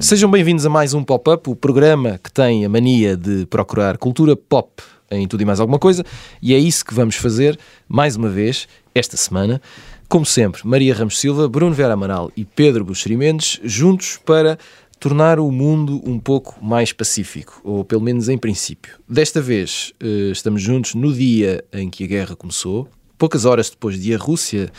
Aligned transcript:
Sejam 0.00 0.28
bem-vindos 0.28 0.66
a 0.66 0.68
mais 0.68 0.94
um 0.94 1.04
Pop-Up, 1.04 1.48
o 1.48 1.54
programa 1.54 2.18
que 2.18 2.32
tem 2.32 2.64
a 2.64 2.68
mania 2.68 3.16
de 3.16 3.46
procurar 3.46 3.98
cultura 3.98 4.34
pop 4.34 4.82
em 5.12 5.28
tudo 5.28 5.42
e 5.42 5.46
mais 5.46 5.60
alguma 5.60 5.78
coisa, 5.78 6.04
e 6.42 6.52
é 6.52 6.58
isso 6.58 6.84
que 6.84 6.92
vamos 6.92 7.14
fazer 7.14 7.56
mais 7.88 8.16
uma 8.16 8.28
vez 8.28 8.66
esta 8.92 9.16
semana. 9.16 9.62
Como 10.08 10.24
sempre, 10.24 10.66
Maria 10.66 10.94
Ramos 10.94 11.18
Silva, 11.18 11.46
Bruno 11.46 11.74
Vera 11.74 11.92
Amaral 11.92 12.32
e 12.34 12.42
Pedro 12.42 12.82
Buxeri 12.82 13.14
Mendes 13.14 13.60
juntos 13.62 14.16
para 14.16 14.58
tornar 14.98 15.38
o 15.38 15.52
mundo 15.52 16.00
um 16.02 16.18
pouco 16.18 16.56
mais 16.64 16.94
pacífico, 16.94 17.60
ou 17.62 17.84
pelo 17.84 18.00
menos 18.00 18.26
em 18.30 18.38
princípio. 18.38 18.98
Desta 19.06 19.42
vez 19.42 19.92
eh, 20.00 20.30
estamos 20.32 20.62
juntos 20.62 20.94
no 20.94 21.12
dia 21.12 21.62
em 21.70 21.90
que 21.90 22.04
a 22.04 22.06
guerra 22.06 22.34
começou, 22.34 22.88
poucas 23.18 23.44
horas 23.44 23.68
depois 23.68 24.00
de 24.00 24.14
a 24.14 24.16
Rússia 24.16 24.72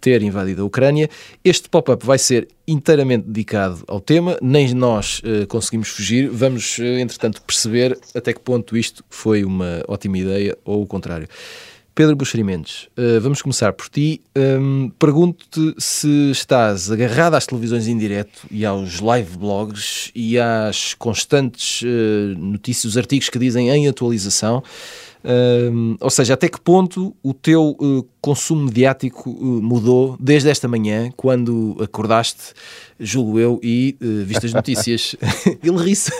ter 0.00 0.20
invadido 0.20 0.62
a 0.62 0.64
Ucrânia. 0.64 1.08
Este 1.44 1.68
pop-up 1.68 2.04
vai 2.04 2.18
ser 2.18 2.48
inteiramente 2.66 3.24
dedicado 3.28 3.84
ao 3.86 4.00
tema, 4.00 4.36
nem 4.42 4.74
nós 4.74 5.20
uh, 5.20 5.46
conseguimos 5.46 5.90
fugir. 5.90 6.28
Vamos, 6.28 6.78
uh, 6.78 6.82
entretanto, 6.82 7.40
perceber 7.42 7.96
até 8.12 8.32
que 8.32 8.40
ponto 8.40 8.76
isto 8.76 9.04
foi 9.08 9.44
uma 9.44 9.84
ótima 9.86 10.18
ideia 10.18 10.58
ou 10.64 10.82
o 10.82 10.86
contrário. 10.86 11.28
Pedro 11.94 12.16
Buxerimentos, 12.16 12.88
uh, 12.96 13.20
vamos 13.20 13.42
começar 13.42 13.72
por 13.72 13.88
ti. 13.88 14.20
Um, 14.36 14.90
Pergunto-te 14.98 15.74
se 15.78 16.30
estás 16.30 16.90
agarrado 16.90 17.34
às 17.34 17.46
televisões 17.46 17.86
em 17.88 17.96
direto 17.98 18.46
e 18.50 18.64
aos 18.64 19.00
live 19.00 19.36
blogs 19.36 20.10
e 20.14 20.38
às 20.38 20.94
constantes 20.94 21.82
notícias, 22.38 22.92
os 22.92 22.96
artigos 22.96 23.28
que 23.28 23.38
dizem 23.38 23.68
em 23.70 23.88
atualização 23.88 24.62
Uh, 25.24 25.96
ou 26.00 26.10
seja, 26.10 26.34
até 26.34 26.48
que 26.48 26.60
ponto 26.60 27.14
o 27.22 27.32
teu 27.32 27.76
uh, 27.80 28.06
consumo 28.20 28.64
mediático 28.64 29.30
uh, 29.30 29.62
mudou 29.62 30.16
desde 30.18 30.50
esta 30.50 30.66
manhã, 30.66 31.12
quando 31.16 31.76
acordaste, 31.80 32.52
julgo 32.98 33.38
eu, 33.38 33.60
e 33.62 33.96
uh, 34.02 34.24
viste 34.24 34.46
as 34.46 34.52
notícias. 34.52 35.14
Ele 35.62 35.78
ri-se. 35.78 36.10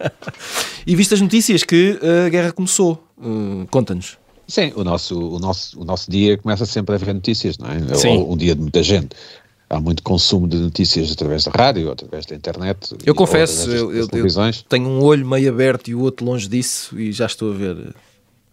e 0.86 0.94
viste 0.94 1.14
as 1.14 1.20
notícias 1.20 1.64
que 1.64 1.98
a 2.26 2.28
guerra 2.28 2.52
começou. 2.52 3.04
Uh, 3.18 3.66
conta-nos. 3.68 4.16
Sim, 4.50 4.72
o 4.74 4.82
nosso, 4.82 5.16
o, 5.16 5.38
nosso, 5.38 5.80
o 5.80 5.84
nosso 5.84 6.10
dia 6.10 6.36
começa 6.36 6.66
sempre 6.66 6.96
a 6.96 6.98
ver 6.98 7.14
notícias, 7.14 7.56
não 7.56 7.68
é? 7.70 7.94
Sim. 7.94 8.26
O 8.28 8.36
dia 8.36 8.54
de 8.54 8.60
muita 8.60 8.82
gente 8.82 9.14
há 9.70 9.80
muito 9.80 10.02
consumo 10.02 10.48
de 10.48 10.56
notícias 10.56 11.12
através 11.12 11.44
da 11.44 11.52
rádio, 11.52 11.92
através 11.92 12.26
da 12.26 12.34
internet. 12.34 12.96
Eu 13.06 13.14
confesso, 13.14 13.70
eu, 13.70 13.94
eu, 13.94 14.08
eu, 14.12 14.52
tenho 14.68 14.88
um 14.88 15.02
olho 15.04 15.24
meio 15.24 15.48
aberto 15.50 15.88
e 15.88 15.94
o 15.94 16.00
outro 16.00 16.26
longe 16.26 16.48
disso 16.48 16.98
e 16.98 17.12
já 17.12 17.26
estou 17.26 17.52
a 17.52 17.54
ver 17.54 17.94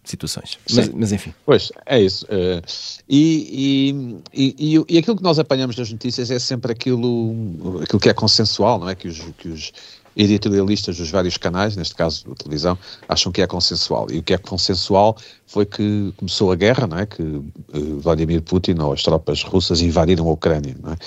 situações. 0.04 0.60
Mas, 0.72 0.90
mas, 0.90 1.12
enfim. 1.12 1.34
Pois, 1.44 1.72
é 1.86 2.00
isso. 2.00 2.26
Uh, 2.26 2.62
e, 3.10 4.22
e, 4.32 4.56
e, 4.58 4.86
e, 4.88 4.98
aquilo 5.00 5.18
que 5.18 5.24
nós 5.24 5.40
apanhamos 5.40 5.76
das 5.76 5.92
notícias 5.92 6.30
é 6.30 6.38
sempre 6.38 6.72
aquilo, 6.72 7.82
aquilo 7.82 8.00
que 8.00 8.08
é 8.08 8.14
consensual, 8.14 8.80
não 8.80 8.88
é? 8.88 8.94
Que 8.94 9.08
os, 9.08 9.20
que 9.38 9.50
os 9.50 9.74
editorialistas 10.18 10.98
dos 10.98 11.10
vários 11.10 11.38
canais, 11.38 11.76
neste 11.76 11.96
caso 11.96 12.26
a 12.32 12.36
televisão, 12.36 12.78
acham 13.08 13.32
que 13.32 13.42
é 13.42 13.48
consensual. 13.48 14.08
E 14.12 14.18
o 14.18 14.24
que 14.24 14.34
é 14.34 14.38
consensual 14.38 15.16
foi 15.46 15.66
que 15.66 16.12
começou 16.18 16.52
a 16.52 16.56
guerra, 16.56 16.88
não 16.88 16.98
é? 16.98 17.06
Que 17.06 17.22
uh, 17.22 18.00
Vladimir 18.00 18.42
Putin 18.42 18.76
ou 18.80 18.94
as 18.94 19.04
tropas 19.04 19.44
russas 19.44 19.82
invadiram 19.82 20.28
a 20.28 20.32
Ucrânia, 20.32 20.76
não 20.82 20.94
é? 20.94 20.98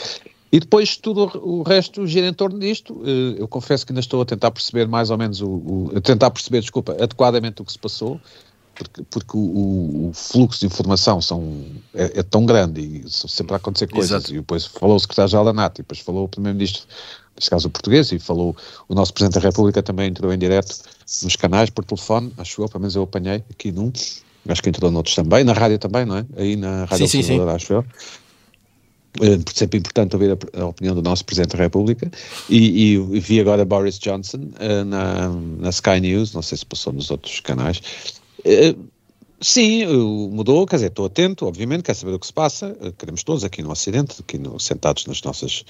E 0.52 0.58
depois 0.58 0.97
tudo 0.97 1.30
o 1.44 1.62
resto 1.62 2.06
gira 2.06 2.27
em 2.27 2.34
torno 2.34 2.58
disto. 2.58 3.00
Eh, 3.06 3.41
eu 3.41 3.47
confesso 3.47 3.86
que 3.86 3.92
ainda 3.92 4.00
estou 4.00 4.20
a 4.20 4.25
tentar 4.25 4.50
perceber 4.50 4.89
mais 4.89 5.08
ou 5.08 5.17
menos 5.17 5.41
o, 5.41 5.47
o 5.47 5.92
a 5.95 6.00
tentar 6.00 6.28
perceber, 6.33 6.61
desculpa, 6.61 6.92
adequadamente 7.00 7.62
o 7.62 7.64
que 7.64 7.70
se 7.70 7.78
passou 7.78 8.20
porque, 8.80 9.02
porque 9.11 9.36
o, 9.36 10.08
o, 10.08 10.12
fluxo 10.14 10.61
de 10.61 10.67
informação 10.67 11.20
são, 11.20 11.67
é, 11.95 12.20
é, 12.20 12.23
tão 12.23 12.46
grande 12.46 12.80
e 12.80 13.11
sempre 13.11 13.52
a 13.52 13.56
acontecer 13.56 13.86
coisas. 13.89 14.11
Exato. 14.11 14.33
E 14.33 14.36
depois 14.36 14.64
falou 14.64 14.96
o 14.96 15.01
secretário-geral 15.01 15.45
da 15.45 15.52
NATO, 15.52 15.80
e 15.80 15.83
depois 15.83 16.01
falou 16.01 16.24
o 16.24 16.29
primeiro-ministro, 16.29 16.85
neste 17.36 17.51
caso 17.51 17.68
o 17.68 17.70
português, 17.70 18.13
e 18.13 18.18
falou 18.18 18.57
o 18.89 18.95
nosso 18.95 19.13
Presidente 19.13 19.41
da 19.41 19.48
República 19.48 19.83
também 19.83 20.08
entrou 20.08 20.33
em 20.33 20.39
direto 20.39 20.79
nos 21.23 21.36
canais 21.36 21.70
por 21.70 21.85
telefone, 21.85 22.33
acho 22.39 22.63
eu, 22.63 22.68
pelo 22.68 22.80
menos 22.80 22.95
eu 22.96 23.02
apanhei 23.02 23.45
aqui 23.51 23.73
num, 23.73 23.92
acho 24.48 24.63
que 24.63 24.68
entrou 24.68 24.91
noutros 24.91 25.14
também, 25.14 25.45
na 25.45 25.52
rádio 25.52 25.79
também, 25.79 26.05
não 26.05 26.18
é? 26.18 26.27
Aí 26.36 26.57
na 26.57 26.85
Rádio 26.85 27.08
sim, 27.08 27.23
sim, 27.23 27.39
sim. 27.39 27.41
acho 27.41 27.73
eu. 27.73 27.85
É 29.20 29.41
sempre 29.52 29.80
importante 29.80 30.14
ouvir 30.14 30.30
a, 30.30 30.61
a, 30.61 30.67
opinião 30.67 30.95
do 30.95 31.02
nosso 31.02 31.24
Presidente 31.24 31.57
da 31.57 31.64
República 31.64 32.08
e, 32.48 32.95
e, 32.95 32.98
vi 33.18 33.41
agora 33.41 33.64
Boris 33.64 33.98
Johnson 33.98 34.39
uh, 34.39 34.85
na, 34.85 35.29
na 35.29 35.70
Sky 35.70 36.01
News, 36.01 36.33
não 36.33 36.42
sei 36.42 36.58
se 36.58 36.64
passou 36.64 36.92
nos 36.92 37.11
outros 37.11 37.41
canais, 37.41 37.83
eh, 38.45 38.74
sim, 39.41 39.86
mudou, 40.30 40.67
quer 40.67 40.77
dizer, 40.77 40.89
estou 40.89 41.07
atento, 41.07 41.47
obviamente, 41.47 41.83
quero 41.83 41.98
saber 41.98 42.14
o 42.14 42.18
que 42.18 42.27
se 42.27 42.33
passa, 42.33 42.77
eh, 42.80 42.92
queremos 42.97 43.23
todos 43.23 43.42
aqui 43.42 43.62
no 43.62 43.70
Ocidente, 43.70 44.17
aqui 44.20 44.39
no, 44.39 44.61
sentados 44.61 45.07
nas 45.07 45.23
nossas, 45.23 45.64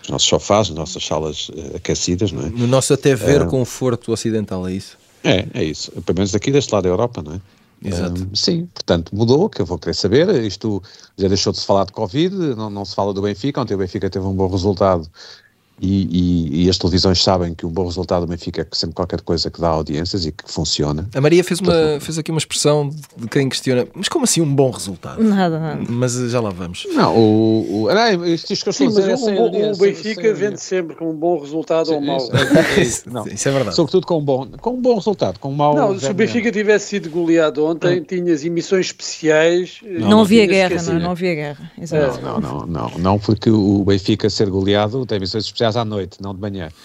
nos 0.00 0.08
nossos 0.10 0.28
sofás, 0.28 0.68
nas 0.68 0.78
nossas 0.78 1.04
salas 1.04 1.48
uh, 1.50 1.76
aquecidas, 1.76 2.32
não 2.32 2.46
é? 2.46 2.50
No 2.50 2.66
nosso 2.66 2.92
até 2.92 3.14
ver 3.14 3.42
uh, 3.42 3.46
conforto 3.46 4.12
ocidental, 4.12 4.66
é 4.66 4.72
isso? 4.72 4.98
É, 5.22 5.46
é 5.54 5.64
isso, 5.64 5.90
pelo 6.02 6.18
menos 6.18 6.34
aqui 6.34 6.50
deste 6.50 6.72
lado 6.72 6.84
da 6.84 6.88
Europa, 6.88 7.22
não 7.22 7.34
é? 7.34 7.40
Exato. 7.82 8.28
sim, 8.34 8.68
portanto, 8.74 9.14
mudou, 9.14 9.48
que 9.48 9.62
eu 9.62 9.64
vou 9.64 9.78
querer 9.78 9.94
saber, 9.94 10.44
isto 10.44 10.82
já 11.16 11.28
deixou 11.28 11.50
de 11.50 11.58
se 11.58 11.64
falar 11.64 11.86
de 11.86 11.92
Covid, 11.92 12.34
não, 12.54 12.68
não 12.68 12.84
se 12.84 12.94
fala 12.94 13.14
do 13.14 13.22
Benfica, 13.22 13.58
ontem 13.58 13.74
o 13.74 13.78
Benfica 13.78 14.10
teve 14.10 14.26
um 14.26 14.34
bom 14.34 14.48
resultado 14.48 15.10
e, 15.80 16.08
e, 16.10 16.64
e, 16.64 16.70
as 16.70 16.76
televisões 16.76 17.22
sabem 17.22 17.54
que 17.54 17.64
o 17.64 17.70
bom 17.70 17.86
resultado 17.86 18.26
do 18.26 18.26
Benfica 18.26 18.60
é 18.60 18.66
sempre 18.72 18.94
qualquer 18.94 19.22
coisa 19.22 19.50
que 19.50 19.60
dá 19.60 19.68
audiências 19.68 20.26
e 20.26 20.32
que 20.32 20.44
funciona. 20.46 21.08
A 21.14 21.20
Maria 21.20 21.42
fez, 21.42 21.58
uma, 21.60 21.98
fez 22.00 22.18
aqui 22.18 22.30
uma 22.30 22.38
expressão 22.38 22.90
de 23.16 23.28
quem 23.28 23.48
questiona, 23.48 23.86
mas 23.94 24.08
como 24.08 24.24
assim 24.24 24.42
um 24.42 24.54
bom 24.54 24.70
resultado? 24.70 25.22
Nada, 25.22 25.58
nada. 25.58 25.82
Mas 25.88 26.12
já 26.30 26.38
lá 26.38 26.50
vamos. 26.50 26.86
Não, 26.92 27.16
o, 27.16 27.84
o, 27.84 27.94
não, 27.94 28.26
isto, 28.26 28.52
isto 28.52 28.62
que 28.62 28.68
eu 28.68 28.72
Sim, 28.74 28.86
mas 28.86 28.98
é 28.98 29.14
o, 29.14 29.40
o, 29.40 29.72
o 29.72 29.76
Benfica 29.76 30.22
sem, 30.22 30.32
vende 30.34 30.60
sempre 30.60 30.94
com 30.94 31.10
um 31.10 31.14
bom 31.14 31.40
resultado 31.40 31.86
Sim, 31.86 31.94
ou 31.94 32.00
um 32.00 32.06
mau. 32.06 32.18
Isso, 32.18 32.36
é, 32.36 32.80
isso, 32.82 33.10
não, 33.10 33.26
isso 33.26 33.48
é 33.48 33.52
verdade. 33.52 33.76
Sobretudo 33.76 34.06
com 34.06 34.18
um 34.18 34.24
bom, 34.24 34.48
com 34.60 34.70
um 34.70 34.80
bom 34.80 34.94
resultado, 34.96 35.38
com 35.38 35.48
um 35.50 35.54
mau. 35.54 35.74
Não, 35.74 35.98
se 35.98 36.10
o 36.10 36.14
Benfica 36.14 36.52
tivesse 36.52 36.88
sido 36.88 37.08
goleado 37.08 37.64
ontem, 37.64 38.02
tinhas 38.02 38.44
emissões 38.44 38.86
especiais. 38.86 39.80
Não, 39.82 40.10
não 40.10 40.20
havia 40.20 40.46
guerra, 40.46 40.82
não, 40.82 41.00
não 41.00 41.10
havia 41.12 41.34
guerra. 41.34 41.72
Exato. 41.80 42.20
Não, 42.20 42.38
não, 42.38 42.66
não, 42.66 42.90
não, 42.98 43.18
porque 43.18 43.50
o 43.50 43.82
Benfica 43.84 44.28
ser 44.28 44.50
goleado 44.50 45.06
tem 45.06 45.16
emissões 45.16 45.44
especiais 45.44 45.69
à 45.76 45.84
noite, 45.84 46.18
não 46.20 46.34
de 46.34 46.40
manhã. 46.40 46.68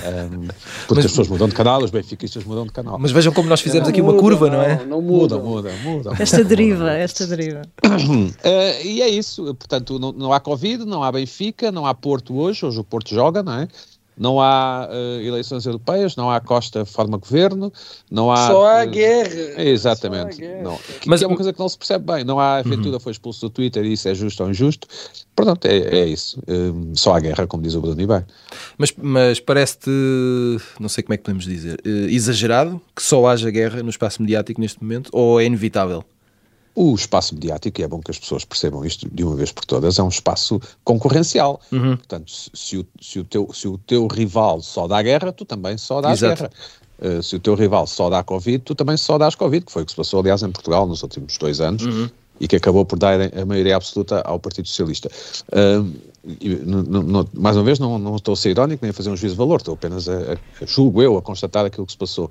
Um, 0.00 0.46
porque 0.86 0.94
mas, 0.94 1.04
as 1.04 1.10
pessoas 1.10 1.28
mudam 1.28 1.48
de 1.48 1.54
canal, 1.54 1.82
os 1.82 1.90
benfiquistas 1.90 2.42
mudam 2.44 2.64
de 2.64 2.72
canal. 2.72 2.98
Mas 2.98 3.10
vejam 3.10 3.32
como 3.32 3.48
nós 3.48 3.60
fizemos 3.60 3.86
não 3.86 3.90
aqui 3.90 4.00
muda, 4.00 4.14
uma 4.14 4.20
curva, 4.20 4.48
não, 4.48 4.62
é? 4.62 4.84
Não, 4.86 5.02
muda, 5.02 5.38
muda, 5.38 5.70
muda. 5.82 6.12
Esta 6.18 6.42
deriva, 6.42 6.90
esta 6.92 7.26
deriva. 7.26 7.62
Uh, 7.84 8.86
e 8.86 9.02
é 9.02 9.08
isso, 9.08 9.44
portanto, 9.54 9.98
não, 9.98 10.12
não 10.12 10.32
há 10.32 10.40
Covid, 10.40 10.84
não 10.84 11.02
há 11.02 11.12
Benfica, 11.12 11.70
não 11.70 11.86
há 11.86 11.94
Porto 11.94 12.34
hoje, 12.34 12.64
hoje 12.64 12.80
o 12.80 12.84
Porto 12.84 13.14
joga, 13.14 13.42
não 13.42 13.52
é? 13.52 13.68
Não 14.20 14.38
há 14.38 14.86
uh, 14.86 15.20
eleições 15.22 15.64
europeias, 15.64 16.14
não 16.14 16.30
há 16.30 16.38
Costa 16.42 16.84
forma 16.84 17.16
governo, 17.16 17.72
não 18.10 18.30
há. 18.30 18.48
Só 18.48 18.66
há 18.66 18.84
uh, 18.84 18.90
guerra. 18.90 19.62
Exatamente. 19.62 20.34
Há 20.34 20.46
guerra. 20.46 20.62
Não, 20.62 20.76
que, 20.76 21.08
Mas 21.08 21.22
é 21.22 21.26
uma 21.26 21.36
coisa 21.36 21.54
que 21.54 21.58
não 21.58 21.68
se 21.70 21.78
percebe 21.78 22.04
bem. 22.12 22.22
Não 22.22 22.38
há. 22.38 22.58
A 22.58 22.62
Ventura 22.62 22.96
uhum. 22.96 23.00
foi 23.00 23.12
expulso 23.12 23.40
do 23.40 23.48
Twitter 23.48 23.82
e 23.82 23.94
isso 23.94 24.06
é 24.06 24.14
justo 24.14 24.42
ou 24.42 24.50
injusto. 24.50 24.86
Portanto, 25.34 25.64
é, 25.64 26.00
é 26.00 26.06
isso. 26.06 26.38
Um, 26.46 26.94
só 26.94 27.14
há 27.14 27.20
guerra, 27.20 27.46
como 27.46 27.62
diz 27.62 27.74
o 27.74 27.80
Bruno 27.80 27.96
bem. 27.96 28.22
Mas, 28.76 28.92
mas 28.94 29.40
parece-te, 29.40 29.90
não 30.78 30.90
sei 30.90 31.02
como 31.02 31.14
é 31.14 31.16
que 31.16 31.22
podemos 31.22 31.46
dizer, 31.46 31.80
exagerado 32.10 32.78
que 32.94 33.02
só 33.02 33.26
haja 33.26 33.50
guerra 33.50 33.82
no 33.82 33.88
espaço 33.88 34.20
mediático 34.20 34.60
neste 34.60 34.82
momento 34.82 35.08
ou 35.14 35.40
é 35.40 35.46
inevitável? 35.46 36.04
O 36.74 36.94
espaço 36.94 37.34
mediático, 37.34 37.80
e 37.80 37.84
é 37.84 37.88
bom 37.88 38.00
que 38.00 38.10
as 38.10 38.18
pessoas 38.18 38.44
percebam 38.44 38.84
isto 38.84 39.08
de 39.10 39.24
uma 39.24 39.34
vez 39.34 39.50
por 39.50 39.64
todas, 39.64 39.98
é 39.98 40.02
um 40.02 40.08
espaço 40.08 40.60
concorrencial. 40.84 41.60
Uhum. 41.72 41.96
Portanto, 41.96 42.30
se 42.30 42.78
o, 42.78 42.86
se, 43.00 43.18
o 43.18 43.24
teu, 43.24 43.52
se 43.52 43.66
o 43.66 43.76
teu 43.78 44.06
rival 44.06 44.62
só 44.62 44.86
dá 44.86 45.02
guerra, 45.02 45.32
tu 45.32 45.44
também 45.44 45.76
só 45.76 46.00
dás 46.00 46.22
Exato. 46.22 46.42
guerra. 46.42 46.50
Uh, 47.00 47.22
se 47.22 47.34
o 47.34 47.40
teu 47.40 47.54
rival 47.54 47.86
só 47.86 48.08
dá 48.08 48.22
Covid, 48.22 48.62
tu 48.62 48.74
também 48.74 48.96
só 48.96 49.18
dás 49.18 49.34
Covid, 49.34 49.66
que 49.66 49.72
foi 49.72 49.82
o 49.82 49.84
que 49.86 49.92
se 49.92 49.96
passou, 49.96 50.20
aliás, 50.20 50.42
em 50.42 50.50
Portugal 50.50 50.86
nos 50.86 51.02
últimos 51.02 51.36
dois 51.38 51.60
anos. 51.60 51.82
Uhum. 51.84 52.08
E 52.38 52.48
que 52.48 52.56
acabou 52.56 52.86
por 52.86 52.98
dar 52.98 53.20
a 53.20 53.44
maioria 53.44 53.76
absoluta 53.76 54.22
ao 54.22 54.38
Partido 54.38 54.66
Socialista. 54.66 55.10
Uh, 55.48 55.92
mais 57.34 57.56
uma 57.56 57.64
vez, 57.64 57.78
não, 57.78 57.98
não 57.98 58.16
estou 58.16 58.32
a 58.32 58.36
ser 58.36 58.50
irónico 58.50 58.82
nem 58.82 58.90
a 58.90 58.94
fazer 58.94 59.10
um 59.10 59.16
juízo 59.16 59.34
de 59.34 59.38
valor, 59.38 59.56
estou 59.56 59.74
apenas 59.74 60.08
a, 60.08 60.32
a 60.62 60.66
julgo 60.66 61.02
eu, 61.02 61.18
a 61.18 61.22
constatar 61.22 61.66
aquilo 61.66 61.84
que 61.84 61.92
se 61.92 61.98
passou. 61.98 62.30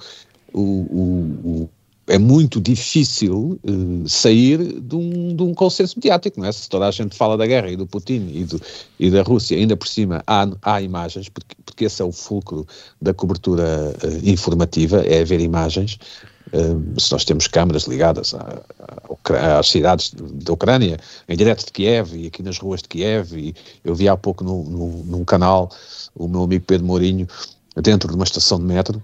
O, 0.51 0.61
o, 0.61 1.69
é 2.09 2.17
muito 2.17 2.59
difícil 2.59 3.59
uh, 3.63 4.09
sair 4.09 4.57
de 4.81 4.95
um, 4.95 5.35
de 5.35 5.43
um 5.43 5.53
consenso 5.53 5.95
mediático, 5.97 6.39
não 6.39 6.47
é? 6.47 6.51
Se 6.51 6.67
toda 6.67 6.87
a 6.87 6.91
gente 6.91 7.15
fala 7.15 7.37
da 7.37 7.45
guerra 7.45 7.69
e 7.69 7.75
do 7.77 7.85
Putin 7.85 8.29
e, 8.33 8.43
do, 8.43 8.59
e 8.99 9.11
da 9.11 9.21
Rússia, 9.21 9.55
ainda 9.55 9.77
por 9.77 9.87
cima 9.87 10.23
há, 10.25 10.49
há 10.63 10.81
imagens, 10.81 11.29
porque, 11.29 11.55
porque 11.63 11.85
esse 11.85 12.01
é 12.01 12.05
o 12.05 12.11
fulcro 12.11 12.67
da 12.99 13.13
cobertura 13.13 13.63
uh, 14.03 14.29
informativa, 14.29 15.01
é 15.05 15.21
haver 15.21 15.39
imagens. 15.39 15.99
uh, 16.51 16.99
se 16.99 17.11
nós 17.11 17.23
temos 17.23 17.47
câmaras 17.47 17.83
ligadas 17.83 18.33
às 19.57 19.69
cidades 19.69 20.11
da 20.15 20.51
Ucrânia, 20.51 20.99
em 21.27 21.37
direto 21.37 21.65
de 21.65 21.71
Kiev 21.71 22.15
e 22.15 22.27
aqui 22.27 22.41
nas 22.41 22.57
ruas 22.57 22.81
de 22.81 22.89
Kiev, 22.89 23.37
e 23.37 23.55
eu 23.85 23.93
vi 23.93 24.09
há 24.09 24.17
pouco 24.17 24.43
no, 24.43 24.63
no, 24.63 24.87
num 25.05 25.23
canal 25.23 25.69
o 26.15 26.27
meu 26.27 26.43
amigo 26.43 26.65
Pedro 26.65 26.87
Mourinho 26.87 27.27
dentro 27.75 28.09
de 28.09 28.15
uma 28.15 28.23
estação 28.23 28.57
de 28.57 28.65
metro, 28.65 29.01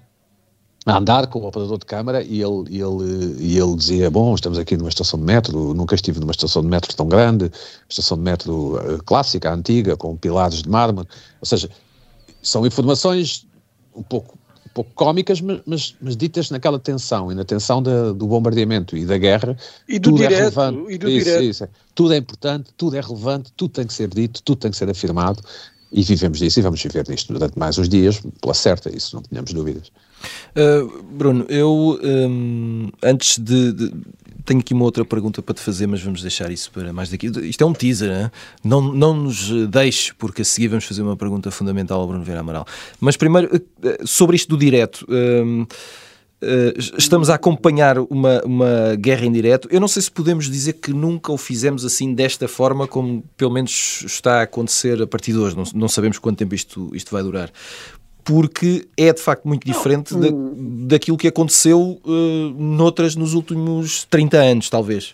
a 0.86 0.98
andar 0.98 1.26
com 1.28 1.40
o 1.40 1.48
operador 1.48 1.80
de 1.80 1.86
câmara 1.86 2.24
e 2.24 2.42
ele, 2.42 2.66
e 2.70 2.80
ele, 2.80 3.36
e 3.40 3.58
ele 3.58 3.76
dizia, 3.76 4.10
bom, 4.10 4.36
estamos 4.36 4.60
aqui 4.60 4.78
numa 4.78 4.90
estação 4.90 5.20
de 5.20 5.26
metro, 5.26 5.74
nunca 5.74 5.96
estive 5.96 6.20
numa 6.20 6.32
estação 6.32 6.62
de 6.62 6.68
metro 6.68 6.96
tão 6.96 7.08
grande, 7.08 7.52
estação 7.90 8.16
de 8.18 8.24
metro 8.24 8.76
uh, 8.76 9.04
clássica, 9.04 9.52
antiga, 9.52 9.98
com 9.98 10.16
pilares 10.16 10.62
de 10.62 10.70
mármore, 10.70 11.08
ou 11.42 11.46
seja, 11.48 11.70
são 12.44 12.68
informações 12.68 13.48
um 13.96 14.04
pouco, 14.04 14.38
um 14.64 14.70
pouco 14.76 14.92
cómicas, 14.94 15.42
mas, 15.42 15.96
mas, 16.00 16.16
ditas 16.16 16.52
naquela 16.52 16.78
tensão, 16.78 17.32
e 17.32 17.36
na 17.36 17.44
tensão 17.44 17.82
da, 17.82 18.12
do 18.12 18.28
bombardeamento 18.28 18.96
e 18.96 19.08
da 19.08 19.18
guerra, 19.18 19.58
e 19.90 19.98
do 19.98 20.12
tudo 20.12 20.18
direto, 20.18 20.34
é 20.34 20.38
relevante, 20.38 20.94
e 20.94 20.98
do 21.00 21.10
isso, 21.10 21.26
direto. 21.26 21.44
Isso, 21.44 21.64
é. 21.64 21.70
tudo 21.96 22.14
é 22.14 22.18
importante, 22.18 22.70
tudo 22.78 22.96
é 22.96 23.02
relevante, 23.02 23.52
tudo 23.58 23.72
tem 23.72 23.88
que 23.88 23.94
ser 23.94 24.10
dito, 24.10 24.44
tudo 24.44 24.60
tem 24.60 24.70
que 24.70 24.78
ser 24.78 24.88
afirmado, 24.88 25.42
e 25.92 26.04
vivemos 26.04 26.38
disso 26.38 26.60
e 26.60 26.62
vamos 26.62 26.84
viver 26.84 27.04
disto 27.06 27.34
durante 27.34 27.58
mais 27.58 27.78
uns 27.80 27.90
dias, 27.90 28.22
pela 28.40 28.54
certa, 28.54 28.96
isso 28.96 29.16
não 29.16 29.24
tínhamos 29.24 29.52
dúvidas. 29.52 29.92
Uh, 30.56 31.04
Bruno, 31.04 31.45
eu 31.50 32.00
um, 32.04 32.89
antes 33.04 33.38
de, 33.38 33.72
de, 33.74 33.92
Tenho 34.45 34.60
aqui 34.60 34.74
uma 34.74 34.86
outra 34.86 35.04
pergunta 35.04 35.42
para 35.42 35.56
te 35.56 35.62
fazer, 35.62 35.88
mas 35.88 36.01
vamos 36.01 36.22
deixar 36.22 36.51
isso 36.51 36.72
para 36.72 36.94
mais 36.94 37.10
daqui. 37.10 37.27
Isto 37.44 37.63
é 37.63 37.68
um 37.68 37.74
teaser, 37.74 38.12
hein? 38.12 38.31
não, 38.63 38.81
não 38.81 39.13
nos 39.13 39.50
deixe, 39.68 40.13
porque 40.13 40.44
a 40.44 40.45
seguir 40.45 40.68
vamos 40.68 40.86
fazer 40.86 41.01
uma 41.01 41.18
pergunta 41.18 41.50
fundamental 41.50 42.00
ao 42.00 42.07
Bruno 42.07 42.24
Vieira 42.24 42.42
Amaral. 42.42 42.66
Mas 43.00 43.18
primeiro, 43.18 43.50
sobre 44.06 44.36
isto 44.36 44.50
do 44.50 44.57
direto. 44.57 45.06
Uh, 45.10 46.77
estamos 46.98 47.30
a 47.30 47.36
acompanhar 47.36 47.98
uma, 47.98 48.42
uma 48.44 48.95
guerra 49.00 49.25
em 49.25 49.31
direto. 49.31 49.68
Eu 49.72 49.80
não 49.80 49.88
sei 49.88 50.01
se 50.01 50.12
podemos 50.12 50.50
dizer 50.50 50.74
que 50.74 50.94
nunca 50.94 51.31
o 51.31 51.38
fizemos 51.38 51.86
assim 51.86 52.13
desta 52.13 52.48
forma, 52.48 52.88
como 52.88 53.24
pelo 53.36 53.51
menos 53.51 54.04
está 54.06 54.39
a 54.39 54.44
acontecer 54.44 55.01
a 55.01 55.07
partir 55.07 55.31
de 55.31 55.39
hoje. 55.39 55.56
Não, 55.56 55.63
não 55.74 55.88
sabemos 55.88 56.19
quanto 56.19 56.38
tempo 56.38 56.54
isto, 56.54 56.92
isto 56.94 57.12
vai 57.12 57.24
durar. 57.24 57.51
Porque 58.25 58.88
é 58.98 59.13
de 59.13 59.22
facto 59.22 59.48
muito 59.48 59.63
diferente 59.66 60.16
da, 60.16 60.27
daquilo 60.88 61.16
que 61.16 61.27
aconteceu 61.27 62.01
uh, 62.04 62.50
noutras 62.57 63.16
nos 63.16 63.36
últimos 63.36 64.04
30 64.06 64.38
anos, 64.38 64.69
talvez. 64.69 65.13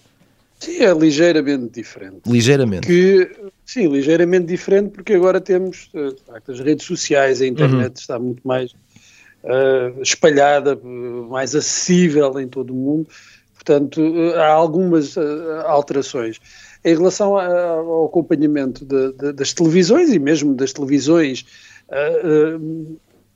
Sim, 0.57 0.77
é 0.77 0.93
ligeiramente 0.93 1.73
diferente. 1.73 2.21
Ligeiramente. 2.25 2.87
Que, 2.87 3.29
sim, 3.65 3.87
ligeiramente 3.87 4.45
diferente, 4.45 4.91
porque 4.91 5.13
agora 5.13 5.41
temos 5.41 5.89
de 5.93 6.15
facto, 6.25 6.51
as 6.53 6.59
redes 6.61 6.85
sociais, 6.85 7.41
a 7.41 7.47
internet 7.47 7.87
uhum. 7.87 7.99
está 7.99 8.17
muito 8.17 8.47
mais 8.47 8.71
uh, 8.71 10.01
espalhada, 10.01 10.79
mais 11.29 11.53
acessível 11.53 12.39
em 12.39 12.47
todo 12.47 12.71
o 12.71 12.75
mundo. 12.75 13.09
Portanto, 13.55 14.01
há 14.37 14.47
algumas 14.47 15.15
alterações. 15.65 16.39
Em 16.83 16.95
relação 16.95 17.37
ao 17.37 18.05
acompanhamento 18.07 18.83
de, 18.83 19.13
de, 19.13 19.33
das 19.33 19.53
televisões 19.53 20.11
e 20.11 20.17
mesmo 20.17 20.55
das 20.55 20.73
televisões, 20.73 21.45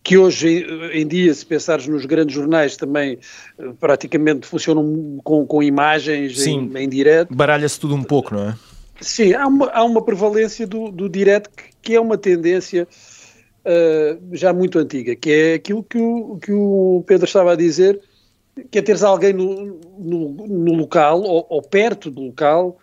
que 0.04 0.18
hoje 0.18 0.68
em 0.94 1.08
dia, 1.08 1.34
se 1.34 1.46
pensares 1.46 1.88
nos 1.88 2.06
grandes 2.06 2.36
jornais, 2.36 2.78
também 2.78 3.18
praticamente 3.80 4.46
funcionam 4.46 5.20
com, 5.24 5.46
com 5.48 5.64
imagens 5.64 6.40
Sim, 6.40 6.72
em, 6.76 6.84
em 6.84 6.90
direto. 6.90 7.34
Baralha-se 7.34 7.80
tudo 7.80 7.96
um 7.96 8.04
pouco, 8.04 8.36
não 8.36 8.50
é? 8.50 8.56
Sim, 9.02 9.34
há 9.34 9.48
uma, 9.48 9.70
há 9.72 9.84
uma 9.84 10.02
prevalência 10.04 10.66
do, 10.66 10.90
do 10.90 11.10
direto 11.10 11.50
que, 11.50 11.64
que 11.82 11.96
é 11.96 12.00
uma 12.00 12.18
tendência 12.18 12.88
uh, 13.66 14.36
já 14.36 14.54
muito 14.54 14.80
antiga, 14.80 15.16
que 15.16 15.32
é 15.32 15.54
aquilo 15.56 15.84
que 15.84 15.98
o, 15.98 16.38
que 16.38 16.52
o 16.52 17.04
Pedro 17.06 17.26
estava 17.26 17.54
a 17.54 17.56
dizer, 17.56 18.00
que 18.72 18.80
é 18.80 18.82
teres 18.82 19.04
alguém 19.04 19.34
no, 19.34 19.80
no, 20.00 20.30
no 20.48 20.74
local 20.74 21.22
ou, 21.22 21.46
ou, 21.50 21.62
perto 21.62 22.10
do 22.10 22.22
local, 22.22 22.78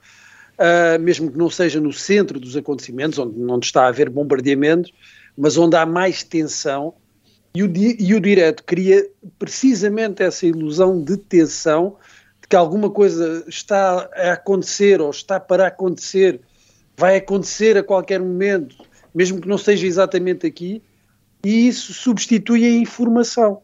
uh, 0.58 1.00
mesmo 1.00 1.30
que 1.30 1.38
não 1.38 1.48
seja 1.48 1.80
no 1.80 1.92
centro 1.92 2.38
dos 2.38 2.56
acontecimentos, 2.56 3.18
onde 3.18 3.38
não 3.38 3.58
está 3.58 3.84
a 3.84 3.88
haver 3.88 4.10
bombardeamentos, 4.10 4.92
mas 5.36 5.56
onde 5.56 5.76
há 5.76 5.86
mais 5.86 6.22
tensão, 6.22 6.94
e 7.54 7.62
o, 7.62 7.70
e 7.76 8.14
o 8.14 8.20
direto 8.20 8.64
cria 8.64 9.06
precisamente 9.38 10.22
essa 10.22 10.46
ilusão 10.46 11.02
de 11.02 11.16
tensão, 11.16 11.96
de 12.40 12.48
que 12.48 12.56
alguma 12.56 12.90
coisa 12.90 13.44
está 13.46 14.08
a 14.14 14.32
acontecer 14.32 15.00
ou 15.00 15.10
está 15.10 15.38
para 15.38 15.66
acontecer, 15.66 16.40
vai 16.96 17.16
acontecer 17.16 17.76
a 17.76 17.82
qualquer 17.82 18.20
momento, 18.20 18.76
mesmo 19.14 19.40
que 19.40 19.48
não 19.48 19.58
seja 19.58 19.86
exatamente 19.86 20.46
aqui, 20.46 20.82
e 21.44 21.68
isso 21.68 21.92
substitui 21.92 22.64
a 22.64 22.70
informação. 22.70 23.60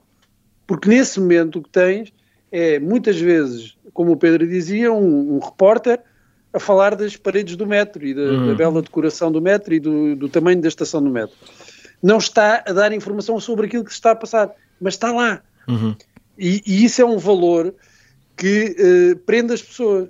Porque 0.67 0.89
nesse 0.89 1.19
momento 1.19 1.59
o 1.59 1.63
que 1.63 1.71
tens 1.71 2.13
é, 2.53 2.79
muitas 2.79 3.19
vezes, 3.19 3.77
como 3.93 4.13
o 4.13 4.17
Pedro 4.17 4.47
dizia, 4.47 4.93
um, 4.93 5.37
um 5.37 5.39
repórter 5.39 6.01
a 6.53 6.59
falar 6.59 6.95
das 6.95 7.17
paredes 7.17 7.57
do 7.57 7.67
metro 7.67 8.07
e 8.07 8.15
da, 8.15 8.23
uhum. 8.23 8.47
da 8.49 8.55
bela 8.55 8.83
decoração 8.83 9.31
do 9.31 9.41
metro 9.41 9.75
e 9.75 9.81
do, 9.81 10.17
do, 10.17 10.29
tamanho 10.29 10.61
da 10.61 10.69
estação 10.69 11.03
do 11.03 11.11
metro. 11.11 11.37
Não 12.03 12.19
está 12.19 12.63
a 12.67 12.73
dar 12.73 12.93
informação 12.93 13.39
sobre 13.41 13.67
aquilo 13.67 13.85
que 13.85 13.91
se 13.91 13.97
está 13.97 14.13
a 14.13 14.17
passar, 14.17 14.51
mas 14.81 14.95
está 14.95 15.13
lá. 15.13 15.43
Uhum. 15.67 15.95
E, 16.39 16.63
e, 16.67 16.85
isso 16.85 17.03
é 17.03 17.05
um 17.05 17.19
valor 17.19 17.75
que 18.37 18.77
uh, 18.79 19.17
prende 19.21 19.53
as 19.53 19.63
pessoas 19.63 20.09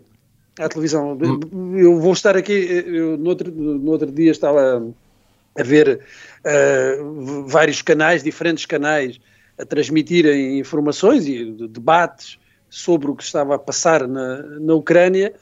à 0.59 0.69
televisão. 0.69 1.19
Uhum. 1.21 1.79
Eu 1.79 1.99
vou 1.99 2.13
estar 2.13 2.37
aqui, 2.37 2.53
eu, 2.53 3.17
no, 3.17 3.31
outro, 3.31 3.51
no 3.51 3.91
outro 3.91 4.11
dia 4.13 4.31
estava 4.31 4.87
a 5.59 5.63
ver 5.63 6.01
uh, 6.45 7.47
vários 7.47 7.83
canais, 7.83 8.23
diferentes 8.23 8.67
canais, 8.67 9.19
a 9.59 9.65
transmitirem 9.65 10.59
informações 10.61 11.27
e 11.27 11.45
debates 11.69 12.39
sobre 12.71 13.11
o 13.11 13.17
que 13.17 13.25
estava 13.25 13.57
a 13.57 13.59
passar 13.59 14.07
na, 14.07 14.43
na 14.61 14.75
Ucrânia 14.75 15.35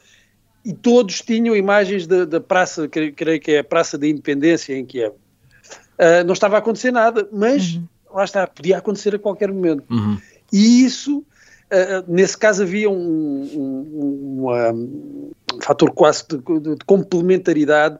e 0.67 0.73
todos 0.73 1.21
tinham 1.21 1.55
imagens 1.55 2.05
da, 2.05 2.41
praça, 2.41 2.89
creio 2.89 3.39
que 3.39 3.51
é 3.51 3.59
a 3.59 3.63
Praça 3.63 3.97
da 3.97 4.05
Independência 4.05 4.77
em 4.77 4.85
Kiev. 4.85 5.13
Uh, 5.13 6.25
não 6.25 6.33
estava 6.33 6.57
a 6.57 6.59
acontecer 6.59 6.91
nada, 6.91 7.25
mas 7.31 7.75
uhum. 7.75 7.87
lá 8.13 8.25
está, 8.25 8.45
podia 8.45 8.77
acontecer 8.77 9.15
a 9.15 9.19
qualquer 9.19 9.49
momento. 9.49 9.85
Uhum. 9.89 10.19
E 10.51 10.83
isso, 10.83 11.19
uh, 11.19 12.03
nesse 12.05 12.37
caso, 12.37 12.63
havia 12.63 12.89
um, 12.89 12.93
um, 12.93 14.39
uma, 14.41 14.73
um 14.73 15.31
fator 15.61 15.89
quase 15.91 16.25
de, 16.27 16.37
de 16.37 16.85
complementaridade 16.85 17.97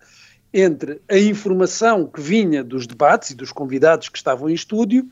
entre 0.53 0.99
a 1.09 1.17
informação 1.17 2.05
que 2.05 2.19
vinha 2.19 2.65
dos 2.65 2.85
debates 2.85 3.29
e 3.29 3.35
dos 3.35 3.53
convidados 3.53 4.09
que 4.09 4.17
estavam 4.17 4.49
em 4.49 4.53
estúdio, 4.53 5.07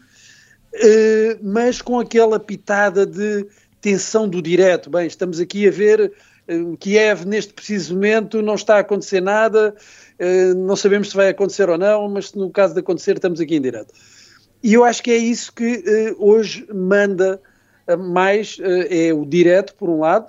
eh, 0.73 1.37
mas 1.41 1.81
com 1.81 1.99
aquela 1.99 2.39
pitada 2.39 3.05
de 3.05 3.45
tensão 3.79 4.27
do 4.27 4.41
direto. 4.41 4.89
Bem, 4.89 5.05
estamos 5.05 5.39
aqui 5.39 5.67
a 5.67 5.71
ver 5.71 6.11
Kiev 6.79 7.25
neste 7.25 7.53
preciso 7.53 7.93
momento, 7.93 8.41
não 8.41 8.55
está 8.55 8.77
a 8.77 8.79
acontecer 8.79 9.21
nada, 9.21 9.75
eh, 10.19 10.53
não 10.53 10.75
sabemos 10.75 11.09
se 11.09 11.15
vai 11.15 11.29
acontecer 11.29 11.69
ou 11.69 11.77
não, 11.77 12.09
mas 12.09 12.33
no 12.33 12.49
caso 12.51 12.73
de 12.73 12.79
acontecer 12.79 13.15
estamos 13.15 13.39
aqui 13.39 13.55
em 13.55 13.61
direto. 13.61 13.93
E 14.63 14.73
eu 14.73 14.83
acho 14.83 15.03
que 15.03 15.11
é 15.11 15.17
isso 15.17 15.53
que 15.53 16.15
hoje 16.17 16.67
manda 16.73 17.39
mais, 17.99 18.57
é 18.89 19.13
o 19.13 19.23
direto, 19.23 19.75
por 19.75 19.89
um 19.89 19.99
lado, 19.99 20.27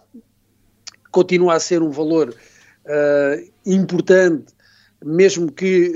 continua 1.10 1.54
a 1.54 1.60
ser 1.60 1.80
um 1.80 1.90
valor 1.90 2.34
importante 3.64 4.56
mesmo 5.04 5.52
que 5.52 5.92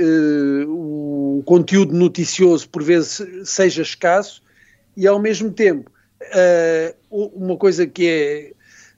o 0.68 1.42
conteúdo 1.44 1.94
noticioso 1.94 2.68
por 2.68 2.82
vezes 2.82 3.20
seja 3.44 3.82
escasso, 3.82 4.42
e 4.96 5.06
ao 5.06 5.18
mesmo 5.18 5.50
tempo 5.50 5.90
uh, 6.22 7.30
uma 7.34 7.56
coisa 7.56 7.86
que 7.86 8.06
é, 8.06 8.52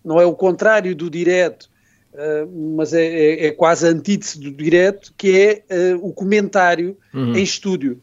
não 0.04 0.20
é 0.20 0.26
o 0.26 0.34
contrário 0.34 0.94
do 0.94 1.10
direto, 1.10 1.68
uh, 2.12 2.76
mas 2.76 2.92
é, 2.92 3.04
é, 3.04 3.46
é, 3.46 3.50
quase 3.50 3.86
a 3.86 3.90
antítese 3.90 4.38
do 4.38 4.50
direto, 4.50 5.12
que 5.16 5.38
é 5.38 5.64
o 6.00 6.12
comentário 6.12 6.96
uhum. 7.12 7.36
em 7.36 7.42
estúdio. 7.42 8.00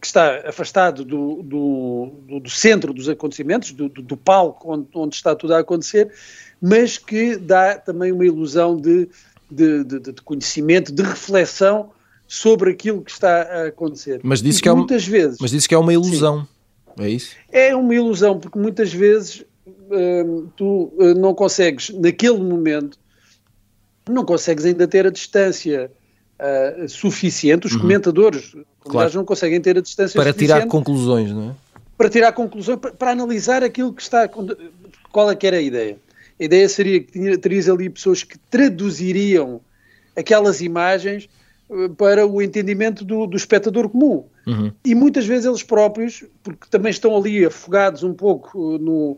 que 0.00 0.06
está 0.06 0.48
afastado 0.48 1.04
do, 1.04 1.42
do, 1.42 2.40
do, 2.40 2.50
centro 2.50 2.92
dos 2.92 3.08
acontecimentos, 3.08 3.70
do, 3.70 3.88
do 3.88 4.16
palco 4.16 4.72
onde, 4.72 4.88
onde 4.94 5.14
está 5.14 5.34
tudo 5.36 5.54
a 5.54 5.60
acontecer, 5.60 6.10
mas 6.60 6.98
que 6.98 7.36
dá 7.36 7.76
também 7.78 8.10
uma 8.10 8.26
ilusão 8.26 8.76
de 8.76 9.08
de, 9.50 9.84
de, 9.84 10.00
de 10.00 10.22
conhecimento, 10.22 10.92
de 10.92 11.02
reflexão 11.02 11.90
sobre 12.26 12.70
aquilo 12.70 13.02
que 13.02 13.10
está 13.10 13.42
a 13.42 13.66
acontecer. 13.68 14.20
Mas 14.22 14.42
disse 14.42 14.60
que, 14.60 14.68
é 14.68 14.72
muitas 14.72 15.06
vezes. 15.06 15.38
Mas 15.40 15.50
disse 15.50 15.68
que 15.68 15.74
é 15.74 15.78
uma 15.78 15.92
ilusão. 15.92 16.46
Sim, 16.96 17.04
é 17.04 17.08
isso? 17.08 17.36
É 17.50 17.76
uma 17.76 17.94
ilusão, 17.94 18.38
porque 18.38 18.58
muitas 18.58 18.92
vezes 18.92 19.44
hum, 19.66 20.48
tu 20.56 20.92
uh, 20.96 21.14
não 21.14 21.34
consegues, 21.34 21.90
naquele 21.90 22.38
momento, 22.38 22.98
não 24.08 24.24
consegues 24.24 24.64
ainda 24.64 24.86
ter 24.86 25.06
a 25.06 25.10
distância 25.10 25.90
uh, 26.38 26.88
suficiente. 26.88 27.66
Os 27.66 27.72
uhum. 27.74 27.80
comentadores 27.80 28.54
claro. 28.80 29.14
não 29.14 29.24
conseguem 29.24 29.60
ter 29.60 29.78
a 29.78 29.80
distância 29.80 30.20
para 30.20 30.32
suficiente. 30.32 30.50
Para 30.50 30.60
tirar 30.60 30.70
conclusões, 30.70 31.30
não 31.32 31.50
é? 31.50 31.54
Para 31.96 32.10
tirar 32.10 32.32
conclusões, 32.32 32.78
para, 32.78 32.92
para 32.92 33.10
analisar 33.12 33.62
aquilo 33.62 33.92
que 33.92 34.02
está. 34.02 34.28
Qual 35.10 35.30
é 35.30 35.36
que 35.36 35.46
era 35.46 35.56
a 35.56 35.62
ideia? 35.62 35.96
A 36.38 36.44
ideia 36.44 36.68
seria 36.68 37.00
que 37.00 37.38
terias 37.38 37.68
ali 37.68 37.88
pessoas 37.88 38.24
que 38.24 38.36
traduziriam 38.50 39.60
aquelas 40.16 40.60
imagens 40.60 41.28
eh, 41.70 41.88
para 41.96 42.26
o 42.26 42.42
entendimento 42.42 43.04
do, 43.04 43.26
do 43.26 43.36
espectador 43.36 43.88
comum. 43.88 44.24
Uhum. 44.46 44.72
E 44.84 44.94
muitas 44.94 45.26
vezes 45.26 45.46
eles 45.46 45.62
próprios, 45.62 46.24
porque 46.42 46.66
também 46.68 46.90
estão 46.90 47.16
ali 47.16 47.44
afogados 47.44 48.02
um 48.02 48.12
pouco 48.12 48.78
no, 48.78 49.16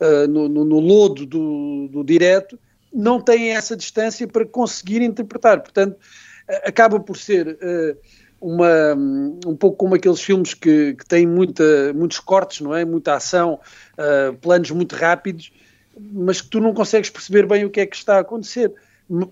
uh, 0.00 0.28
no, 0.28 0.48
no, 0.48 0.64
no, 0.64 0.80
lodo 0.80 1.26
do, 1.26 1.88
do 1.88 2.04
direto, 2.04 2.58
não 2.92 3.20
têm 3.20 3.50
essa 3.50 3.76
distância 3.76 4.26
para 4.26 4.44
conseguir 4.44 5.02
interpretar. 5.02 5.60
Portanto, 5.60 5.96
acaba 6.64 7.00
por 7.00 7.16
ser 7.16 7.58
uma, 8.40 8.94
um 9.46 9.56
pouco 9.56 9.76
como 9.78 9.96
aqueles 9.96 10.20
filmes 10.20 10.54
que, 10.54 10.94
que 10.94 11.04
têm 11.04 11.26
muita, 11.26 11.92
muitos 11.92 12.20
cortes, 12.20 12.60
não 12.60 12.72
é? 12.72 12.84
Muita 12.84 13.14
ação, 13.14 13.58
planos 14.40 14.70
muito 14.70 14.94
rápidos, 14.94 15.50
mas 15.98 16.40
que 16.40 16.48
tu 16.48 16.60
não 16.60 16.72
consegues 16.72 17.10
perceber 17.10 17.46
bem 17.46 17.64
o 17.64 17.70
que 17.70 17.80
é 17.80 17.86
que 17.86 17.96
está 17.96 18.18
a 18.18 18.20
acontecer 18.20 18.72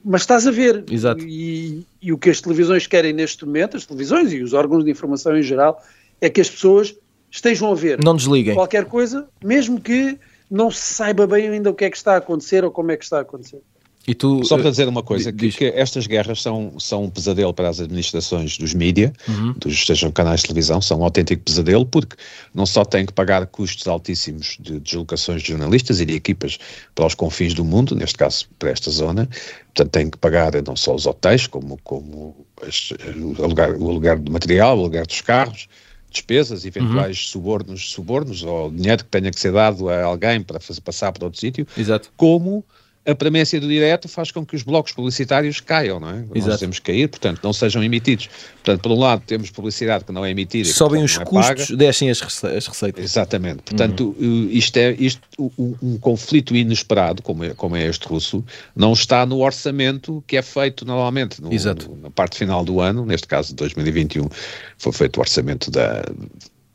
mas 0.04 0.22
estás 0.22 0.46
a 0.46 0.50
ver. 0.50 0.84
Exato. 0.90 1.24
E, 1.24 1.86
e, 2.00 2.12
o 2.12 2.18
que 2.18 2.30
as 2.30 2.40
televisões 2.40 2.86
querem 2.86 3.12
neste 3.12 3.44
momento, 3.44 3.76
as 3.76 3.86
televisões 3.86 4.32
e 4.32 4.42
os 4.42 4.52
órgãos 4.52 4.84
de 4.84 4.90
informação 4.90 5.36
em 5.36 5.42
geral, 5.42 5.82
é 6.20 6.28
que 6.28 6.40
as 6.40 6.50
pessoas 6.50 6.94
estejam 7.30 7.72
a 7.72 7.74
ver. 7.74 8.02
Não 8.02 8.14
desliguem. 8.14 8.54
Qualquer 8.54 8.84
coisa, 8.84 9.28
mesmo 9.42 9.80
que 9.80 10.18
não 10.52 10.70
se 10.70 10.94
saiba 10.94 11.26
bem 11.26 11.48
ainda 11.48 11.70
o 11.70 11.74
que 11.74 11.86
é 11.86 11.90
que 11.90 11.96
está 11.96 12.12
a 12.12 12.18
acontecer 12.18 12.62
ou 12.62 12.70
como 12.70 12.92
é 12.92 12.96
que 12.96 13.04
está 13.04 13.18
a 13.18 13.22
acontecer. 13.22 13.62
E 14.06 14.14
tu, 14.14 14.44
Só 14.44 14.58
para 14.58 14.68
dizer 14.68 14.88
uma 14.88 15.02
coisa, 15.02 15.32
que, 15.32 15.48
que, 15.50 15.66
estas 15.66 16.08
guerras 16.08 16.42
são, 16.42 16.74
são 16.78 17.04
um 17.04 17.10
pesadelo 17.10 17.54
para 17.54 17.68
as 17.68 17.80
administrações 17.80 18.58
dos 18.58 18.74
mídia, 18.74 19.12
uhum. 19.28 19.52
dos 19.56 19.86
sejam 19.86 20.10
canais 20.10 20.40
de 20.40 20.48
televisão, 20.48 20.82
são 20.82 21.00
um 21.00 21.04
autêntico 21.04 21.44
pesadelo, 21.44 21.86
porque 21.86 22.16
não 22.52 22.66
só 22.66 22.84
têm 22.84 23.06
que 23.06 23.12
pagar 23.12 23.46
custos 23.46 23.86
altíssimos 23.86 24.58
de 24.58 24.80
deslocações 24.80 25.40
de 25.40 25.50
jornalistas 25.50 26.00
e 26.00 26.04
de 26.04 26.14
equipas 26.14 26.58
para 26.96 27.06
os 27.06 27.14
confins 27.14 27.54
do 27.54 27.64
mundo, 27.64 27.94
neste 27.94 28.18
caso 28.18 28.48
para 28.58 28.70
esta 28.70 28.90
zona, 28.90 29.28
portanto 29.66 29.92
têm 29.92 30.10
que 30.10 30.18
pagar 30.18 30.50
não 30.66 30.74
só 30.74 30.96
os 30.96 31.06
hotéis, 31.06 31.46
como, 31.46 31.78
como 31.84 32.44
as, 32.66 32.90
o, 32.90 33.44
alugar, 33.44 33.70
o 33.70 33.88
alugar 33.88 34.18
de 34.18 34.32
material, 34.32 34.76
o 34.78 34.80
alugar 34.80 35.06
dos 35.06 35.20
carros, 35.20 35.68
despesas, 36.12 36.64
eventuais 36.64 37.18
uhum. 37.18 37.30
subornos, 37.30 37.90
subornos 37.90 38.42
ou 38.42 38.70
dinheiro 38.70 39.04
que 39.04 39.10
tenha 39.10 39.30
que 39.30 39.40
ser 39.40 39.52
dado 39.52 39.88
a 39.88 40.04
alguém 40.04 40.42
para 40.42 40.60
fazer 40.60 40.80
passar 40.80 41.12
para 41.12 41.24
outro 41.24 41.40
sítio, 41.40 41.66
Exato. 41.76 42.12
como 42.16 42.64
a 43.04 43.14
premência 43.14 43.60
do 43.60 43.66
direto 43.66 44.08
faz 44.08 44.30
com 44.30 44.46
que 44.46 44.54
os 44.54 44.62
blocos 44.62 44.92
publicitários 44.92 45.60
caiam, 45.60 45.98
não 45.98 46.10
é? 46.10 46.24
Exato. 46.34 46.50
Nós 46.50 46.60
temos 46.60 46.78
que 46.78 46.92
cair, 46.92 47.08
portanto, 47.08 47.40
não 47.42 47.52
sejam 47.52 47.82
emitidos. 47.82 48.28
Portanto, 48.54 48.80
por 48.80 48.92
um 48.92 48.98
lado, 48.98 49.22
temos 49.26 49.50
publicidade 49.50 50.04
que 50.04 50.12
não 50.12 50.24
é 50.24 50.30
emitida. 50.30 50.68
Sobem 50.68 51.02
os 51.02 51.18
é 51.18 51.24
custos, 51.24 51.66
paga. 51.66 51.76
descem 51.76 52.10
as, 52.10 52.20
receitas. 52.20 53.02
Exatamente. 53.02 53.62
Portanto, 53.64 54.14
uhum. 54.20 54.48
isto 54.52 54.76
é 54.76 54.92
isto, 54.92 55.20
um, 55.36 55.74
um, 55.82 55.98
conflito 55.98 56.54
inesperado, 56.54 57.22
como 57.22 57.42
é, 57.42 57.54
como 57.54 57.74
é 57.74 57.86
este 57.86 58.06
russo, 58.06 58.44
não 58.74 58.92
está 58.92 59.26
no 59.26 59.40
orçamento 59.40 60.22
que 60.26 60.36
é 60.36 60.42
feito 60.42 60.84
normalmente 60.84 61.42
no, 61.42 61.50
no, 61.50 62.02
na 62.02 62.10
parte 62.10 62.38
final 62.38 62.64
do 62.64 62.80
ano, 62.80 63.04
neste 63.04 63.26
caso 63.26 63.48
de 63.48 63.56
2021, 63.56 64.28
foi 64.78 64.92
feito 64.92 65.16
o 65.16 65.20
orçamento 65.20 65.72
da, 65.72 66.04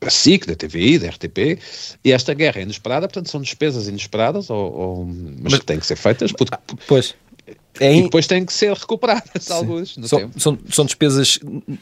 da 0.00 0.10
SIC, 0.10 0.46
da 0.46 0.54
TVI, 0.54 0.98
da 0.98 1.08
RTP, 1.08 1.58
e 2.04 2.12
esta 2.12 2.34
guerra 2.34 2.60
é 2.60 2.62
inesperada, 2.62 3.08
portanto 3.08 3.30
são 3.30 3.40
despesas 3.40 3.88
inesperadas, 3.88 4.48
ou, 4.50 4.72
ou 4.72 5.04
mas, 5.04 5.52
mas, 5.52 5.58
que 5.58 5.66
têm 5.66 5.78
que 5.78 5.86
ser 5.86 5.96
feitas, 5.96 6.32
porque, 6.32 6.56
pois. 6.86 7.14
É 7.80 7.92
in... 7.92 8.00
E 8.00 8.02
depois 8.04 8.26
têm 8.26 8.44
que 8.44 8.52
ser 8.52 8.72
recuperadas 8.72 9.50
alguns 9.50 9.96
no 9.96 10.08
são, 10.08 10.18
tempo. 10.18 10.40
São, 10.40 10.58
são 10.70 10.84
despesas 10.84 11.38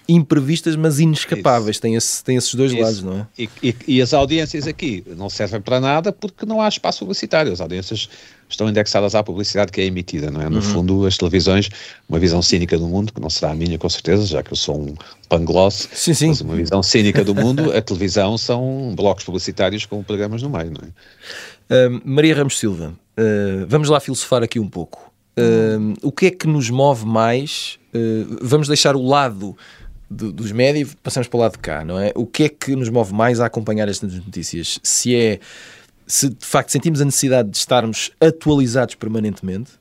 imprevistas, 0.09 0.77
mas 0.77 0.99
inescapáveis. 1.01 1.79
Tem, 1.79 1.95
esse, 1.95 2.23
tem 2.23 2.37
esses 2.37 2.55
dois 2.55 2.73
Isso. 2.73 2.81
lados, 2.81 3.03
não 3.03 3.21
é? 3.21 3.27
E, 3.39 3.49
e, 3.63 3.77
e, 3.89 4.03
as 4.03 4.13
audiências 4.13 4.67
aqui 4.67 5.03
não 5.17 5.31
servem 5.31 5.61
para 5.61 5.81
nada 5.81 6.13
porque 6.13 6.45
não 6.45 6.61
há 6.61 6.69
espaço 6.69 7.01
publicitário. 7.01 7.53
As 7.53 7.61
audiências 7.61 8.09
estão 8.49 8.69
indexadas 8.69 9.15
à 9.15 9.23
publicidade 9.23 9.73
que 9.73 9.81
é 9.81 9.85
emitida, 9.85 10.31
não 10.31 10.43
é? 10.43 10.49
No 10.49 10.57
uhum. 10.57 10.63
fundo, 10.63 11.07
as 11.07 11.17
televisões, 11.17 11.69
uma 12.09 12.19
visão 12.19 12.43
cínica 12.43 12.79
do 12.79 12.87
mundo, 12.87 13.13
que 13.13 13.21
não 13.21 13.31
será 13.31 13.53
a 13.53 13.55
minha 13.55 13.79
com 13.79 13.89
certeza, 13.89 14.27
já 14.27 14.43
que 14.43 14.53
eu 14.53 14.57
sou 14.57 14.81
um 14.81 14.95
pangloss, 15.29 15.89
sim, 15.93 16.15
sim. 16.15 16.29
mas 16.29 16.41
uma 16.41 16.55
visão 16.55 16.83
cínica 16.83 17.25
do 17.25 17.35
mundo, 17.35 17.73
a 17.77 17.81
televisão 17.81 18.39
são 18.39 18.95
blocos 18.95 19.25
publicitários 19.25 19.85
com 19.87 20.03
programas 20.03 20.43
no 20.43 20.51
meio, 20.51 20.71
não 20.71 20.83
é? 20.83 21.89
Uh, 21.89 22.01
Maria 22.05 22.37
Ramos 22.37 22.59
Silva, 22.59 22.95
uh, 23.19 23.67
vamos 23.67 23.89
lá 23.89 23.99
filosofar 23.99 24.43
aqui 24.43 24.61
um 24.61 24.69
pouco. 24.69 25.06
Uh, 25.39 25.95
o 26.03 26.11
que 26.11 26.27
é 26.27 26.31
que 26.31 26.47
nos 26.47 26.71
move 26.71 27.05
mais? 27.05 27.79
Uh, 27.95 28.39
vamos 28.41 28.69
deixar 28.69 28.97
o 28.97 29.07
lado 29.07 29.57
do, 30.11 30.33
dos 30.33 30.51
médios, 30.53 30.95
passamos 31.03 31.29
para 31.29 31.37
o 31.37 31.41
lado 31.41 31.53
de 31.53 31.59
cá, 31.59 31.85
não 31.85 31.99
é? 31.99 32.13
O 32.15 32.27
que 32.27 32.45
é 32.45 32.49
que 32.49 32.75
nos 32.75 32.89
move 32.89 33.13
mais 33.13 33.41
a 33.41 33.47
acompanhar 33.47 33.89
estas 33.89 34.15
notícias? 34.15 34.81
Se 34.83 35.15
é 35.15 35.41
se 36.07 36.29
de 36.29 36.47
facto 36.47 36.71
sentimos 36.71 37.01
a 37.01 37.05
necessidade 37.05 37.51
de 37.51 37.57
estarmos 37.57 38.13
atualizados 38.21 38.95
permanentemente, 38.95 39.73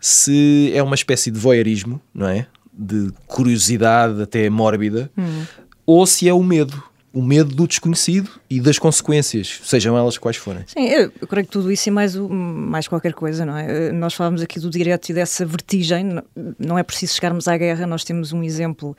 se 0.00 0.72
é 0.74 0.82
uma 0.82 0.94
espécie 0.94 1.30
de 1.30 1.38
voyeurismo, 1.38 2.00
não 2.12 2.26
é? 2.28 2.46
De 2.72 3.12
curiosidade 3.26 4.20
até 4.20 4.50
mórbida, 4.50 5.10
hum. 5.16 5.44
ou 5.86 6.06
se 6.06 6.28
é 6.28 6.34
o 6.34 6.42
medo 6.42 6.82
o 7.12 7.22
medo 7.22 7.54
do 7.54 7.66
desconhecido 7.66 8.30
e 8.48 8.60
das 8.60 8.78
consequências, 8.78 9.60
sejam 9.64 9.96
elas 9.96 10.16
quais 10.16 10.36
forem. 10.36 10.62
Sim, 10.66 10.86
eu, 10.88 11.10
creio 11.28 11.46
que 11.46 11.52
tudo 11.52 11.70
isso 11.72 11.88
e 11.88 11.92
mais, 11.92 12.14
mais 12.14 12.86
qualquer 12.86 13.12
coisa, 13.12 13.44
não 13.44 13.56
é? 13.56 13.88
Eh, 13.88 13.92
nós 13.92 14.14
falamos 14.14 14.40
aqui 14.40 14.60
do 14.60 14.70
direto 14.70 15.08
e 15.08 15.14
dessa 15.14 15.44
vertigem, 15.44 16.20
não 16.58 16.78
é 16.78 16.82
preciso 16.82 17.14
chegarmos 17.14 17.48
à 17.48 17.56
guerra, 17.56 17.86
nós 17.86 18.04
temos 18.04 18.32
um 18.32 18.42
exemplo 18.44 18.96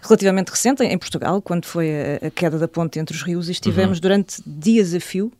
relativamente 0.00 0.50
recente 0.50 0.84
em 0.84 0.96
Portugal, 0.96 1.42
quando 1.42 1.66
foi 1.66 1.90
a, 2.22 2.26
a 2.28 2.30
queda 2.30 2.58
da 2.58 2.68
ponte 2.68 3.00
entre 3.00 3.16
os 3.16 3.22
rios, 3.22 3.48
e 3.48 3.52
estivemos 3.52 3.98
uhum. 3.98 4.02
durante 4.02 4.40
dias 4.46 4.94
a 4.94 5.00
fio 5.00 5.32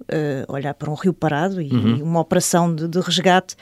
a 0.48 0.52
olhar 0.52 0.74
para 0.74 0.90
um 0.90 0.94
rio 0.94 1.14
parado 1.14 1.62
e, 1.62 1.70
uhum. 1.70 1.96
e 1.98 2.02
uma 2.02 2.20
operação 2.20 2.74
de, 2.74 2.88
de 2.88 3.00
resgate 3.00 3.54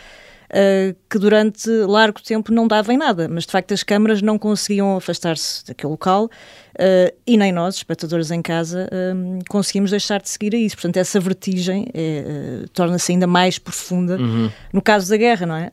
uh, 0.50 0.96
que 1.08 1.18
durante 1.18 1.68
largo 1.70 2.20
tempo 2.22 2.52
não 2.52 2.66
dava 2.66 2.92
em 2.92 2.96
nada, 2.96 3.28
mas 3.28 3.44
de 3.44 3.52
facto 3.52 3.72
as 3.72 3.82
câmaras 3.82 4.22
não 4.22 4.38
conseguiam 4.38 4.96
afastar-se 4.96 5.64
daquele 5.66 5.90
local 5.90 6.24
uh, 6.26 7.16
e 7.26 7.36
nem 7.36 7.52
nós, 7.52 7.76
espectadores 7.76 8.30
em 8.30 8.42
casa, 8.42 8.88
uh, 8.92 9.44
conseguimos 9.48 9.90
deixar 9.90 10.20
de 10.20 10.28
seguir 10.28 10.54
a 10.54 10.58
isso. 10.58 10.76
Portanto, 10.76 10.96
essa 10.96 11.18
vertigem 11.20 11.86
é, 11.94 12.64
torna-se 12.72 13.12
ainda 13.12 13.26
mais 13.26 13.58
profunda 13.58 14.16
uhum. 14.16 14.50
no 14.72 14.82
caso 14.82 15.08
da 15.08 15.16
guerra, 15.16 15.46
não 15.46 15.56
é? 15.56 15.72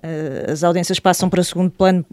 as 0.49 0.63
audiências 0.63 0.99
passam 0.99 1.29
para 1.29 1.43
segundo 1.43 1.71
plano, 1.71 2.05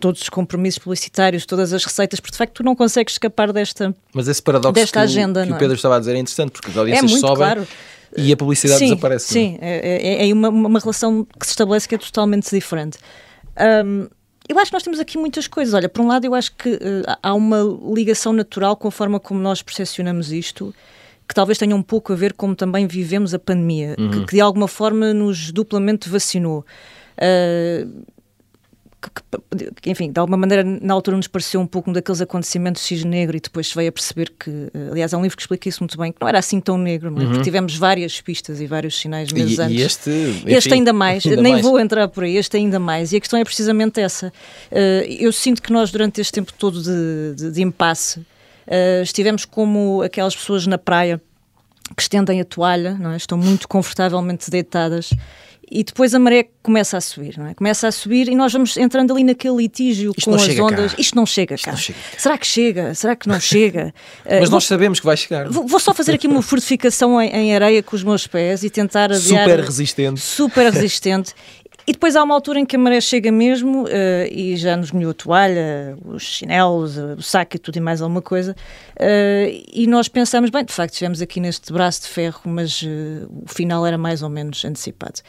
todos 0.00 0.22
os 0.22 0.28
compromissos 0.28 0.78
publicitários, 0.78 1.46
todas 1.46 1.72
as 1.72 1.84
receitas, 1.84 2.20
porque 2.20 2.32
de 2.32 2.38
facto 2.38 2.54
tu 2.54 2.62
não 2.62 2.74
consegues 2.74 3.14
escapar 3.14 3.52
desta, 3.52 3.94
Mas 4.14 4.28
esse 4.28 4.42
paradoxo 4.42 4.74
desta 4.74 5.00
que, 5.00 5.04
agenda, 5.04 5.42
o, 5.42 5.46
que 5.46 5.52
o 5.52 5.58
Pedro 5.58 5.74
é? 5.74 5.76
estava 5.76 5.96
a 5.96 5.98
dizer 5.98 6.14
é 6.14 6.18
interessante, 6.18 6.52
porque 6.52 6.70
as 6.70 6.76
é 6.76 6.78
audiências 6.80 7.10
é 7.10 7.12
muito 7.12 7.26
sobem. 7.26 7.36
Claro 7.36 7.66
e 8.16 8.32
a 8.32 8.36
publicidade 8.36 8.78
sim, 8.78 8.86
desaparece. 8.86 9.26
É? 9.26 9.32
Sim, 9.32 9.58
é, 9.60 10.24
é, 10.24 10.28
é 10.28 10.32
uma, 10.32 10.48
uma, 10.48 10.78
relação 10.78 11.26
que 11.38 11.46
se 11.46 11.52
estabelece 11.52 11.88
que 11.88 11.94
é 11.94 11.98
totalmente 11.98 12.50
diferente. 12.50 12.98
Um, 13.84 14.08
eu 14.48 14.58
acho 14.58 14.70
que 14.70 14.74
nós 14.74 14.82
temos 14.82 15.00
aqui 15.00 15.16
muitas 15.16 15.46
coisas. 15.46 15.72
Olha, 15.72 15.88
por 15.88 16.02
um 16.02 16.08
lado, 16.08 16.24
eu 16.24 16.34
acho 16.34 16.54
que 16.56 16.70
uh, 16.70 16.78
há 17.22 17.34
uma 17.34 17.60
ligação 17.94 18.32
natural 18.32 18.76
com 18.76 18.88
a 18.88 18.90
forma 18.90 19.18
como 19.18 19.40
nós 19.40 19.62
percepcionamos 19.62 20.32
isto, 20.32 20.74
que 21.28 21.34
talvez 21.34 21.58
tenha 21.58 21.74
um 21.74 21.82
pouco 21.82 22.12
a 22.12 22.16
ver 22.16 22.32
como 22.34 22.54
também 22.54 22.86
vivemos 22.86 23.32
a 23.32 23.38
pandemia, 23.38 23.94
uhum. 23.98 24.10
que, 24.10 24.24
que, 24.26 24.32
de 24.34 24.40
alguma 24.40 24.68
forma 24.68 25.14
nos 25.14 25.52
duplamente 25.52 26.08
vacinou. 26.08 26.64
Uh, 27.16 28.02
que, 29.10 29.90
enfim, 29.90 30.10
de 30.10 30.18
alguma 30.20 30.36
maneira 30.36 30.62
na 30.62 30.94
altura 30.94 31.16
nos 31.16 31.26
pareceu 31.26 31.60
um 31.60 31.66
pouco 31.66 31.90
um 31.90 31.92
daqueles 31.92 32.20
acontecimentos 32.20 32.82
cisne 32.82 33.10
negro 33.10 33.36
e 33.36 33.40
depois 33.40 33.68
se 33.68 33.74
veio 33.74 33.88
a 33.88 33.92
perceber 33.92 34.32
que, 34.38 34.50
eh, 34.50 34.88
aliás, 34.90 35.12
há 35.12 35.18
um 35.18 35.22
livro 35.22 35.36
que 35.36 35.42
explica 35.42 35.68
isso 35.68 35.80
muito 35.80 35.98
bem, 35.98 36.12
que 36.12 36.18
não 36.20 36.28
era 36.28 36.38
assim 36.38 36.60
tão 36.60 36.78
negro, 36.78 37.08
é? 37.08 37.10
uhum. 37.10 37.28
porque 37.28 37.42
tivemos 37.42 37.76
várias 37.76 38.20
pistas 38.20 38.60
e 38.60 38.66
vários 38.66 38.98
sinais 38.98 39.32
meses 39.32 39.58
e, 39.58 39.62
antes. 39.62 39.78
E 39.78 39.82
este, 39.82 40.10
enfim, 40.10 40.52
este 40.52 40.74
ainda 40.74 40.92
mais, 40.92 41.24
ainda 41.26 41.42
nem 41.42 41.52
mais. 41.54 41.64
vou 41.64 41.80
entrar 41.80 42.08
por 42.08 42.24
aí, 42.24 42.36
este 42.36 42.56
ainda 42.56 42.78
mais. 42.78 43.12
E 43.12 43.16
a 43.16 43.20
questão 43.20 43.38
é 43.38 43.44
precisamente 43.44 44.00
essa. 44.00 44.32
Uh, 44.70 45.06
eu 45.18 45.32
sinto 45.32 45.62
que 45.62 45.72
nós, 45.72 45.90
durante 45.90 46.20
este 46.20 46.32
tempo 46.32 46.52
todo 46.52 46.80
de, 46.80 47.34
de, 47.34 47.50
de 47.50 47.62
impasse, 47.62 48.20
uh, 48.20 49.02
estivemos 49.02 49.44
como 49.44 50.02
aquelas 50.02 50.36
pessoas 50.36 50.66
na 50.66 50.78
praia 50.78 51.20
que 51.96 52.02
estendem 52.02 52.40
a 52.40 52.44
toalha, 52.44 52.94
não 52.94 53.10
é? 53.10 53.16
estão 53.16 53.36
muito 53.36 53.68
confortavelmente 53.68 54.50
deitadas 54.50 55.10
e 55.70 55.82
depois 55.82 56.14
a 56.14 56.18
maré 56.18 56.48
começa 56.62 56.96
a 56.96 57.00
subir, 57.00 57.38
não 57.38 57.46
é? 57.46 57.54
Começa 57.54 57.88
a 57.88 57.92
subir 57.92 58.28
e 58.28 58.34
nós 58.34 58.52
vamos 58.52 58.76
entrando 58.76 59.12
ali 59.12 59.24
naquele 59.24 59.56
litígio 59.56 60.12
Isto 60.16 60.30
com 60.30 60.36
as 60.36 60.58
ondas. 60.58 60.92
Cá. 60.92 61.00
Isto 61.00 61.16
não 61.16 61.24
chega 61.24 61.54
Isto 61.54 61.64
cá. 61.64 61.70
Não 61.72 61.78
chega 61.78 61.98
Será 62.18 62.38
que 62.38 62.46
chega? 62.46 62.94
Será 62.94 63.16
que 63.16 63.28
não 63.28 63.40
chega? 63.40 63.94
Mas 64.28 64.48
uh, 64.48 64.52
nós 64.52 64.64
sabemos 64.64 65.00
que 65.00 65.06
vai 65.06 65.16
chegar. 65.16 65.48
Vou, 65.48 65.66
vou 65.66 65.80
só 65.80 65.94
fazer 65.94 66.12
aqui 66.12 66.26
uma 66.26 66.42
fortificação 66.42 67.20
em, 67.20 67.30
em, 67.30 67.54
areia 67.54 67.82
com 67.82 67.96
os 67.96 68.02
meus 68.02 68.26
pés 68.26 68.62
e 68.62 68.70
tentar 68.70 69.12
adiar. 69.12 69.48
Super 69.48 69.60
resistente. 69.60 70.20
Super 70.20 70.72
resistente. 70.72 71.34
E 71.86 71.92
depois 71.92 72.14
há 72.14 72.22
uma 72.22 72.34
altura 72.34 72.60
em 72.60 72.66
que 72.66 72.76
a 72.76 72.78
maré 72.78 73.00
chega 73.00 73.32
mesmo 73.32 73.84
uh, 73.84 73.88
e 74.30 74.56
já 74.56 74.76
nos 74.76 74.92
molhou 74.92 75.10
a 75.10 75.14
toalha, 75.14 75.96
os 76.04 76.22
chinelos, 76.22 76.96
uh, 76.96 77.14
o 77.18 77.22
saco 77.22 77.56
e 77.56 77.58
tudo 77.58 77.76
e 77.76 77.80
mais 77.80 78.00
alguma 78.00 78.22
coisa. 78.22 78.54
Uh, 78.96 79.64
e 79.72 79.86
nós 79.88 80.08
pensamos, 80.08 80.50
bem, 80.50 80.64
de 80.64 80.72
facto, 80.72 80.92
estivemos 80.92 81.20
aqui 81.20 81.40
neste 81.40 81.72
braço 81.72 82.02
de 82.02 82.08
ferro, 82.08 82.40
mas 82.44 82.82
o 82.82 83.48
final 83.48 83.84
era 83.84 83.98
mais 83.98 84.22
ou 84.22 84.28
menos 84.28 84.64
antecipado. 84.64 85.20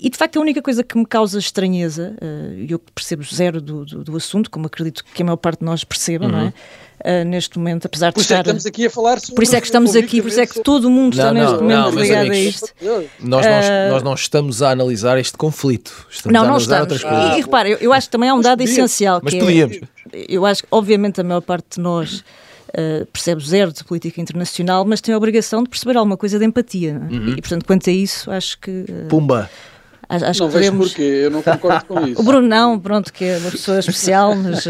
E 0.00 0.10
de 0.10 0.18
facto 0.18 0.36
a 0.36 0.40
única 0.40 0.60
coisa 0.60 0.82
que 0.82 0.98
me 0.98 1.06
causa 1.06 1.38
estranheza, 1.38 2.16
e 2.56 2.64
uh, 2.64 2.72
eu 2.72 2.78
percebo 2.78 3.22
zero 3.22 3.60
do, 3.60 3.84
do, 3.84 4.02
do, 4.02 4.16
assunto, 4.16 4.50
como 4.50 4.66
acredito 4.66 5.04
que 5.04 5.22
a 5.22 5.24
maior 5.24 5.36
parte 5.36 5.60
de 5.60 5.64
nós 5.64 5.84
perceba, 5.84 6.24
uhum. 6.24 6.32
não 6.32 6.40
é? 6.40 6.52
Uh, 7.04 7.24
neste 7.24 7.58
momento, 7.58 7.86
apesar 7.86 8.10
de 8.10 8.14
por 8.14 8.20
estar. 8.20 8.36
É 8.36 8.40
estamos 8.42 8.64
aqui 8.64 8.86
a 8.86 8.90
falar 8.90 9.18
sobre 9.18 9.34
Por 9.34 9.42
isso 9.42 9.56
é 9.56 9.60
que 9.60 9.66
estamos 9.66 9.96
aqui, 9.96 10.22
por 10.22 10.28
isso 10.28 10.40
é 10.40 10.46
que 10.46 10.62
todo 10.62 10.88
mundo 10.88 11.16
não, 11.16 11.24
está 11.24 11.32
neste 11.32 11.52
não, 11.54 11.62
momento 11.62 11.94
não, 11.96 12.00
ligado 12.00 12.26
amigos, 12.26 12.36
a 12.36 12.40
isto. 12.40 12.74
Nós, 13.18 13.44
nós, 13.44 13.66
uh, 13.66 13.90
nós 13.90 14.02
não 14.04 14.14
estamos 14.14 14.62
a 14.62 14.70
analisar 14.70 15.18
este 15.18 15.36
conflito. 15.36 16.06
Estamos 16.08 16.32
não, 16.32 16.44
a 16.44 16.48
não 16.48 16.56
estamos. 16.58 17.02
E, 17.02 17.38
e 17.38 17.40
repare, 17.40 17.72
eu, 17.72 17.78
eu, 17.78 17.92
acho 17.92 18.06
que 18.06 18.12
também 18.12 18.28
há 18.28 18.34
um 18.34 18.40
dado 18.40 18.62
essencial. 18.62 19.20
Mas 19.20 19.34
que 19.34 19.40
podíamos. 19.40 19.80
É, 20.12 20.26
eu 20.28 20.46
acho 20.46 20.62
que, 20.62 20.68
obviamente, 20.70 21.20
a 21.20 21.24
maior 21.24 21.40
parte 21.40 21.66
de 21.74 21.80
nós 21.80 22.22
uh, 22.68 23.06
percebe 23.12 23.44
zero 23.44 23.72
de 23.72 23.82
política 23.82 24.20
internacional, 24.20 24.84
mas 24.84 25.00
tem 25.00 25.12
a 25.12 25.16
obrigação 25.16 25.62
de 25.62 25.68
perceber 25.68 25.96
alguma 25.96 26.16
coisa 26.16 26.38
de 26.38 26.44
empatia. 26.44 26.90
É? 27.10 27.14
Uhum. 27.14 27.34
E, 27.36 27.40
portanto, 27.40 27.64
quanto 27.64 27.90
a 27.90 27.92
isso, 27.92 28.30
acho 28.30 28.58
que. 28.60 28.70
Uh, 28.70 29.08
Pumba! 29.08 29.50
Acho 30.12 30.42
não 30.42 30.48
que 30.50 30.58
vejo 30.58 30.70
podemos... 30.72 30.88
porquê, 30.88 31.02
eu 31.02 31.30
não 31.30 31.42
concordo 31.42 31.84
com 31.86 32.00
isso. 32.06 32.20
O 32.20 32.24
Bruno 32.24 32.46
não, 32.46 32.78
pronto, 32.78 33.10
que 33.10 33.24
é 33.24 33.38
uma 33.38 33.50
pessoa 33.50 33.78
especial, 33.78 34.34
mas, 34.36 34.66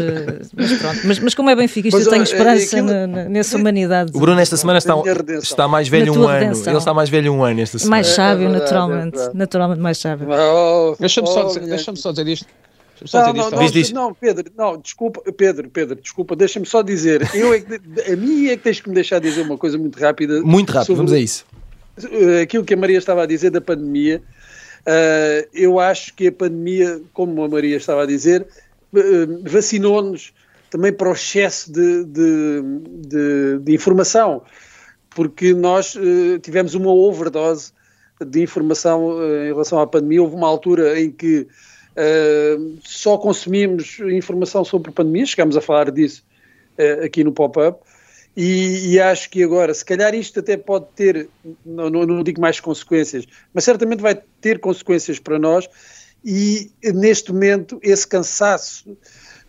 mas 0.55 0.73
pronto. 0.73 0.99
Mas, 1.03 1.19
mas 1.19 1.35
como 1.35 1.49
é 1.49 1.55
Benfica, 1.55 1.89
isto 1.89 1.99
eu 1.99 2.09
tenho 2.09 2.23
esperança 2.23 2.77
aquilo... 2.77 3.07
nessa 3.29 3.57
humanidade. 3.57 4.11
O 4.13 4.19
Bruno 4.19 4.39
esta 4.39 4.55
semana 4.55 4.77
está, 4.79 4.93
está 5.41 5.67
mais 5.67 5.89
velho 5.89 6.13
um 6.13 6.27
ano. 6.27 6.53
Ele 6.65 6.77
está 6.77 6.93
mais 6.93 7.09
velho 7.09 7.33
um 7.33 7.43
ano 7.43 7.59
esta 7.59 7.77
semana. 7.77 7.91
Mais 7.91 8.07
sábio, 8.07 8.47
é, 8.47 8.49
é 8.49 8.53
naturalmente. 8.53 9.19
É 9.19 9.31
naturalmente 9.33 9.81
mais 9.81 9.97
sábio. 9.97 10.27
Oh, 10.29 10.95
Deixa-me 10.97 11.27
só, 11.27 11.47
oh, 11.47 11.59
deixa 11.59 11.95
só 11.95 12.11
dizer 12.11 12.27
isto. 12.29 12.47
Não, 13.13 13.33
não, 13.33 13.51
não, 13.51 13.69
não, 13.93 14.13
Pedro, 14.13 14.51
não, 14.55 14.77
desculpa, 14.77 15.21
Pedro, 15.33 15.69
Pedro, 15.69 15.95
desculpa, 15.99 16.37
deixa-me 16.37 16.65
só 16.65 16.81
dizer, 16.81 17.27
eu 17.33 17.53
é 17.53 17.59
que, 17.59 17.73
a 18.13 18.15
mim 18.15 18.47
é 18.47 18.55
que 18.55 18.63
tens 18.63 18.79
que 18.79 18.87
me 18.87 18.95
deixar 18.95 19.19
dizer 19.19 19.41
uma 19.41 19.57
coisa 19.57 19.77
muito 19.77 19.99
rápida. 19.99 20.41
Muito 20.41 20.71
rápido, 20.71 20.95
vamos 20.95 21.11
a 21.11 21.19
isso. 21.19 21.45
Aquilo 22.41 22.63
que 22.63 22.73
a 22.73 22.77
Maria 22.77 22.97
estava 22.97 23.23
a 23.23 23.25
dizer 23.25 23.49
da 23.49 23.59
pandemia, 23.59 24.21
uh, 24.87 25.49
eu 25.53 25.79
acho 25.79 26.13
que 26.13 26.27
a 26.27 26.31
pandemia, 26.31 27.01
como 27.13 27.43
a 27.43 27.49
Maria 27.49 27.77
estava 27.77 28.03
a 28.03 28.05
dizer, 28.05 28.47
uh, 28.93 29.49
vacinou-nos 29.49 30.33
também 30.69 30.91
para 30.91 31.09
o 31.09 31.13
excesso 31.13 31.71
de, 31.71 32.03
de, 32.05 32.61
de, 33.07 33.59
de 33.59 33.73
informação, 33.73 34.43
porque 35.11 35.53
nós 35.53 35.95
uh, 35.95 36.39
tivemos 36.39 36.73
uma 36.73 36.91
overdose 36.91 37.71
de 38.25 38.41
informação 38.41 39.17
em 39.45 39.47
relação 39.47 39.79
à 39.79 39.87
pandemia. 39.87 40.21
Houve 40.21 40.35
uma 40.35 40.47
altura 40.47 40.99
em 40.99 41.11
que 41.11 41.47
Uh, 41.93 42.79
só 42.83 43.19
consumimos 43.19 43.99
informação 43.99 44.65
sobre 44.65 44.91
pandemia, 44.91 45.27
chegámos 45.27 45.55
a 45.55 45.61
falar 45.61 45.91
disso 45.91 46.25
uh, 46.79 47.05
aqui 47.05 47.23
no 47.23 47.31
pop-up, 47.31 47.79
e, 48.35 48.93
e, 48.93 48.99
acho 48.99 49.29
que 49.29 49.43
agora, 49.43 49.73
se 49.73 49.85
calhar 49.85 50.15
isto 50.15 50.39
até 50.39 50.57
pode 50.57 50.87
ter, 50.95 51.29
não, 51.65 51.89
não, 51.89 52.05
não, 52.05 52.23
digo 52.23 52.41
mais 52.41 52.59
consequências, 52.59 53.25
mas 53.53 53.63
certamente 53.63 54.01
vai 54.01 54.19
ter 54.41 54.59
consequências 54.59 55.19
para 55.19 55.37
nós, 55.37 55.69
e 56.25 56.71
neste 56.83 57.31
momento 57.31 57.79
esse 57.83 58.07
cansaço 58.07 58.97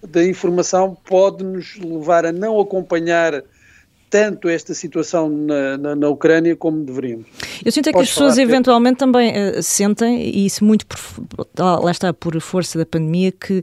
da 0.07 0.23
informação 0.23 0.95
pode 1.09 1.43
nos 1.43 1.76
levar 1.79 2.26
a 2.26 2.33
não 2.33 2.61
acompanhar 2.61 3.43
tanto 4.14 4.49
esta 4.49 4.73
situação 4.75 5.28
na, 5.28 5.76
na, 5.76 5.97
na, 5.97 6.09
Ucrânia 6.09 6.54
como 6.54 6.85
deveríamos. 6.85 7.26
Eu 7.64 7.73
sinto 7.73 7.88
é 7.88 7.92
que 7.92 7.99
as 7.99 8.11
pessoas 8.11 8.38
eventualmente 8.38 8.97
também 8.97 9.33
uh, 9.33 9.61
sentem, 9.61 10.23
e 10.23 10.47
isso 10.47 10.64
muito 10.64 10.87
por, 10.87 10.97
lá 11.59 11.90
está 11.90 12.14
por 12.14 12.40
força 12.40 12.78
da 12.78 12.87
pandemia, 12.87 13.33
que 13.33 13.59
uh, 13.59 13.62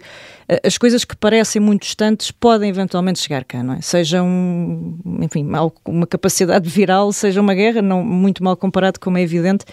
as 0.62 0.78
coisas 0.78 1.06
que 1.06 1.16
parecem 1.16 1.62
muito 1.62 1.84
distantes 1.84 2.32
podem 2.32 2.70
eventualmente 2.70 3.20
chegar 3.20 3.46
cá, 3.46 3.64
não 3.64 3.76
é? 3.76 3.82
Seja 3.82 4.22
um, 4.22 5.00
enfim, 5.22 5.48
uma 5.86 6.06
capacidade 6.06 6.68
viral, 6.68 7.14
seja 7.14 7.40
uma 7.40 7.54
guerra, 7.54 7.82
não 7.82 8.04
muito 8.04 8.44
mal 8.44 8.58
comparado, 8.58 9.00
como 9.00 9.18
é 9.18 9.22
evidente, 9.22 9.64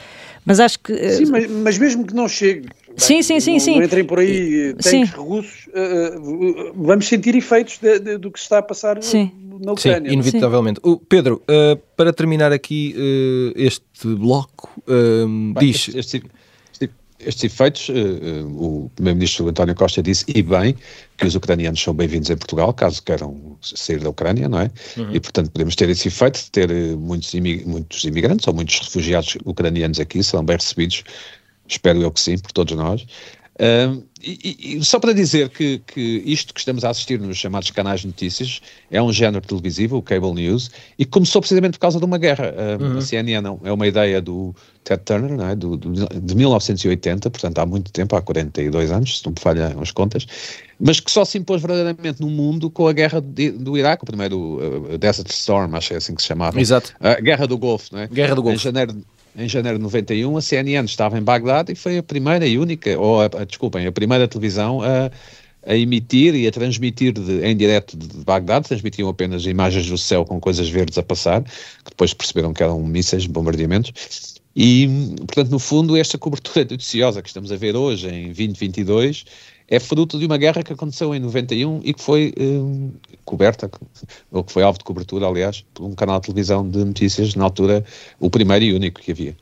mas 0.46 0.60
acho 0.60 0.78
que... 0.78 0.92
Uh, 0.92 1.10
sim, 1.10 1.26
mas, 1.26 1.50
mas 1.50 1.76
mesmo 1.76 2.06
que 2.06 2.14
não 2.14 2.28
chegue, 2.28 2.68
sim, 2.98 3.22
sim, 3.22 3.40
sim, 3.40 3.52
não, 3.52 3.60
sim. 3.60 3.76
Não 3.76 3.84
entrem 3.84 4.04
por 4.04 4.18
aí 4.18 4.74
tanques 4.74 5.10
russos, 5.10 5.66
uh, 5.68 6.72
vamos 6.74 7.08
sentir 7.08 7.34
efeitos 7.34 7.78
de, 7.78 7.98
de, 7.98 8.18
do 8.18 8.30
que 8.30 8.38
se 8.38 8.44
está 8.44 8.58
a 8.58 8.62
passar 8.62 9.02
sim. 9.02 9.32
na 9.64 9.72
Ucrânia. 9.72 10.10
Sim, 10.10 10.14
inevitavelmente. 10.14 10.80
O 10.82 10.98
Pedro, 10.98 11.42
uh, 11.42 11.76
para 11.96 12.12
terminar 12.12 12.52
aqui 12.52 12.94
uh, 12.96 13.52
este 13.56 13.84
bloco, 14.04 14.70
diz... 15.58 15.88
Este, 15.94 15.96
este, 15.96 16.28
estes 17.20 17.44
efeitos, 17.52 17.88
o 18.54 18.88
Primeiro-Ministro 18.94 19.48
António 19.48 19.74
Costa 19.74 20.00
disse, 20.00 20.24
e 20.28 20.40
bem, 20.40 20.76
que 21.16 21.26
os 21.26 21.34
ucranianos 21.34 21.82
são 21.82 21.92
bem-vindos 21.92 22.30
em 22.30 22.36
Portugal, 22.36 22.72
caso 22.72 23.02
queiram 23.02 23.58
sair 23.60 23.98
da 23.98 24.08
Ucrânia, 24.08 24.48
não 24.48 24.60
é? 24.60 24.70
Uhum. 24.96 25.10
E, 25.12 25.18
portanto, 25.18 25.50
podemos 25.50 25.74
ter 25.74 25.88
esse 25.88 26.06
efeito 26.06 26.38
de 26.38 26.50
ter 26.52 26.68
muitos, 26.96 27.34
imig 27.34 27.66
muitos 27.66 28.04
imigrantes 28.04 28.46
ou 28.46 28.54
muitos 28.54 28.78
refugiados 28.78 29.36
ucranianos 29.44 29.98
aqui, 29.98 30.22
serão 30.22 30.44
bem 30.44 30.56
recebidos 30.56 31.02
espero 31.68 32.00
eu 32.02 32.10
que 32.10 32.20
sim, 32.20 32.38
por 32.38 32.52
todos 32.52 32.76
nós. 32.76 33.06
E, 34.22 34.76
e, 34.78 34.84
só 34.84 34.98
para 34.98 35.12
dizer 35.12 35.48
que, 35.48 35.80
que, 35.86 36.22
isto 36.26 36.52
que 36.52 36.58
estamos 36.58 36.84
a 36.84 36.90
assistir 36.90 37.20
nos 37.20 37.36
chamados 37.36 37.70
canais 37.70 38.00
de 38.00 38.08
notícias 38.08 38.60
é 38.90 39.00
um 39.00 39.12
género 39.12 39.44
televisivo, 39.46 39.96
o 39.96 40.02
cable 40.02 40.32
news, 40.32 40.70
e 40.98 41.04
começou 41.04 41.40
precisamente 41.40 41.74
por 41.74 41.80
causa 41.80 41.98
de 41.98 42.04
uma 42.04 42.18
guerra. 42.18 42.52
Uh, 42.52 42.82
uhum. 42.82 42.98
A 42.98 43.00
CNN 43.00 43.40
não, 43.40 43.60
é 43.62 43.72
uma 43.72 43.86
ideia 43.86 44.20
do 44.20 44.54
Ted 44.82 45.02
Turner, 45.04 45.48
é? 45.48 45.54
do, 45.54 45.76
do, 45.76 45.92
de 45.92 46.34
1980, 46.34 47.30
portanto 47.30 47.58
há 47.58 47.66
muito 47.66 47.92
tempo, 47.92 48.16
há 48.16 48.22
42 48.22 48.90
anos, 48.90 49.20
se 49.20 49.24
não 49.24 49.32
me 49.32 49.40
falham 49.40 49.80
as 49.80 49.92
contas, 49.92 50.26
mas 50.80 50.98
que 50.98 51.10
só 51.10 51.24
se 51.24 51.38
impôs 51.38 51.62
verdadeiramente 51.62 52.20
no 52.20 52.28
mundo 52.28 52.68
com 52.70 52.88
a 52.88 52.92
guerra 52.92 53.20
de, 53.20 53.52
do 53.52 53.78
Iraque, 53.78 54.02
o 54.02 54.06
primeiro 54.06 54.38
uh, 54.38 54.98
Desert 54.98 55.30
Storm, 55.30 55.74
acho 55.76 55.88
que 55.88 55.94
é 55.94 55.96
assim 55.98 56.14
que 56.14 56.22
se 56.22 56.28
chamava. 56.28 56.60
Exato. 56.60 56.92
A 56.98 57.20
Guerra 57.20 57.46
do 57.46 57.56
Golfo, 57.56 57.90
não 57.92 58.00
é? 58.00 58.08
Guerra 58.08 58.34
do 58.34 58.42
Golfo. 58.42 58.58
Em 58.58 58.62
janeiro 58.62 58.96
em 59.36 59.48
janeiro 59.48 59.78
de 59.78 59.84
91, 59.84 60.36
a 60.36 60.40
CNN 60.40 60.84
estava 60.84 61.18
em 61.18 61.22
Bagdade 61.22 61.72
e 61.72 61.74
foi 61.74 61.98
a 61.98 62.02
primeira 62.02 62.46
e 62.46 62.58
única, 62.58 62.98
ou 62.98 63.20
a, 63.20 63.28
desculpem, 63.44 63.86
a 63.86 63.92
primeira 63.92 64.28
televisão 64.28 64.80
a, 64.82 65.10
a 65.66 65.76
emitir 65.76 66.34
e 66.34 66.46
a 66.46 66.52
transmitir 66.52 67.12
de, 67.12 67.44
em 67.44 67.56
direto 67.56 67.96
de, 67.96 68.06
de 68.06 68.24
transmitiam 68.62 69.08
apenas 69.08 69.44
imagens 69.46 69.88
do 69.88 69.98
céu 69.98 70.24
com 70.24 70.40
coisas 70.40 70.68
verdes 70.68 70.98
a 70.98 71.02
passar, 71.02 71.42
que 71.42 71.90
depois 71.90 72.14
perceberam 72.14 72.52
que 72.52 72.62
eram 72.62 72.82
mísseis, 72.82 73.26
bombardeamentos, 73.26 74.38
e, 74.60 74.88
portanto, 75.18 75.50
no 75.50 75.58
fundo, 75.60 75.96
esta 75.96 76.18
cobertura 76.18 76.66
noticiosa 76.68 77.22
que 77.22 77.28
estamos 77.28 77.52
a 77.52 77.56
ver 77.56 77.76
hoje, 77.76 78.08
em 78.08 78.24
2022, 78.26 79.24
é 79.68 79.78
fruto 79.78 80.18
de 80.18 80.26
uma 80.26 80.38
guerra 80.38 80.62
que 80.62 80.72
aconteceu 80.72 81.14
em 81.14 81.20
91 81.20 81.80
e 81.84 81.92
que 81.92 82.02
foi 82.02 82.32
um, 82.38 82.92
coberta, 83.24 83.70
ou 84.30 84.42
que 84.42 84.52
foi 84.52 84.62
alvo 84.62 84.78
de 84.78 84.84
cobertura, 84.84 85.26
aliás, 85.26 85.64
por 85.74 85.84
um 85.84 85.94
canal 85.94 86.18
de 86.20 86.26
televisão 86.26 86.68
de 86.68 86.84
notícias, 86.84 87.34
na 87.34 87.44
altura, 87.44 87.84
o 88.18 88.30
primeiro 88.30 88.64
e 88.64 88.72
único 88.72 89.00
que 89.00 89.12
havia. 89.12 89.36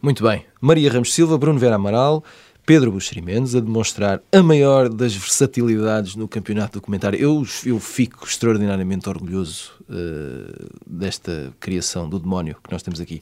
Muito 0.00 0.22
bem. 0.22 0.44
Maria 0.60 0.90
Ramos 0.90 1.12
Silva, 1.12 1.36
Bruno 1.36 1.58
Vera 1.58 1.76
Amaral, 1.76 2.24
Pedro 2.64 2.90
Buxeri 2.90 3.22
Mendes 3.22 3.54
a 3.54 3.60
demonstrar 3.60 4.20
a 4.32 4.42
maior 4.42 4.88
das 4.88 5.14
versatilidades 5.14 6.16
no 6.16 6.26
campeonato 6.26 6.80
documentário. 6.80 7.18
Eu, 7.18 7.46
eu 7.64 7.78
fico 7.78 8.26
extraordinariamente 8.26 9.08
orgulhoso 9.08 9.72
uh, 9.82 10.68
desta 10.86 11.52
criação 11.60 12.08
do 12.08 12.18
demónio 12.18 12.56
que 12.62 12.72
nós 12.72 12.82
temos 12.82 13.00
aqui. 13.00 13.20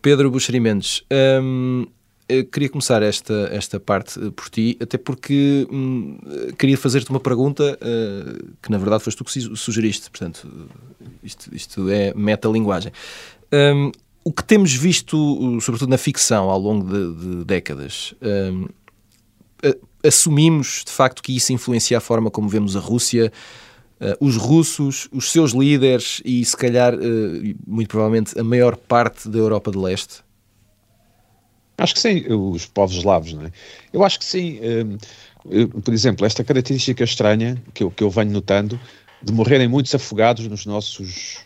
Pedro 0.00 0.30
Buxeri 0.30 0.60
Mendes, 0.60 1.02
um, 1.42 1.84
queria 2.50 2.68
começar 2.68 3.02
esta, 3.02 3.48
esta 3.52 3.78
parte 3.80 4.18
eh, 4.18 4.30
por 4.30 4.48
ti, 4.48 4.76
até 4.80 4.96
porque 4.98 5.66
hum, 5.70 6.18
queria 6.58 6.76
fazer-te 6.76 7.10
uma 7.10 7.20
pergunta 7.20 7.78
uh, 7.80 8.48
que 8.62 8.70
na 8.70 8.78
verdade 8.78 9.04
foste 9.04 9.18
tu 9.18 9.24
que 9.24 9.56
sugeriste, 9.56 10.10
portanto, 10.10 10.48
isto, 11.22 11.54
isto 11.54 11.88
é 11.88 12.12
metalinguagem. 12.14 12.92
Um, 13.52 13.90
o 14.22 14.32
que 14.32 14.44
temos 14.44 14.72
visto, 14.74 15.60
sobretudo 15.60 15.88
na 15.88 15.98
ficção, 15.98 16.50
ao 16.50 16.58
longo 16.58 16.86
de, 16.86 17.14
de 17.14 17.44
décadas, 17.44 18.14
um, 18.20 18.68
assumimos 20.04 20.82
de 20.84 20.92
facto 20.92 21.22
que 21.22 21.34
isso 21.34 21.52
influencia 21.52 21.98
a 21.98 22.00
forma 22.00 22.30
como 22.30 22.48
vemos 22.48 22.76
a 22.76 22.80
Rússia, 22.80 23.32
uh, 24.00 24.24
os 24.24 24.36
russos, 24.36 25.08
os 25.12 25.30
seus 25.30 25.52
líderes 25.52 26.20
e, 26.24 26.44
se 26.44 26.56
calhar, 26.56 26.94
uh, 26.94 26.98
muito 27.66 27.88
provavelmente, 27.88 28.38
a 28.38 28.44
maior 28.44 28.76
parte 28.76 29.28
da 29.28 29.38
Europa 29.38 29.70
de 29.70 29.78
Leste? 29.78 30.22
Acho 31.80 31.94
que 31.94 32.00
sim, 32.00 32.24
os 32.28 32.66
povos 32.66 32.96
eslavos, 32.96 33.32
não 33.32 33.46
é? 33.46 33.52
Eu 33.92 34.04
acho 34.04 34.18
que 34.18 34.24
sim. 34.24 34.60
Um, 34.62 35.80
por 35.80 35.94
exemplo, 35.94 36.26
esta 36.26 36.44
característica 36.44 37.02
estranha 37.02 37.56
que 37.72 37.82
eu, 37.82 37.90
que 37.90 38.04
eu 38.04 38.10
venho 38.10 38.30
notando 38.30 38.78
de 39.22 39.32
morrerem 39.32 39.68
muitos 39.68 39.94
afogados 39.94 40.46
nos 40.46 40.66
nossos. 40.66 41.38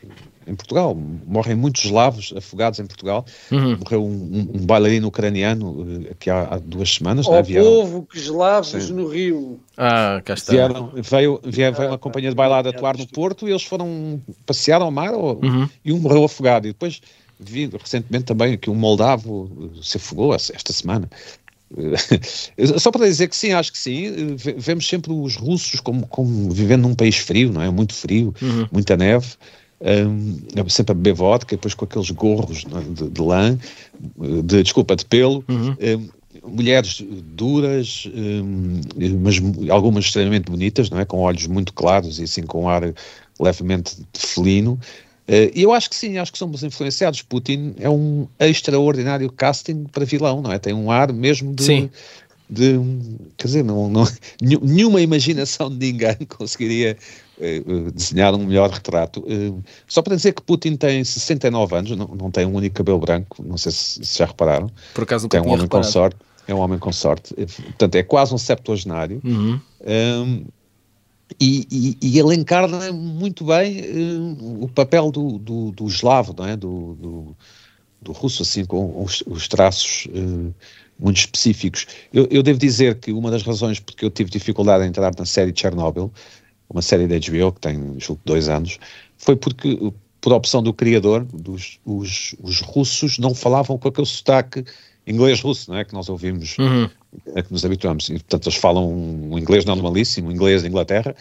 Em 0.47 0.55
Portugal, 0.55 0.95
morrem 1.27 1.55
muitos 1.55 1.87
eslavos 1.87 2.35
afogados 2.37 2.79
em 2.79 2.85
Portugal. 2.85 3.25
Uhum. 3.51 3.79
Morreu 3.79 4.05
um, 4.05 4.11
um, 4.11 4.51
um, 4.57 4.67
bailarino 4.67 5.09
ucraniano 5.09 6.05
eh, 6.05 6.11
aqui 6.11 6.29
há, 6.29 6.43
há 6.43 6.59
duas 6.59 6.97
semanas. 6.97 7.27
O 7.27 7.33
né? 7.33 7.43
Vieram, 7.43 7.65
povo 7.65 8.07
que 8.11 8.19
eslavos 8.19 8.91
no 8.91 9.09
Rio. 9.09 9.59
Ah, 9.75 10.21
cá 10.23 10.35
está. 10.35 10.53
Vieram, 10.53 10.91
veio, 10.95 11.41
veio, 11.43 11.73
veio 11.73 11.89
uma 11.89 11.97
companhia 11.97 12.29
de 12.29 12.37
bailado 12.37 12.69
atuar 12.69 12.95
no 12.99 13.07
Porto 13.07 13.49
e 13.49 13.53
eles 13.53 13.63
foram 13.63 14.21
passear 14.45 14.83
ao 14.83 14.91
mar 14.91 15.15
ou, 15.15 15.41
uhum. 15.43 15.67
e 15.83 15.95
um 15.95 15.99
morreu 15.99 16.25
afogado. 16.25 16.67
E 16.67 16.73
depois 16.73 17.01
vi 17.51 17.67
recentemente 17.67 18.25
também 18.25 18.57
que 18.57 18.71
um 18.71 18.75
moldavo 18.75 19.51
se 19.83 19.97
afogou 19.97 20.35
esta 20.35 20.73
semana. 20.73 21.09
Só 22.79 22.91
para 22.91 23.07
dizer 23.07 23.29
que 23.29 23.37
sim, 23.37 23.53
acho 23.53 23.73
que 23.73 23.79
sim, 23.79 24.37
vemos 24.57 24.87
sempre 24.87 25.13
os 25.13 25.37
russos 25.37 25.81
como, 25.81 26.07
como 26.07 26.51
vivendo 26.51 26.83
num 26.83 26.95
país 26.95 27.17
frio, 27.17 27.53
não 27.53 27.63
é? 27.63 27.71
Muito 27.71 27.95
frio, 27.95 28.35
uhum. 28.41 28.69
muita 28.71 28.97
neve, 28.97 29.29
um, 29.81 30.69
sempre 30.69 30.93
a 30.93 30.95
beber 30.95 31.15
vodka, 31.15 31.57
depois 31.57 31.75
com 31.75 31.85
aqueles 31.85 32.11
gorros 32.11 32.65
é? 32.65 32.81
de, 32.81 33.11
de, 33.11 33.21
lã, 33.21 33.59
de, 34.45 34.63
desculpa, 34.63 34.95
de 34.97 35.05
pelo, 35.05 35.45
uhum. 35.49 35.77
um, 36.43 36.55
mulheres 36.57 37.03
duras, 37.35 38.09
um, 38.15 38.81
mas 39.21 39.41
algumas 39.71 40.05
extremamente 40.07 40.51
bonitas, 40.51 40.91
não 40.91 40.99
é? 40.99 41.05
Com 41.05 41.19
olhos 41.19 41.47
muito 41.47 41.73
claros 41.73 42.19
e 42.19 42.25
assim 42.25 42.43
com 42.43 42.65
um 42.65 42.69
ar 42.69 42.95
levemente 43.41 43.97
felino, 44.13 44.79
Uh, 45.27 45.49
eu 45.55 45.73
acho 45.73 45.89
que 45.89 45.97
sim, 45.97 46.19
acho 46.19 46.33
que 46.33 46.39
somos 46.39 46.63
influenciados. 46.63 47.23
Putin 47.23 47.75
é 47.79 47.89
um 47.89 48.29
extraordinário 48.39 49.31
casting 49.33 49.85
para 49.85 50.05
vilão, 50.05 50.43
não 50.43 50.53
é? 50.53 50.59
Tem 50.59 50.75
um 50.75 50.91
ar 50.91 51.13
mesmo 51.13 51.55
de, 51.55 51.91
de 52.49 52.79
quer 53.37 53.47
dizer, 53.47 53.65
não, 53.65 53.89
não, 53.89 54.07
nenhuma 54.41 55.01
imaginação 55.01 55.71
de 55.71 55.93
ninguém 55.93 56.17
conseguiria 56.29 56.97
uh, 57.39 57.91
desenhar 57.91 58.35
um 58.35 58.45
melhor 58.45 58.71
retrato. 58.71 59.21
Uh, 59.21 59.63
só 59.89 60.03
para 60.03 60.15
dizer 60.15 60.33
que 60.33 60.43
Putin 60.43 60.77
tem 60.77 61.03
69 61.03 61.75
anos, 61.75 61.91
não, 61.93 62.07
não 62.09 62.31
tem 62.31 62.45
um 62.45 62.55
único 62.55 62.77
cabelo 62.77 62.99
branco, 62.99 63.43
não 63.43 63.57
sei 63.57 63.73
se, 63.73 64.05
se 64.05 64.19
já 64.19 64.27
repararam. 64.27 64.71
Por 64.93 65.05
acaso 65.05 65.27
tem 65.29 65.41
um 65.41 65.45
homem 65.45 65.63
reparado. 65.63 65.87
com 65.87 65.93
sorte. 65.93 66.17
É 66.47 66.55
um 66.55 66.59
homem 66.59 66.79
com 66.79 66.93
sorte, 66.93 67.35
portanto 67.35 67.95
é 67.95 68.03
quase 68.03 68.35
um 68.35 68.39
septuagenário. 68.39 69.19
Uhum. 69.25 69.59
Um, 69.87 70.45
e, 71.41 71.67
e, 71.71 71.99
e, 72.01 72.19
ele 72.19 72.35
encarna 72.35 72.93
muito 72.93 73.45
bem 73.45 73.81
uh, 73.81 74.65
o 74.65 74.69
papel 74.69 75.11
do, 75.11 75.39
do, 75.39 75.71
do 75.73 75.87
eslavo, 75.87 76.35
não 76.37 76.47
é? 76.47 76.57
do, 76.57 76.95
do, 76.95 77.37
do 78.03 78.13
russo, 78.13 78.43
assim, 78.43 78.65
com 78.65 79.03
os, 79.03 79.23
os 79.27 79.49
traços 79.49 80.07
uh, 80.07 80.55
muito 80.99 81.17
específicos. 81.17 81.87
Eu, 82.13 82.29
eu, 82.31 82.43
devo 82.43 82.59
dizer 82.59 82.99
que 82.99 83.11
uma 83.13 83.31
das 83.31 83.43
razões 83.43 83.81
porque 83.81 84.05
eu 84.05 84.11
tive 84.11 84.31
dificuldade 84.31 84.85
em 84.85 84.89
entrar 84.89 85.13
na 85.19 85.25
série 85.25 85.53
Chernobyl, 85.55 86.13
uma 86.69 86.83
série 86.83 87.07
da 87.07 87.17
HBO 87.17 87.53
que 87.53 87.61
tem, 87.61 87.99
julgo, 87.99 88.21
dois 88.25 88.49
anos, 88.49 88.79
foi 89.17 89.35
porque, 89.35 89.93
por 90.21 90.33
opção 90.33 90.63
do 90.63 90.73
criador, 90.73 91.25
dos, 91.25 91.79
os, 91.85 92.35
os 92.41 92.61
russos 92.61 93.19
não 93.19 93.35
falavam 93.35 93.79
com 93.79 93.89
aquele 93.89 94.07
sotaque 94.07 94.65
inglês-russo, 95.07 95.71
não 95.71 95.79
é? 95.79 95.85
Que 95.85 95.93
nós 95.93 96.09
ouvimos, 96.09 96.57
uhum. 96.59 96.89
a 97.37 97.43
que 97.43 97.53
nos 97.53 97.65
habituamos. 97.65 98.09
E, 98.09 98.15
portanto, 98.15 98.49
eles 98.49 98.59
falam 98.59 98.93
um 98.93 99.39
inglês 99.39 99.65
normalíssimo, 99.65 100.29
um 100.29 100.33
inglês 100.33 100.63
da 100.63 100.69
Inglaterra, 100.69 101.15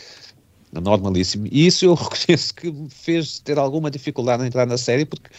normalíssimo. 0.71 1.47
E 1.51 1.67
isso 1.67 1.85
eu 1.85 1.93
reconheço 1.95 2.53
que 2.53 2.71
me 2.71 2.89
fez 2.89 3.39
ter 3.39 3.57
alguma 3.57 3.91
dificuldade 3.91 4.43
em 4.43 4.47
entrar 4.47 4.65
na 4.65 4.77
série, 4.77 5.05
porque 5.05 5.29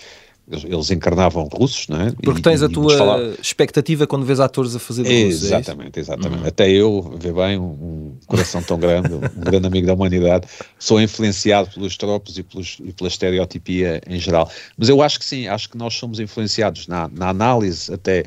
eles 0.47 0.91
encarnavam 0.91 1.49
russos, 1.51 1.89
não 1.89 2.01
é? 2.01 2.13
Porque 2.23 2.43
tens 2.43 2.63
a 2.63 2.69
tua 2.69 3.35
expectativa 3.41 4.07
quando 4.07 4.27
vês 4.27 4.41
atores 4.41 4.77
a 4.77 4.79
fazer 4.79 5.03
de 5.03 5.25
russos, 5.25 5.45
é 5.45 5.47
Exatamente, 5.47 5.99
é 5.99 6.01
exatamente. 6.01 6.41
Uhum. 6.43 6.47
Até 6.47 6.71
eu, 6.71 7.17
vê 7.19 7.33
bem, 7.33 7.59
um, 7.59 7.65
um, 7.65 8.17
coração 8.27 8.63
tão 8.63 8.79
grande, 8.79 9.13
um 9.15 9.21
grande 9.41 9.67
amigo 9.67 9.87
da 9.87 9.95
humanidade, 9.95 10.47
sou 10.79 11.01
influenciado 11.01 11.71
pelos 11.71 11.97
tropos 11.97 12.37
e, 12.37 12.43
pelos, 12.43 12.77
e 12.85 12.93
pela 12.93 13.09
estereotipia 13.09 14.03
em 14.07 14.21
geral. 14.21 14.51
Mas 14.77 14.91
eu 14.91 15.01
acho 15.01 15.19
que 15.19 15.25
sim, 15.25 15.49
acho 15.49 15.71
que 15.71 15.79
nós 15.79 15.95
somos 15.95 16.21
influenciados 16.21 16.87
na, 16.89 17.09
na 17.09 17.31
análise 17.31 17.93
até 17.93 18.25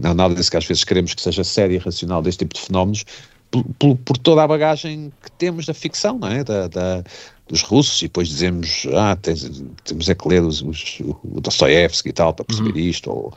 na 0.00 0.10
análise 0.10 0.50
que 0.50 0.56
às 0.56 0.64
vezes 0.64 0.84
queremos 0.84 1.12
que 1.12 1.20
seja 1.20 1.44
séria 1.44 1.74
e 1.74 1.78
racional 1.78 2.22
deste 2.22 2.40
tipo 2.40 2.54
de 2.54 2.62
fenómenos, 2.62 3.04
por, 3.50 3.96
por, 3.96 4.16
toda 4.16 4.42
a 4.42 4.48
bagagem 4.48 5.12
que 5.22 5.30
temos 5.32 5.66
da 5.66 5.74
ficção, 5.74 6.18
não 6.18 6.28
é? 6.28 6.44
Da, 6.44 6.68
da, 6.68 7.04
dos 7.50 7.62
russos, 7.62 8.00
e 8.00 8.04
depois 8.04 8.28
dizemos, 8.28 8.86
ah, 8.94 9.16
tens, 9.16 9.62
temos 9.84 10.08
é 10.08 10.14
que 10.14 10.28
ler 10.28 10.42
os, 10.42 10.62
os, 10.62 11.00
o 11.00 11.40
Dostoevsky 11.40 12.10
e 12.10 12.12
tal 12.12 12.32
para 12.32 12.44
perceber 12.44 12.70
uhum. 12.70 12.78
isto, 12.78 13.10
ou, 13.10 13.34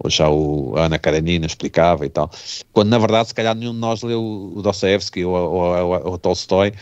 ou 0.00 0.10
já 0.10 0.28
o 0.28 0.76
Ana 0.76 0.98
Karenina 0.98 1.46
explicava 1.46 2.04
e 2.04 2.08
tal, 2.08 2.28
quando 2.72 2.88
na 2.88 2.98
verdade 2.98 3.28
se 3.28 3.34
calhar 3.34 3.54
nenhum 3.54 3.72
de 3.72 3.78
nós 3.78 4.02
leu 4.02 4.52
o 4.56 4.60
Dostoevsky 4.60 5.24
ou, 5.24 5.34
ou, 5.36 5.62
ou, 5.62 6.06
ou 6.10 6.18
Tolstói 6.18 6.72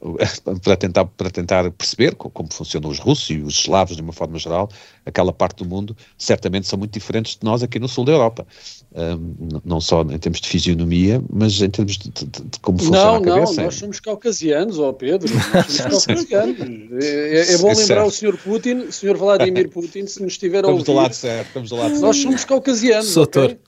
para 0.62 0.76
tentar, 0.76 1.04
para 1.04 1.30
tentar 1.30 1.70
perceber 1.72 2.14
como 2.14 2.48
funcionam 2.50 2.88
os 2.88 2.98
russos 2.98 3.30
e 3.30 3.38
os 3.38 3.54
eslavos 3.54 3.96
de 3.96 4.02
uma 4.02 4.12
forma 4.12 4.38
geral, 4.38 4.70
aquela 5.04 5.32
parte 5.32 5.62
do 5.62 5.68
mundo, 5.68 5.94
certamente 6.16 6.66
são 6.66 6.78
muito 6.78 6.92
diferentes 6.92 7.36
de 7.36 7.44
nós 7.44 7.62
aqui 7.62 7.78
no 7.78 7.86
sul 7.86 8.04
da 8.04 8.12
Europa. 8.12 8.46
Um, 8.92 9.60
não 9.64 9.80
só 9.80 10.02
em 10.02 10.18
termos 10.18 10.40
de 10.40 10.48
fisionomia, 10.48 11.22
mas 11.30 11.60
em 11.60 11.70
termos 11.70 11.96
de, 11.96 12.10
de, 12.10 12.24
de 12.24 12.60
como 12.60 12.78
funciona 12.78 13.04
não, 13.04 13.16
a 13.16 13.22
cabeça. 13.22 13.54
Não, 13.54 13.64
nós 13.64 13.74
somos 13.74 14.00
caucasianos, 14.00 14.78
ó 14.78 14.88
oh 14.88 14.94
Pedro, 14.94 15.32
nós 15.32 15.66
somos 15.70 16.04
caucasianos. 16.06 16.56
É, 17.02 17.54
é 17.54 17.58
bom 17.58 17.70
é 17.70 17.74
lembrar 17.74 18.04
o 18.04 18.10
Sr. 18.10 18.36
Putin, 18.38 18.74
o 18.88 18.92
Sr. 18.92 19.16
Vladimir 19.16 19.68
Putin, 19.70 20.06
se 20.06 20.22
nos 20.22 20.32
estiver 20.32 20.64
a 20.64 20.68
ouvir. 20.68 20.80
Estamos 20.80 20.84
do 20.84 20.92
lado 20.94 21.14
certo, 21.14 21.46
estamos 21.48 21.70
do 21.70 21.76
lado 21.76 21.90
certo. 21.90 22.02
Nós 22.02 22.16
somos 22.16 22.44
caucasianos, 22.44 23.08
Soutor. 23.08 23.44
Okay? 23.44 23.58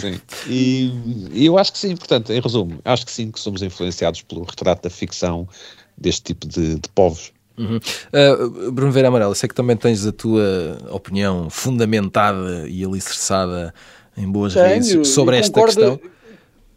Sim. 0.00 0.20
E, 0.48 0.92
e, 1.32 1.46
eu 1.46 1.58
acho 1.58 1.72
que 1.72 1.78
sim, 1.78 1.96
portanto, 1.96 2.32
em 2.32 2.40
resumo, 2.40 2.78
acho 2.84 3.04
que 3.04 3.12
sim 3.12 3.30
que 3.30 3.38
somos 3.38 3.62
influenciados 3.62 4.22
pelo 4.22 4.42
retrato 4.42 4.82
da 4.82 4.90
ficção 4.90 5.48
deste 5.96 6.22
tipo 6.22 6.46
de, 6.46 6.76
de 6.76 6.88
povos. 6.94 7.32
Uhum. 7.58 7.76
Uh, 7.76 8.70
Bruno 8.70 8.92
Vera 8.92 9.08
Amarelo, 9.08 9.34
sei 9.34 9.48
que 9.48 9.54
também 9.54 9.76
tens 9.76 10.06
a 10.06 10.12
tua 10.12 10.78
opinião 10.90 11.48
fundamentada 11.48 12.68
e 12.68 12.84
alicerçada 12.84 13.72
em 14.16 14.30
boas 14.30 14.52
Tenho, 14.52 14.66
raízes 14.66 15.08
sobre 15.08 15.38
esta 15.38 15.64
questão. 15.64 15.98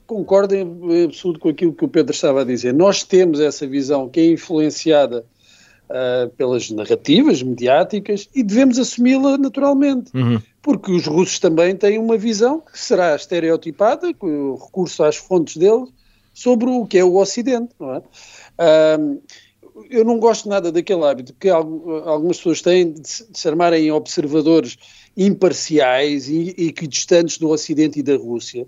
Concordo 0.08 0.55
em 0.55 1.03
absoluto 1.03 1.39
com 1.39 1.49
aquilo 1.49 1.73
que 1.73 1.86
o 1.86 1.88
Pedro 1.88 2.13
estava 2.13 2.41
a 2.41 2.43
dizer. 2.43 2.73
Nós 2.73 3.03
temos 3.03 3.39
essa 3.39 3.67
visão 3.67 4.10
que 4.10 4.19
é 4.19 4.25
influenciada 4.32 5.25
uh, 5.89 6.30
pelas 6.30 6.69
narrativas 6.69 7.41
mediáticas 7.41 8.30
e 8.34 8.43
devemos 8.43 8.78
assumi-la 8.78 9.38
naturalmente. 9.38 10.12
Uhum. 10.15 10.39
Porque 10.62 10.91
os 10.91 11.08
russos 11.08 11.39
também 11.39 11.75
têm 11.75 11.97
uma 11.97 12.17
visão 12.17 12.60
que 12.60 12.80
será 12.80 13.15
estereotipada, 13.15 14.13
com 14.13 14.28
o 14.28 14.56
recurso 14.56 15.04
às 15.04 15.15
fontes 15.15 15.58
deles, 15.58 15.89
sobre 16.34 16.69
o 16.69 16.86
que 16.86 16.97
é 16.97 17.04
o 17.04 17.15
Ocidente, 17.15 17.73
não 17.80 17.95
é? 17.95 17.97
Uh, 17.99 19.21
eu 19.89 20.04
não 20.04 20.19
gosto 20.19 20.49
nada 20.49 20.71
daquele 20.71 21.06
hábito 21.06 21.34
que 21.39 21.49
algumas 21.49 22.38
pessoas 22.38 22.62
têm 22.62 22.91
de 22.91 23.08
se 23.08 23.47
armarem 23.47 23.89
observadores 23.91 24.78
imparciais 25.15 26.28
e, 26.28 26.54
e 26.58 26.71
que 26.71 26.86
distantes 26.86 27.38
do 27.38 27.49
Ocidente 27.49 27.99
e 27.99 28.04
da 28.04 28.17
Rússia. 28.17 28.67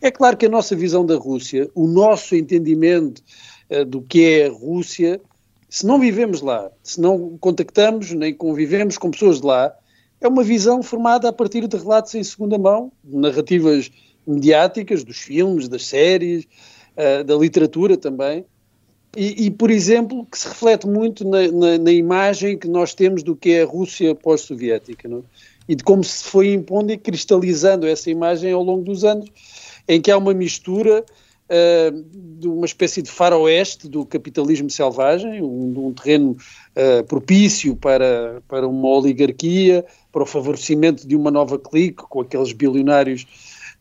É 0.00 0.10
claro 0.10 0.36
que 0.36 0.46
a 0.46 0.50
nossa 0.50 0.76
visão 0.76 1.04
da 1.04 1.16
Rússia, 1.16 1.68
o 1.74 1.88
nosso 1.88 2.36
entendimento 2.36 3.22
uh, 3.70 3.84
do 3.84 4.00
que 4.00 4.24
é 4.24 4.46
a 4.46 4.52
Rússia, 4.52 5.20
se 5.74 5.84
não 5.84 5.98
vivemos 5.98 6.40
lá, 6.40 6.70
se 6.84 7.00
não 7.00 7.36
contactamos 7.36 8.12
nem 8.12 8.32
convivemos 8.32 8.96
com 8.96 9.10
pessoas 9.10 9.40
de 9.40 9.46
lá, 9.48 9.74
é 10.20 10.28
uma 10.28 10.44
visão 10.44 10.84
formada 10.84 11.28
a 11.28 11.32
partir 11.32 11.66
de 11.66 11.76
relatos 11.76 12.14
em 12.14 12.22
segunda 12.22 12.56
mão, 12.56 12.92
narrativas 13.02 13.90
mediáticas, 14.24 15.02
dos 15.02 15.18
filmes, 15.18 15.66
das 15.66 15.84
séries, 15.84 16.44
uh, 16.96 17.24
da 17.24 17.34
literatura 17.34 17.96
também. 17.96 18.44
E, 19.16 19.46
e, 19.46 19.50
por 19.50 19.68
exemplo, 19.68 20.24
que 20.30 20.38
se 20.38 20.46
reflete 20.46 20.86
muito 20.86 21.28
na, 21.28 21.50
na, 21.50 21.76
na, 21.76 21.90
imagem 21.90 22.56
que 22.56 22.68
nós 22.68 22.94
temos 22.94 23.24
do 23.24 23.34
que 23.34 23.50
é 23.50 23.62
a 23.62 23.66
Rússia 23.66 24.14
pós-soviética, 24.14 25.08
é? 25.08 25.22
e 25.68 25.74
de 25.74 25.82
como 25.82 26.04
se 26.04 26.22
foi 26.22 26.52
impondo 26.52 26.92
e 26.92 26.96
cristalizando 26.96 27.84
essa 27.84 28.08
imagem 28.08 28.52
ao 28.52 28.62
longo 28.62 28.84
dos 28.84 29.02
anos, 29.02 29.28
em 29.88 30.00
que 30.00 30.12
há 30.12 30.16
uma 30.16 30.34
mistura 30.34 31.04
de 32.38 32.48
uma 32.48 32.64
espécie 32.64 33.02
de 33.02 33.10
faroeste 33.10 33.88
do 33.88 34.06
capitalismo 34.06 34.70
selvagem, 34.70 35.42
um, 35.42 35.88
um 35.88 35.92
terreno 35.92 36.30
uh, 36.32 37.04
propício 37.04 37.76
para, 37.76 38.42
para 38.48 38.66
uma 38.66 38.88
oligarquia, 38.88 39.84
para 40.10 40.22
o 40.22 40.26
favorecimento 40.26 41.06
de 41.06 41.14
uma 41.14 41.30
nova 41.30 41.58
clique, 41.58 42.02
com 42.08 42.20
aqueles 42.20 42.52
bilionários 42.52 43.26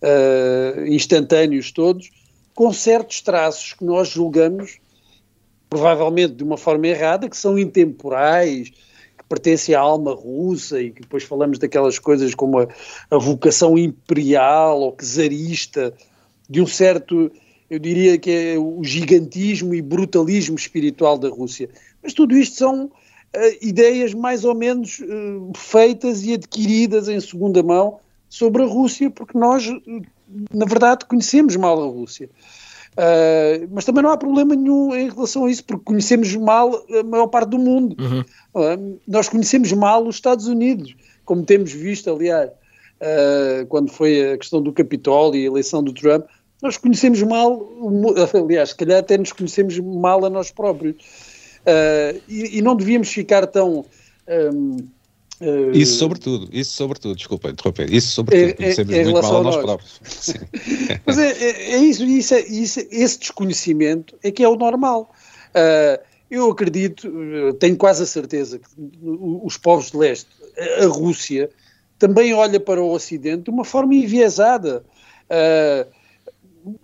uh, 0.01 0.85
instantâneos 0.87 1.71
todos, 1.71 2.11
com 2.53 2.71
certos 2.73 3.21
traços 3.21 3.73
que 3.73 3.85
nós 3.85 4.09
julgamos 4.09 4.79
provavelmente 5.73 6.35
de 6.35 6.43
uma 6.43 6.57
forma 6.57 6.87
errada, 6.87 7.27
que 7.27 7.35
são 7.35 7.57
intemporais, 7.57 8.69
que 8.69 9.23
pertencem 9.27 9.73
à 9.73 9.79
alma 9.79 10.13
russa 10.13 10.79
e 10.79 10.91
que 10.91 11.01
depois 11.01 11.23
falamos 11.23 11.57
daquelas 11.57 11.97
coisas 11.97 12.35
como 12.35 12.59
a, 12.59 12.67
a 13.09 13.17
vocação 13.17 13.75
imperial 13.75 14.81
ou 14.81 14.95
czarista, 14.95 15.91
de 16.47 16.61
um 16.61 16.67
certo, 16.67 17.31
eu 17.73 17.79
diria 17.79 18.19
que 18.19 18.29
é 18.29 18.55
o 18.59 18.83
gigantismo 18.83 19.73
e 19.73 19.81
brutalismo 19.81 20.55
espiritual 20.55 21.17
da 21.17 21.27
Rússia. 21.27 21.67
Mas 22.03 22.13
tudo 22.13 22.37
isto 22.37 22.55
são 22.55 22.85
uh, 22.85 22.91
ideias 23.63 24.13
mais 24.13 24.45
ou 24.45 24.53
menos 24.53 24.99
uh, 24.99 25.51
feitas 25.55 26.23
e 26.23 26.33
adquiridas 26.33 27.09
em 27.09 27.19
segunda 27.19 27.63
mão 27.63 27.99
sobre 28.29 28.61
a 28.61 28.67
Rússia, 28.67 29.09
porque 29.09 29.35
nós, 29.35 29.67
na 30.53 30.65
verdade, 30.67 31.05
conhecemos 31.05 31.55
mal 31.55 31.81
a 31.81 31.87
Rússia. 31.87 32.29
Uh, 32.91 33.67
mas 33.71 33.85
também 33.85 34.03
não 34.03 34.11
há 34.11 34.17
problema 34.17 34.55
nenhum 34.55 34.93
em 34.93 35.09
relação 35.09 35.45
a 35.45 35.49
isso, 35.49 35.65
porque 35.65 35.83
conhecemos 35.83 36.35
mal 36.35 36.85
a 36.91 37.01
maior 37.01 37.25
parte 37.25 37.49
do 37.49 37.57
mundo. 37.57 37.95
Uhum. 37.99 38.19
Uh, 38.53 38.99
nós 39.07 39.27
conhecemos 39.27 39.71
mal 39.71 40.07
os 40.07 40.13
Estados 40.13 40.45
Unidos, 40.45 40.95
como 41.25 41.43
temos 41.43 41.71
visto, 41.71 42.07
aliás, 42.07 42.51
quando 43.67 43.91
foi 43.91 44.33
a 44.33 44.37
questão 44.37 44.61
do 44.61 44.71
Capitólio 44.71 45.41
e 45.41 45.43
a 45.43 45.47
eleição 45.47 45.83
do 45.83 45.91
Trump. 45.91 46.25
Nós 46.63 46.77
conhecemos 46.77 47.21
mal, 47.21 47.69
aliás, 48.33 48.69
se 48.69 48.75
calhar 48.75 48.97
até 48.97 49.17
nos 49.17 49.31
conhecemos 49.31 49.77
mal 49.77 50.25
a 50.25 50.29
nós 50.29 50.49
próprios. 50.49 50.95
E, 52.27 52.57
e, 52.57 52.61
não 52.61 52.75
devíamos 52.75 53.09
ficar 53.09 53.45
tão. 53.45 53.85
Um, 54.27 54.77
Uh, 55.41 55.71
isso 55.75 55.97
sobretudo, 55.97 56.47
isso 56.53 56.73
sobretudo, 56.73 57.15
desculpa 57.15 57.49
interromper, 57.49 57.91
isso 57.91 58.11
sobretudo, 58.11 58.49
é, 58.49 58.53
conhecemos 58.53 58.93
é, 58.93 59.03
muito 59.03 59.21
mal 59.21 59.37
a 59.37 59.43
nós, 59.43 59.55
nós 59.55 59.65
próprios. 59.65 59.99
Mas 61.05 61.17
é, 61.17 61.31
é, 61.31 61.73
é, 61.73 61.77
isso, 61.79 62.03
isso, 62.05 62.33
é, 62.33 62.39
isso, 62.41 62.79
esse 62.89 63.19
desconhecimento 63.19 64.15
é 64.23 64.31
que 64.31 64.43
é 64.43 64.47
o 64.47 64.55
normal. 64.55 65.11
Uh, 65.49 66.01
eu 66.31 66.49
acredito, 66.49 67.11
tenho 67.59 67.75
quase 67.75 68.03
a 68.03 68.05
certeza 68.07 68.57
que 68.57 68.65
os 69.43 69.55
povos 69.57 69.91
de 69.91 69.97
leste, 69.97 70.29
a 70.81 70.85
Rússia, 70.87 71.49
também 71.99 72.33
olha 72.33 72.59
para 72.59 72.81
o 72.81 72.91
Ocidente 72.91 73.43
de 73.43 73.49
uma 73.51 73.63
forma 73.63 73.93
enviesada. 73.93 74.83
Uh, 75.25 76.02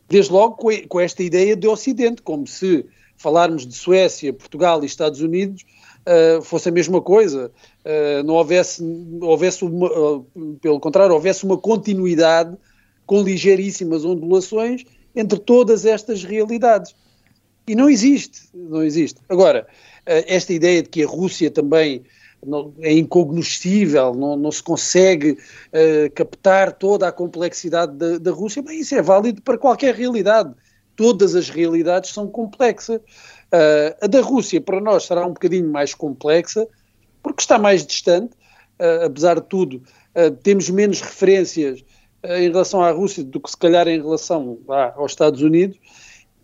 desde 0.08 0.32
logo 0.32 0.56
com, 0.88 1.00
esta 1.00 1.24
ideia 1.24 1.56
de 1.56 1.68
Ocidente, 1.68 2.22
como 2.22 2.46
se 2.48 2.86
falarmos 3.18 3.66
de 3.66 3.74
Suécia, 3.76 4.34
Portugal 4.34 4.82
e 4.82 4.86
Estados 4.86 5.22
Unidos 5.22 5.66
uh, 6.08 6.42
fosse 6.42 6.70
a 6.70 6.72
mesma 6.72 7.02
coisa, 7.02 7.52
uh, 7.86 8.24
não 8.24 8.36
houvesse, 8.36 8.84
houvesse 9.22 9.64
uma, 9.64 9.88
uh, 9.88 10.26
pelo 10.62 10.80
contrário, 10.80 11.14
houvesse 11.14 11.44
uma 11.44 11.58
continuidade 11.58 12.56
com 13.06 13.22
ligeiríssimas 13.22 14.06
ondulações 14.06 14.84
entre 15.16 15.40
todas 15.40 15.86
estas 15.86 16.24
realidades. 16.24 16.96
E 17.68 17.76
não 17.76 17.90
existe, 17.90 18.50
não 18.54 18.84
existe. 18.84 19.20
Agora, 19.30 19.68
esta 20.06 20.54
ideia 20.54 20.82
de 20.82 20.90
que 20.90 21.04
a 21.04 21.08
Rússia 21.08 21.52
também 21.52 22.04
é 22.82 22.94
incognoscível, 22.94 24.14
não, 24.14 24.36
não 24.36 24.52
se 24.52 24.64
consegue 24.64 25.32
uh, 25.32 26.12
captar 26.16 26.74
toda 26.74 27.08
a 27.08 27.12
complexidade 27.12 27.94
da, 27.94 28.18
da 28.18 28.32
Rússia, 28.32 28.62
bem, 28.62 28.80
isso 28.80 28.96
é 28.96 29.02
válido 29.02 29.42
para 29.42 29.58
qualquer 29.58 29.94
realidade. 29.94 30.54
Todas 30.96 31.36
as 31.36 31.50
realidades 31.50 32.12
são 32.12 32.28
complexas. 32.28 32.98
Uh, 32.98 33.96
a 34.02 34.08
da 34.08 34.22
Rússia, 34.22 34.62
para 34.62 34.80
nós, 34.80 35.06
será 35.06 35.26
um 35.26 35.34
bocadinho 35.34 35.70
mais 35.70 35.94
complexa, 35.94 36.68
porque 37.22 37.42
está 37.42 37.58
mais 37.58 37.86
distante, 37.86 38.34
uh, 38.80 39.06
apesar 39.06 39.36
de 39.36 39.48
tudo, 39.48 39.82
temos 40.44 40.70
menos 40.70 41.00
referências 41.00 41.82
em 42.24 42.50
relação 42.50 42.82
à 42.84 42.92
Rússia 42.92 43.24
do 43.24 43.40
que 43.40 43.50
se 43.50 43.56
calhar 43.56 43.88
em 43.88 44.02
relação 44.02 44.58
ah, 44.70 44.94
aos 44.98 45.12
Estados 45.12 45.42
Unidos, 45.42 45.78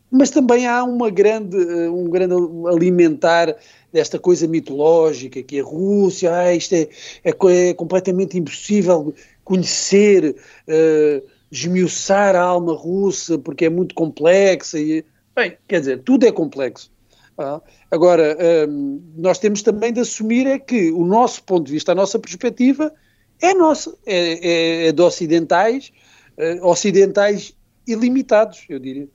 mas 0.10 0.29
também 0.29 0.65
há 0.65 0.84
uma 0.84 1.10
grande, 1.10 1.58
um 1.89 2.10
grande 2.10 2.36
alimentar 2.69 3.55
desta 3.95 4.19
coisa 4.19 4.45
mitológica 4.45 5.41
que 5.41 5.58
a 5.58 5.63
Rússia, 5.63 6.36
ah, 6.36 6.53
isto 6.53 6.75
é, 6.75 6.89
é, 7.23 7.69
é 7.69 7.73
completamente 7.73 8.38
impossível 8.38 9.15
conhecer, 9.41 10.36
uh, 10.67 11.25
esmiuçar 11.49 12.36
a 12.36 12.41
alma 12.41 12.73
russa 12.73 13.38
porque 13.38 13.63
é 13.63 13.69
muito 13.69 13.95
complexa. 13.95 14.77
E, 14.77 15.05
bem, 15.34 15.58
quer 15.65 15.79
dizer, 15.79 16.03
tudo 16.03 16.25
é 16.25 16.31
complexo. 16.31 16.91
Ah, 17.38 17.62
agora, 17.89 18.38
um, 18.67 19.01
nós 19.15 19.39
temos 19.39 19.62
também 19.62 19.93
de 19.93 20.01
assumir 20.01 20.45
é 20.45 20.60
que 20.60 20.91
o 20.91 21.05
nosso 21.05 21.41
ponto 21.43 21.65
de 21.67 21.71
vista, 21.71 21.93
a 21.93 21.95
nossa 21.95 22.19
perspectiva 22.19 22.93
é 23.41 23.53
nossa, 23.53 23.97
é, 24.05 24.15
é, 24.15 24.88
é 24.88 24.91
de 24.91 25.01
ocidentais, 25.01 25.93
uh, 26.38 26.67
ocidentais 26.67 27.55
ilimitados, 27.88 28.65
eu 28.67 28.77
diria. 28.77 29.08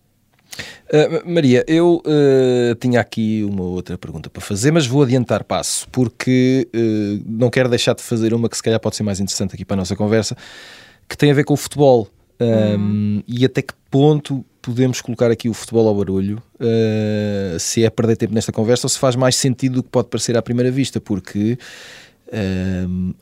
Uh, 0.93 1.31
Maria, 1.31 1.65
eu 1.69 2.03
uh, 2.05 2.75
tinha 2.77 3.01
aqui 3.01 3.45
uma 3.45 3.63
outra 3.63 3.97
pergunta 3.97 4.29
para 4.29 4.43
fazer, 4.43 4.73
mas 4.73 4.87
vou 4.87 5.03
adiantar 5.03 5.45
passo, 5.45 5.89
porque 5.91 6.69
uh, 6.75 7.23
não 7.27 7.49
quero 7.49 7.69
deixar 7.69 7.95
de 7.95 8.03
fazer 8.03 8.35
uma 8.35 8.49
que 8.49 8.57
se 8.57 8.63
calhar 8.63 8.81
pode 8.81 8.97
ser 8.97 9.05
mais 9.05 9.21
interessante 9.21 9.55
aqui 9.55 9.65
para 9.65 9.75
a 9.75 9.79
nossa 9.79 9.95
conversa, 9.95 10.37
que 11.09 11.17
tem 11.17 11.31
a 11.31 11.35
ver 11.35 11.45
com 11.45 11.55
o 11.55 11.57
futebol. 11.57 12.09
Um, 12.43 13.23
e 13.29 13.45
até 13.45 13.61
que 13.61 13.75
ponto 13.91 14.43
podemos 14.63 15.03
colocar 15.03 15.31
aqui 15.31 15.51
o 15.51 15.53
futebol 15.53 15.87
ao 15.87 15.95
barulho, 15.95 16.43
se 17.59 17.85
é 17.85 17.91
perder 17.91 18.17
tempo 18.17 18.33
nesta 18.33 18.51
conversa 18.51 18.87
ou 18.87 18.89
se 18.89 18.99
faz 18.99 19.15
mais 19.15 19.37
sentido 19.37 19.75
do 19.75 19.83
que 19.83 19.91
pode 19.91 20.09
parecer 20.09 20.39
à 20.39 20.41
primeira 20.41 20.71
vista, 20.71 20.99
porque 20.99 21.59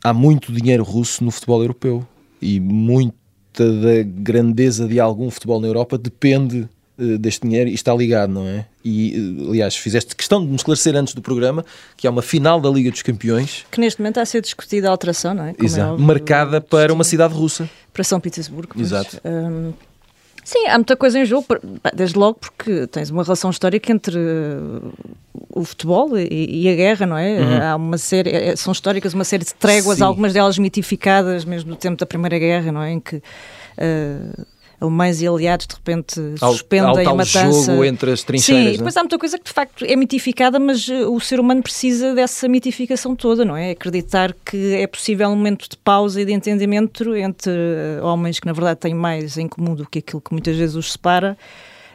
há 0.05 0.15
muito 0.15 0.53
dinheiro 0.53 0.85
russo 0.85 1.25
no 1.25 1.33
futebol 1.33 1.61
europeu 1.61 2.07
e 2.41 2.61
muita 2.61 3.13
da 3.59 4.05
grandeza 4.05 4.87
de 4.87 5.01
algum 5.01 5.29
futebol 5.33 5.61
na 5.61 5.67
Europa 5.67 5.99
depende 5.99 6.69
deste 6.99 7.47
dinheiro 7.47 7.71
e 7.71 7.75
está 7.75 7.95
ligado, 7.95 8.31
não 8.33 8.45
é? 8.45 8.67
E, 8.85 9.15
eh, 9.15 9.49
aliás, 9.49 9.77
fizeste 9.77 10.17
questão 10.17 10.41
de 10.43 10.49
me 10.49 10.57
esclarecer 10.57 10.97
antes 10.97 11.15
do 11.15 11.23
programa 11.23 11.65
que 11.97 12.07
há 12.07 12.11
uma 12.11 12.23
final 12.23 12.61
da 12.61 12.69
Liga 12.69 12.91
dos 12.91 13.03
Campeões. 13.03 13.65
Que 13.71 13.81
neste 13.81 14.01
momento 14.01 14.15
está 14.15 14.23
a 14.23 14.27
ser 14.27 14.43
discutida 14.43 14.89
a 14.89 14.91
alteração, 14.91 15.33
não 15.33 15.45
é? 15.45 15.53
Como 15.53 15.63
é 15.63 15.67
Exato. 15.67 15.89
É 15.89 15.93
óbvio, 15.93 16.07
marcada 16.07 16.61
para 16.61 16.93
uma 16.93 17.05
cidade 17.05 17.35
russa. 17.35 17.71
Para 17.93 18.03
São 18.03 18.19
Petersburgo. 18.19 18.81
Exato. 18.81 19.21
Hum, 19.25 19.73
sim, 20.43 20.67
há 20.67 20.75
muita 20.77 20.97
coisa 20.97 21.21
em 21.21 21.25
jogo, 21.25 21.47
desde 21.95 22.19
logo 22.19 22.39
porque 22.41 22.89
tens 22.89 23.11
uma 23.11 23.23
relação 23.23 23.51
histórica 23.51 23.93
entre 23.93 24.19
o 25.51 25.65
futebol 25.65 26.19
e, 26.19 26.65
e 26.65 26.69
a 26.69 26.75
guerra, 26.75 27.07
não 27.07 27.17
é? 27.17 27.41
Uhum. 27.41 27.63
Há 27.63 27.77
uma 27.77 27.99
série, 27.99 28.31
é, 28.31 28.57
são 28.57 28.73
históricas 28.73 29.15
uma 29.15 29.25
série 29.25 29.45
de 29.45 29.55
tréguas, 29.55 29.99
Sim. 29.99 30.05
algumas 30.05 30.33
delas 30.33 30.59
mitificadas 30.59 31.45
mesmo 31.45 31.71
no 31.71 31.77
tempo 31.77 31.97
da 31.97 32.07
Primeira 32.07 32.39
Guerra, 32.39 32.73
não 32.73 32.83
é? 32.83 32.91
Em 32.91 33.01
que... 33.01 33.17
Uh, 33.17 34.58
alemães 34.81 35.21
e 35.21 35.27
aliados 35.27 35.67
de 35.67 35.75
repente 35.75 36.15
suspendem 36.39 37.07
há, 37.07 37.11
a 37.11 37.15
matança. 37.15 37.73
jogo 37.73 37.85
entre 37.85 38.13
as 38.13 38.23
trincheiras. 38.23 38.73
Sim, 38.73 38.77
depois 38.79 38.97
há 38.97 39.01
muita 39.01 39.19
coisa 39.19 39.39
que 39.39 39.45
de 39.45 39.53
facto 39.53 39.85
é 39.85 39.97
mitificada, 39.97 40.59
mas 40.59 40.89
eh, 40.89 41.05
o 41.05 41.19
ser 41.19 41.41
humano 41.41 41.63
precisa 41.63 42.15
dessa 42.15 42.49
mitificação 42.49 43.17
toda, 43.17 43.45
não 43.45 43.57
é? 43.57 43.73
Acreditar 43.73 44.35
que 44.45 44.75
é 44.75 44.87
possível 44.87 45.29
um 45.29 45.37
momento 45.37 45.69
de 45.69 45.77
pausa 45.77 46.21
e 46.21 46.25
de 46.25 46.33
entendimento 46.33 47.15
entre 47.17 47.53
eh, 47.53 48.01
homens 48.03 48.39
que 48.39 48.47
na 48.47 48.53
verdade 48.53 48.79
têm 48.79 48.95
mais 48.95 49.37
em 49.37 49.49
comum 49.49 49.75
do 49.75 49.89
que 49.89 49.99
aquilo 49.99 50.21
que 50.21 50.33
muitas 50.33 50.57
vezes 50.57 50.77
os 50.77 50.93
separa. 50.93 51.37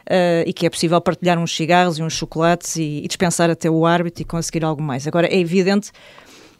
Uh, 0.03 0.43
e 0.45 0.51
que 0.51 0.65
é 0.65 0.69
possível 0.69 0.99
partilhar 0.99 1.39
uns 1.39 1.55
cigarros 1.55 1.97
e 1.97 2.03
uns 2.03 2.11
chocolates 2.11 2.75
e, 2.75 2.99
e 3.05 3.07
dispensar 3.07 3.49
até 3.49 3.69
o 3.71 3.85
árbitro 3.85 4.21
e 4.21 4.25
conseguir 4.25 4.65
algo 4.65 4.83
mais. 4.83 5.07
Agora, 5.07 5.27
é 5.27 5.39
evidente 5.39 5.91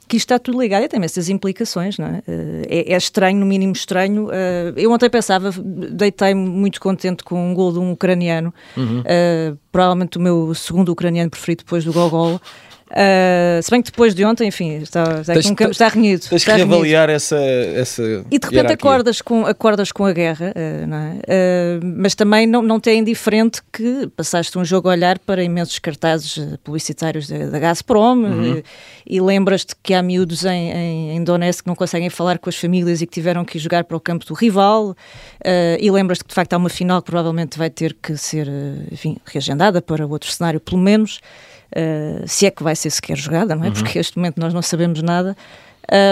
que 0.08 0.18
isto 0.18 0.26
está 0.26 0.40
tudo 0.40 0.62
ligado 0.62 0.84
e 0.84 0.88
tem 0.88 1.02
essas 1.04 1.30
implicações, 1.30 1.98
não 1.98 2.08
é? 2.08 2.24
Eh, 2.28 2.88
é, 2.90 2.94
é 2.94 2.98
estranho, 2.98 3.40
no 3.40 3.46
mínimo 3.46 3.74
estranho. 3.74 4.30
Eh, 4.32 4.74
eu 4.78 4.92
ontem 4.92 5.10
pensava, 5.10 5.52
deitei-me 5.52 6.48
muito 6.50 6.80
contente 6.80 7.24
com 7.24 7.52
um 7.52 7.54
gol 7.54 7.72
de 7.72 7.80
um 7.80 7.92
ucraniano, 7.92 8.54
uhum. 8.76 9.00
uh, 9.00 9.58
provavelmente 9.72 10.18
o 10.18 10.22
meu 10.22 10.54
segundo 10.54 10.90
ucraniano 10.90 11.30
preferido 11.30 11.64
depois 11.64 11.84
do 11.84 11.94
Gogol. 11.94 12.40
Uh, 12.94 13.60
se 13.64 13.72
bem 13.72 13.82
que 13.82 13.90
depois 13.90 14.14
de 14.14 14.24
ontem, 14.24 14.48
enfim, 14.48 14.78
está, 14.78 15.22
está, 15.22 15.34
tens, 15.34 15.50
um, 15.50 15.56
está 15.72 15.88
renhido. 15.88 16.28
Tens 16.30 16.42
está 16.44 16.52
que 16.52 16.58
reavaliar 16.60 17.10
essa, 17.10 17.38
essa. 17.38 18.04
E 18.30 18.38
de 18.38 18.48
repente 18.48 18.74
acordas 18.74 19.20
com, 19.20 19.48
acordas 19.48 19.92
com 19.92 20.06
a 20.06 20.14
guerra, 20.14 20.54
uh, 20.56 20.88
não 20.88 20.98
é? 20.98 21.14
Uh, 21.14 21.80
mas 21.84 22.14
também 22.14 22.46
não, 22.46 22.62
não 22.62 22.80
te 22.80 22.92
é 22.92 22.96
indiferente 22.96 23.62
que 23.72 24.08
passaste 24.16 24.60
um 24.60 24.64
jogo 24.64 24.90
a 24.90 24.92
olhar 24.92 25.18
para 25.18 25.44
imensos 25.44 25.80
cartazes 25.80 26.38
publicitários 26.64 27.28
da, 27.28 27.48
da 27.48 27.58
Gazprom 27.58 28.26
uhum. 28.26 28.62
e 29.08 29.20
lembras-te 29.20 29.76
que 29.82 29.96
há 29.96 30.04
miúdos 30.04 30.46
em, 30.46 30.72
em, 30.72 31.18
em, 31.18 31.24
Donetsk 31.24 31.64
que 31.64 31.68
não 31.68 31.76
conseguem 31.76 32.12
falar 32.12 32.38
com 32.38 32.48
as 32.48 32.56
famílias 32.56 33.02
e 33.02 33.08
que 33.08 33.14
tiveram 33.14 33.44
que 33.44 33.58
jogar 33.58 33.86
para 33.86 33.98
o 33.98 34.00
campo 34.00 34.24
do 34.24 34.36
rival 34.36 34.96
e 35.80 35.90
lembras-te 35.90 36.24
que 36.24 36.30
de 36.30 36.36
facto 36.36 36.54
há 36.54 36.58
uma 36.58 36.70
final 36.70 37.02
que 37.02 37.08
provavelmente 37.08 37.58
vai 37.58 37.70
ter 37.70 37.96
que 38.02 38.16
ser, 38.18 38.48
enfim, 38.92 39.18
reagendada 39.26 39.82
para 39.82 40.06
outro 40.06 40.32
cenário, 40.32 40.60
pelo 40.60 40.78
menos. 40.78 41.20
Uh, 41.76 42.28
se 42.28 42.46
é 42.46 42.52
que 42.52 42.64
vai 42.64 42.76
ser 42.76 42.90
sequer 42.90 43.18
jogada, 43.18 43.56
não 43.56 43.64
é? 43.64 43.68
Uhum. 43.68 43.74
Porque 43.74 43.98
neste 43.98 44.18
momento 44.18 44.40
nós 44.40 44.54
não 44.54 44.62
sabemos 44.62 45.02
nada. 45.02 45.36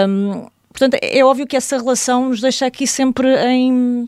Um, 0.08 0.46
portanto, 0.70 0.94
é, 0.94 1.18
é 1.18 1.24
óbvio 1.24 1.46
que 1.46 1.56
essa 1.56 1.76
relação 1.76 2.28
nos 2.28 2.40
deixa 2.40 2.66
aqui 2.66 2.86
sempre 2.86 3.28
em 3.46 4.06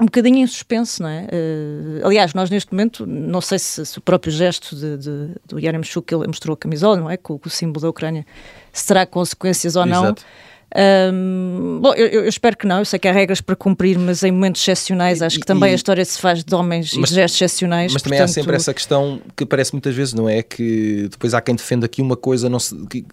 um 0.00 0.06
bocadinho 0.06 0.38
em 0.38 0.46
suspenso, 0.46 1.02
não 1.02 1.08
é? 1.08 1.26
Uh, 1.32 2.06
aliás, 2.06 2.32
nós 2.34 2.50
neste 2.50 2.72
momento, 2.72 3.06
não 3.06 3.40
sei 3.40 3.58
se, 3.58 3.84
se 3.84 3.98
o 3.98 4.00
próprio 4.00 4.32
gesto 4.32 4.74
de, 4.74 4.96
de, 4.96 5.28
do 5.46 5.60
Yaremchuk, 5.60 6.12
ele 6.14 6.26
mostrou 6.26 6.54
a 6.54 6.56
camisola, 6.56 6.96
não 6.96 7.10
é? 7.10 7.16
Com, 7.16 7.38
com, 7.38 7.48
o 7.48 7.50
símbolo 7.50 7.82
da 7.82 7.90
Ucrânia, 7.90 8.26
se 8.72 8.86
terá 8.86 9.04
consequências 9.04 9.76
ou 9.76 9.84
não. 9.84 10.04
Exato. 10.04 10.24
Um, 10.74 11.80
bom, 11.82 11.92
eu, 11.94 12.06
eu, 12.06 12.28
espero 12.28 12.56
que 12.56 12.66
não, 12.66 12.78
eu 12.78 12.84
sei 12.84 12.98
que 12.98 13.06
há 13.06 13.12
regras 13.12 13.40
para 13.40 13.54
cumprir, 13.54 13.98
mas 13.98 14.22
em 14.22 14.32
momentos 14.32 14.62
excepcionais 14.62 15.20
acho 15.20 15.38
que 15.38 15.44
também 15.46 15.70
e, 15.70 15.72
a 15.72 15.74
história 15.74 16.04
se 16.04 16.18
faz 16.18 16.42
de 16.42 16.54
homens 16.54 16.94
mas, 16.96 17.10
e 17.10 17.14
de 17.14 17.20
gestos 17.20 17.40
excepcionais. 17.40 17.92
Mas 17.92 18.02
portanto... 18.02 18.18
também 18.18 18.24
há 18.24 18.28
sempre 18.28 18.56
essa 18.56 18.72
questão 18.72 19.20
que 19.36 19.44
aparece 19.44 19.72
muitas 19.72 19.94
vezes, 19.94 20.14
não 20.14 20.28
é? 20.28 20.42
Que 20.42 21.08
depois 21.10 21.34
há 21.34 21.40
quem 21.40 21.54
defenda 21.54 21.86
aqui 21.86 22.00
uma 22.00 22.16
coisa, 22.16 22.48
não 22.48 22.58
se, 22.58 22.74
que, 22.86 23.04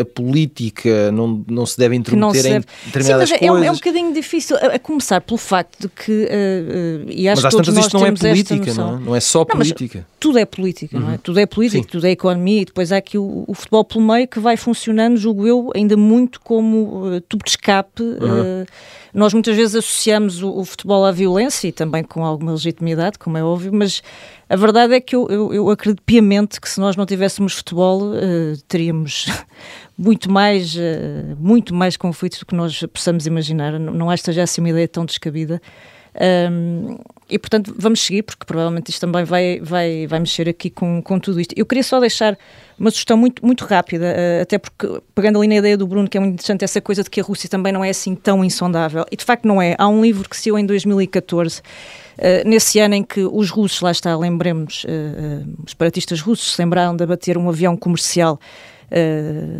a 0.00 0.04
política 0.04 1.10
não, 1.12 1.44
não 1.48 1.66
se 1.66 1.78
deve 1.78 1.94
intrometer 1.96 2.42
se 2.42 2.48
deve... 2.48 2.56
em 2.56 2.86
determinadas 2.86 3.28
Sim, 3.28 3.34
mas 3.34 3.42
é, 3.42 3.48
coisas. 3.48 3.62
É 3.62 3.62
um, 3.62 3.64
é 3.64 3.70
um 3.70 3.74
bocadinho 3.74 4.12
difícil, 4.12 4.56
a, 4.56 4.66
a, 4.66 4.78
começar 4.78 5.20
pelo 5.20 5.38
facto 5.38 5.82
de 5.82 5.88
que, 5.88 6.12
uh, 6.12 7.06
uh, 7.06 7.10
e 7.10 7.28
acho 7.28 7.42
mas 7.42 7.54
todos 7.54 7.74
nós 7.74 7.84
isto 7.86 7.98
não 7.98 8.06
é 8.06 8.12
política, 8.12 8.74
não 8.74 8.96
é? 8.96 9.00
não 9.00 9.16
é 9.16 9.20
só 9.20 9.40
não, 9.40 9.46
política. 9.46 10.06
Tudo 10.18 10.38
é 10.38 10.44
política, 10.44 10.96
uhum. 10.96 11.02
não 11.02 11.10
é? 11.10 11.12
Uhum. 11.12 11.18
Tudo 11.18 11.40
é 11.40 11.46
política, 11.46 11.82
Sim. 11.82 11.88
tudo 11.88 12.06
é 12.06 12.10
economia 12.10 12.62
e 12.62 12.64
depois 12.64 12.92
há 12.92 12.96
aqui 12.96 13.18
o, 13.18 13.44
o, 13.46 13.54
futebol 13.54 13.84
pelo 13.84 14.06
meio 14.06 14.26
que 14.26 14.40
vai 14.40 14.56
funcionando, 14.56 15.16
julgo 15.16 15.46
eu, 15.46 15.70
ainda 15.74 15.96
muito 15.96 16.40
como 16.40 17.14
uh, 17.14 17.20
tubo 17.22 17.44
de 17.44 17.50
escape. 17.50 18.02
Uhum. 18.02 18.64
Nós 19.16 19.32
muitas 19.32 19.56
vezes 19.56 19.74
associamos 19.74 20.42
o, 20.42 20.50
o 20.58 20.62
futebol 20.62 21.02
à 21.02 21.10
violência 21.10 21.68
e 21.68 21.72
também 21.72 22.04
com 22.04 22.22
alguma 22.22 22.52
legitimidade, 22.52 23.18
como 23.18 23.38
é 23.38 23.42
óbvio, 23.42 23.72
mas 23.72 24.02
a 24.46 24.54
verdade 24.56 24.92
é 24.92 25.00
que 25.00 25.16
eu, 25.16 25.26
eu, 25.30 25.54
eu, 25.54 25.70
acredito 25.70 26.02
piamente 26.02 26.60
que 26.60 26.68
se 26.68 26.78
nós 26.78 26.96
não 26.96 27.06
tivéssemos 27.06 27.54
futebol, 27.54 28.12
uh, 28.12 28.56
teríamos 28.68 29.24
muito 29.96 30.30
mais, 30.30 30.76
uh, 30.76 31.34
muito 31.38 31.74
mais 31.74 31.96
conflitos 31.96 32.40
do 32.40 32.46
que 32.46 32.54
nós 32.54 32.78
possamos 32.92 33.26
imaginar. 33.26 33.80
Não, 33.80 33.94
não 33.94 34.10
acho 34.10 34.22
que 34.22 34.26
seja 34.26 34.42
assim 34.42 34.60
uma 34.60 34.68
ideia 34.68 34.86
tão 34.86 35.06
descabida. 35.06 35.62
Um, 36.50 36.96
e 37.28 37.38
portanto 37.38 37.74
vamos 37.76 38.00
seguir, 38.00 38.22
porque 38.22 38.44
provavelmente 38.46 38.90
isto 38.90 39.00
também 39.00 39.24
vai, 39.24 39.60
vai, 39.60 40.06
vai 40.06 40.20
mexer 40.20 40.48
aqui 40.48 40.70
com, 40.70 41.02
com 41.02 41.18
tudo 41.18 41.40
isto. 41.40 41.54
Eu 41.56 41.66
queria 41.66 41.82
só 41.82 42.00
deixar 42.00 42.38
uma 42.78 42.90
sugestão 42.90 43.16
muito, 43.16 43.44
muito 43.44 43.64
rápida, 43.64 44.06
uh, 44.06 44.42
até 44.42 44.58
porque, 44.58 45.00
pegando 45.14 45.38
ali 45.38 45.48
na 45.48 45.56
ideia 45.56 45.76
do 45.76 45.86
Bruno, 45.86 46.08
que 46.08 46.16
é 46.16 46.20
muito 46.20 46.34
interessante 46.34 46.64
essa 46.64 46.80
coisa 46.80 47.02
de 47.02 47.10
que 47.10 47.20
a 47.20 47.24
Rússia 47.24 47.48
também 47.48 47.72
não 47.72 47.84
é 47.84 47.90
assim 47.90 48.14
tão 48.14 48.44
insondável, 48.44 49.04
e 49.10 49.16
de 49.16 49.24
facto 49.24 49.46
não 49.46 49.60
é. 49.60 49.74
Há 49.78 49.88
um 49.88 50.02
livro 50.02 50.28
que 50.28 50.36
saiu 50.36 50.58
em 50.58 50.64
2014 50.64 51.62
Uh, 52.16 52.48
nesse 52.48 52.78
ano 52.78 52.94
em 52.94 53.04
que 53.04 53.20
os 53.20 53.50
russos, 53.50 53.82
lá 53.82 53.90
está, 53.90 54.16
lembremos, 54.16 54.84
uh, 54.84 54.88
uh, 54.88 55.54
os 55.62 55.72
separatistas 55.72 56.18
russos 56.22 56.54
se 56.54 56.62
lembraram 56.62 56.96
de 56.96 57.04
abater 57.04 57.36
um 57.36 57.46
avião 57.46 57.76
comercial 57.76 58.40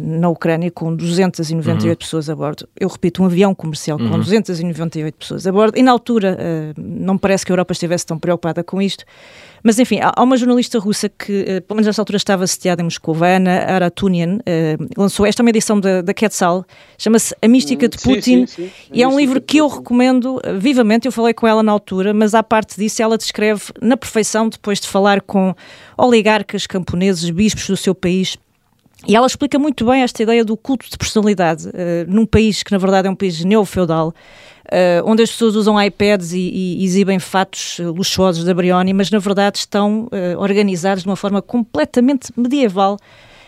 na 0.01 0.29
Ucrânia 0.29 0.71
com 0.71 0.95
298 0.95 1.89
uhum. 1.89 1.97
pessoas 1.97 2.31
a 2.31 2.35
bordo. 2.35 2.69
Eu 2.79 2.89
repito, 2.89 3.23
um 3.23 3.27
avião 3.27 3.55
comercial 3.55 3.99
uhum. 3.99 4.11
com 4.11 4.19
298 4.19 5.15
pessoas 5.17 5.47
a 5.47 5.53
bordo, 5.53 5.77
e 5.77 5.83
na 5.83 5.91
altura 5.91 6.75
não 6.77 7.15
me 7.15 7.21
parece 7.21 7.45
que 7.45 7.53
a 7.53 7.55
Europa 7.55 7.73
estivesse 7.73 8.07
tão 8.07 8.19
preocupada 8.19 8.62
com 8.62 8.81
isto. 8.81 9.05
Mas 9.62 9.81
enfim, 9.81 9.99
há 10.01 10.23
uma 10.23 10.37
jornalista 10.37 10.79
russa 10.79 11.09
que, 11.09 11.43
uh, 11.43 11.62
pelo 11.62 11.77
menos 11.77 11.87
nesta 11.87 12.01
altura, 12.01 12.17
estava 12.19 12.47
sediada 12.47 12.83
em 12.83 12.85
Moscou, 12.85 13.17
a 13.25 13.27
Ana 13.27 13.65
Aratunian, 13.65 14.39
lançou 14.97 15.27
esta 15.27 15.43
é 15.43 15.45
uma 15.45 15.51
edição 15.51 15.81
da, 15.81 16.03
da 16.03 16.15
Quetzal, 16.15 16.65
chama-se 16.97 17.35
A 17.43 17.49
Mística 17.49 17.89
de 17.89 17.99
Putin, 17.99 18.47
sim, 18.47 18.47
sim, 18.47 18.62
sim. 18.67 18.71
e 18.93 19.03
é 19.03 19.09
um 19.09 19.17
livro 19.17 19.41
que 19.41 19.59
eu 19.59 19.67
recomendo 19.67 20.41
vivamente. 20.59 21.07
Eu 21.07 21.12
falei 21.12 21.35
com 21.35 21.47
ela 21.47 21.62
na 21.62 21.73
altura, 21.73 22.15
mas 22.15 22.35
à 22.35 22.43
parte 22.43 22.77
disso, 22.77 23.03
ela 23.03 23.19
descreve 23.19 23.65
na 23.81 23.97
perfeição, 23.97 24.49
depois 24.49 24.79
de 24.79 24.87
falar 24.87 25.21
com 25.21 25.55
oligarcas, 25.99 26.67
camponeses, 26.67 27.29
bispos 27.31 27.67
do 27.67 27.77
seu 27.77 27.95
país. 27.95 28.37
E 29.09 29.14
ela 29.14 29.27
explica 29.27 29.59
muito 29.59 29.85
bem 29.87 30.03
esta 30.03 30.23
ideia 30.23 30.45
do 30.45 30.57
culto 30.57 30.90
de 30.90 30.97
personalidade, 30.99 31.69
uh, 31.69 31.73
num 32.09 32.27
país 32.27 32.62
que, 32.62 32.73
na 32.73 32.79
verdade, 32.79 33.07
é 33.07 33.11
um 33.11 33.14
país 33.14 33.45
neofeudal, 33.45 34.09
uh, 34.09 35.03
onde 35.05 35.23
as 35.23 35.31
pessoas 35.31 35.55
usam 35.55 35.81
iPads 35.81 36.33
e, 36.33 36.38
e 36.38 36.85
exibem 36.85 37.19
fatos 37.19 37.79
luxuosos 37.79 38.45
da 38.45 38.53
Brioni, 38.53 38.92
mas 38.92 39.11
na 39.11 39.19
verdade 39.19 39.59
estão 39.59 40.07
uh, 40.07 40.38
organizados 40.38 41.05
de 41.05 41.09
uma 41.09 41.16
forma 41.16 41.40
completamente 41.40 42.33
medieval. 42.37 42.97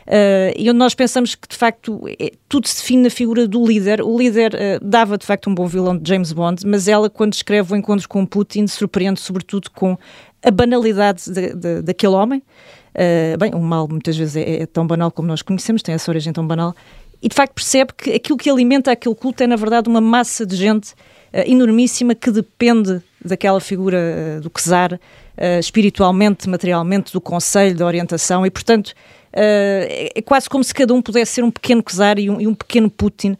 Uh, 0.06 0.56
e 0.56 0.70
onde 0.70 0.78
nós 0.78 0.94
pensamos 0.94 1.34
que 1.34 1.46
de 1.46 1.54
facto 1.54 2.00
é, 2.18 2.32
tudo 2.48 2.66
se 2.66 2.76
define 2.76 3.02
na 3.02 3.10
figura 3.10 3.46
do 3.46 3.62
líder. 3.66 4.00
O 4.00 4.16
líder 4.16 4.54
uh, 4.54 4.82
dava 4.82 5.18
de 5.18 5.26
facto 5.26 5.50
um 5.50 5.54
bom 5.54 5.66
vilão 5.66 5.98
de 5.98 6.08
James 6.08 6.32
Bond, 6.32 6.66
mas 6.66 6.88
ela, 6.88 7.10
quando 7.10 7.34
escreve 7.34 7.74
o 7.74 7.76
encontro 7.76 8.08
com 8.08 8.24
Putin, 8.24 8.66
surpreende 8.66 9.20
sobretudo 9.20 9.70
com 9.70 9.98
a 10.42 10.50
banalidade 10.50 11.30
de, 11.30 11.54
de, 11.54 11.82
daquele 11.82 12.14
homem. 12.14 12.42
Uh, 12.98 13.38
bem, 13.38 13.54
o 13.54 13.60
mal 13.60 13.86
muitas 13.86 14.16
vezes 14.16 14.34
é, 14.34 14.62
é, 14.62 14.66
tão 14.66 14.84
banal 14.84 15.12
como 15.12 15.28
nós 15.28 15.40
conhecemos, 15.40 15.82
tem 15.82 15.94
essa 15.94 16.10
origem 16.10 16.32
tão 16.32 16.44
banal, 16.44 16.74
e 17.22 17.28
de 17.28 17.34
facto 17.34 17.54
percebe 17.54 17.92
que 17.96 18.10
aquilo 18.12 18.36
que 18.36 18.50
alimenta 18.50 18.90
aquele 18.90 19.14
culto 19.14 19.40
é 19.40 19.46
na 19.46 19.54
verdade 19.54 19.88
uma 19.88 20.00
massa 20.00 20.44
de 20.44 20.56
gente 20.56 20.94
uh, 21.32 21.46
enormíssima 21.46 22.12
que 22.12 22.28
depende 22.32 23.00
daquela 23.24 23.60
figura 23.60 23.98
uh, 23.98 24.40
do 24.40 24.50
czar, 24.50 24.94
uh, 24.94 24.98
espiritualmente, 25.60 26.48
materialmente, 26.48 27.12
do 27.12 27.20
conselho, 27.20 27.76
da 27.76 27.86
orientação 27.86 28.44
e 28.44 28.50
portanto 28.50 28.92
é, 29.32 30.10
é 30.16 30.22
quase 30.22 30.48
como 30.48 30.64
se 30.64 30.74
cada 30.74 30.92
um 30.92 31.00
pudesse 31.00 31.34
ser 31.34 31.44
um 31.44 31.50
pequeno 31.52 31.82
czar 31.82 32.18
e 32.18 32.28
um, 32.28 32.40
e 32.40 32.48
um 32.48 32.54
pequeno 32.54 32.90
Putin 32.90 33.36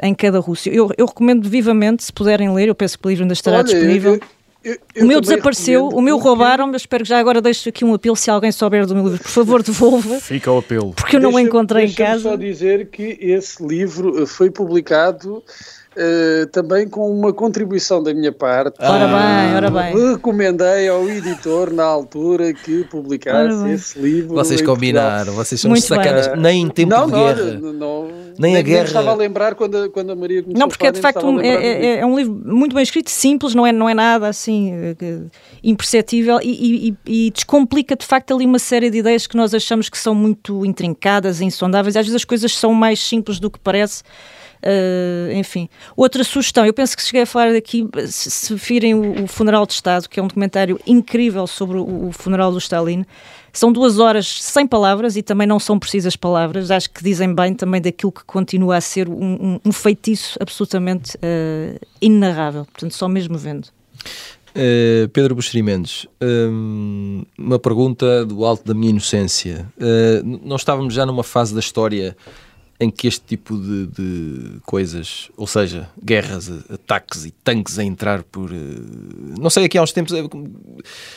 em 0.00 0.14
cada 0.14 0.38
Rússia. 0.38 0.70
Eu, 0.70 0.90
eu, 0.96 1.06
recomendo 1.06 1.48
vivamente, 1.48 2.04
se 2.04 2.12
puderem 2.12 2.52
ler, 2.54 2.68
eu 2.68 2.74
penso 2.74 2.98
que 2.98 3.04
o 3.04 3.08
livro 3.08 3.24
ainda 3.24 3.32
estará 3.32 3.56
Olha, 3.56 3.64
disponível. 3.64 4.12
Eu, 4.12 4.20
eu, 4.20 4.28
eu 4.64 5.04
o 5.04 5.06
meu 5.06 5.20
desapareceu, 5.20 5.88
o 5.88 6.00
meu 6.00 6.16
roubaram, 6.16 6.66
mas 6.66 6.82
espero 6.82 7.04
que 7.04 7.10
já 7.10 7.18
agora 7.18 7.42
deixe 7.42 7.68
aqui 7.68 7.84
um 7.84 7.92
apelo 7.92 8.16
se 8.16 8.30
alguém 8.30 8.50
souber 8.50 8.86
do 8.86 8.94
meu 8.94 9.04
livro, 9.04 9.22
por 9.22 9.30
favor, 9.30 9.62
devolva. 9.62 10.18
Fica 10.20 10.50
o 10.50 10.58
apelo. 10.58 10.94
Porque 10.94 11.16
eu 11.16 11.20
não 11.20 11.34
o 11.34 11.38
encontrei 11.38 11.84
em 11.84 11.92
casa. 11.92 12.30
só 12.30 12.36
dizer 12.36 12.88
que 12.88 13.18
esse 13.20 13.62
livro 13.62 14.22
eh, 14.22 14.26
foi 14.26 14.50
publicado 14.50 15.42
Uh, 15.96 16.46
também 16.48 16.88
com 16.88 17.08
uma 17.08 17.32
contribuição 17.32 18.02
da 18.02 18.12
minha 18.12 18.32
parte. 18.32 18.76
Ora 18.80 19.06
bem, 19.06 19.54
ora 19.54 19.70
bem. 19.70 20.12
Recomendei 20.12 20.88
ao 20.88 21.08
editor 21.08 21.72
na 21.72 21.84
altura 21.84 22.52
que 22.52 22.82
publicasse 22.84 23.68
esse 23.70 23.98
livro. 24.00 24.34
Vocês 24.34 24.60
combinaram, 24.60 25.32
vocês 25.34 25.60
são 25.60 25.70
Muito 25.70 25.86
sacanas, 25.86 26.26
bem. 26.26 26.40
nem 26.40 26.62
em 26.62 26.68
tempo 26.68 26.90
não, 26.90 27.06
de 27.06 27.12
não, 27.12 27.18
guerra. 27.18 27.44
Não, 27.60 27.72
não, 27.72 28.02
nem, 28.04 28.34
nem 28.38 28.56
a 28.56 28.62
guerra. 28.62 28.78
Nem 28.78 28.86
estava 28.86 29.10
a 29.12 29.14
lembrar 29.14 29.54
quando, 29.54 29.88
quando 29.90 30.10
a 30.10 30.16
Maria 30.16 30.42
começou 30.42 30.58
Não, 30.58 30.68
porque 30.68 30.84
é 30.84 30.90
de 30.90 31.00
facto 31.00 31.24
um, 31.24 31.40
é, 31.40 31.46
é, 31.46 31.98
é, 32.00 32.06
um 32.06 32.16
livro 32.16 32.42
muito 32.44 32.74
bem 32.74 32.82
escrito, 32.82 33.10
simples, 33.10 33.54
não 33.54 33.64
é, 33.64 33.70
não 33.70 33.88
é 33.88 33.94
nada 33.94 34.26
assim 34.26 34.72
eh, 34.72 35.20
imperceptível 35.62 36.40
e, 36.42 36.88
e, 36.88 37.26
e, 37.26 37.30
descomplica 37.30 37.94
de 37.94 38.04
facto 38.04 38.34
ali 38.34 38.44
uma 38.44 38.58
série 38.58 38.90
de 38.90 38.98
ideias 38.98 39.28
que 39.28 39.36
nós 39.36 39.54
achamos 39.54 39.88
que 39.88 39.96
são 39.96 40.14
muito 40.14 40.66
intrincadas 40.66 41.40
e 41.40 41.44
insondáveis. 41.44 41.96
Às 41.96 42.06
vezes 42.06 42.16
as 42.16 42.24
coisas 42.24 42.56
são 42.56 42.74
mais 42.74 42.98
simples 42.98 43.38
do 43.38 43.48
que 43.48 43.60
parece. 43.60 44.02
Uh, 44.64 45.30
enfim. 45.34 45.68
Outra 45.94 46.24
sugestão, 46.24 46.64
eu 46.64 46.72
penso 46.72 46.96
que 46.96 47.02
cheguei 47.02 47.22
a 47.22 47.26
falar 47.26 47.52
daqui, 47.52 47.86
se, 48.06 48.30
se 48.30 48.54
virem 48.54 48.94
o, 48.94 49.24
o, 49.24 49.26
Funeral 49.26 49.66
de 49.66 49.74
Estado, 49.74 50.08
que 50.08 50.18
é 50.18 50.22
um 50.22 50.26
documentário 50.26 50.80
incrível 50.86 51.46
sobre 51.46 51.76
o, 51.76 52.08
o 52.08 52.12
funeral 52.12 52.50
do 52.50 52.56
Stalin, 52.56 53.04
são 53.52 53.70
duas 53.70 53.98
horas 53.98 54.26
sem 54.26 54.66
palavras 54.66 55.16
e 55.16 55.22
também 55.22 55.46
não 55.46 55.60
são 55.60 55.78
precisas 55.78 56.16
palavras, 56.16 56.70
acho 56.70 56.90
que 56.90 57.04
dizem 57.04 57.34
bem 57.34 57.54
também 57.54 57.80
daquilo 57.80 58.10
que 58.10 58.24
continua 58.24 58.76
a 58.76 58.80
ser 58.80 59.06
um, 59.06 59.12
um, 59.14 59.60
um 59.66 59.72
feitiço 59.72 60.38
absolutamente 60.40 61.16
uh, 61.18 61.78
inenarrável, 62.00 62.64
portanto, 62.64 62.94
só 62.94 63.06
mesmo 63.06 63.36
vendo. 63.36 63.68
Uh, 64.56 65.08
Pedro 65.10 65.34
Buxeri 65.34 65.62
Mendes, 65.62 66.06
um, 66.22 67.22
uma 67.36 67.58
pergunta 67.58 68.24
do 68.24 68.44
alto 68.44 68.64
da 68.64 68.72
minha 68.72 68.90
inocência. 68.90 69.66
Uh, 69.76 70.40
nós 70.42 70.62
estávamos 70.62 70.94
já 70.94 71.04
numa 71.04 71.24
fase 71.24 71.52
da 71.52 71.60
história 71.60 72.16
em 72.84 72.90
que 72.90 73.08
este 73.08 73.22
tipo 73.22 73.56
de, 73.56 73.86
de, 73.86 74.60
coisas, 74.64 75.30
ou 75.36 75.46
seja, 75.46 75.88
guerras, 76.02 76.50
ataques 76.70 77.24
e 77.24 77.30
tanques 77.30 77.78
a 77.78 77.84
entrar 77.84 78.22
por. 78.22 78.52
Eh, 78.52 78.56
não 79.40 79.50
sei, 79.50 79.64
aqui 79.64 79.78
há 79.78 79.82
uns 79.82 79.92
tempos. 79.92 80.12
Eh, 80.12 80.22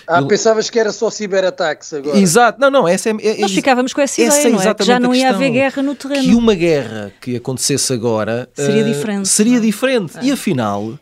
ah, 0.07 0.21
eu... 0.21 0.27
pensavas 0.27 0.69
que 0.69 0.79
era 0.79 0.91
só 0.91 1.09
ciberataques 1.09 1.93
agora. 1.93 2.17
Exato, 2.17 2.59
não, 2.59 2.71
não, 2.71 2.87
essa 2.87 3.09
é. 3.09 3.15
é 3.21 3.37
Nós 3.41 3.51
ficávamos 3.51 3.93
com 3.93 4.01
essa, 4.01 4.21
essa 4.21 4.39
ideia, 4.39 4.47
é 4.47 4.55
não 4.55 4.61
é? 4.61 4.73
Que 4.73 4.83
já 4.83 4.99
não 4.99 5.13
ia 5.13 5.29
haver 5.29 5.51
guerra 5.51 5.83
no 5.83 5.93
terreno. 5.93 6.23
Que 6.23 6.33
uma 6.33 6.55
guerra 6.55 7.13
que 7.21 7.35
acontecesse 7.35 7.93
agora 7.93 8.49
seria 8.53 8.83
uh, 8.83 8.85
diferente. 8.85 9.27
Seria 9.27 9.59
diferente. 9.59 10.17
É. 10.17 10.23
E 10.23 10.31
afinal, 10.31 10.97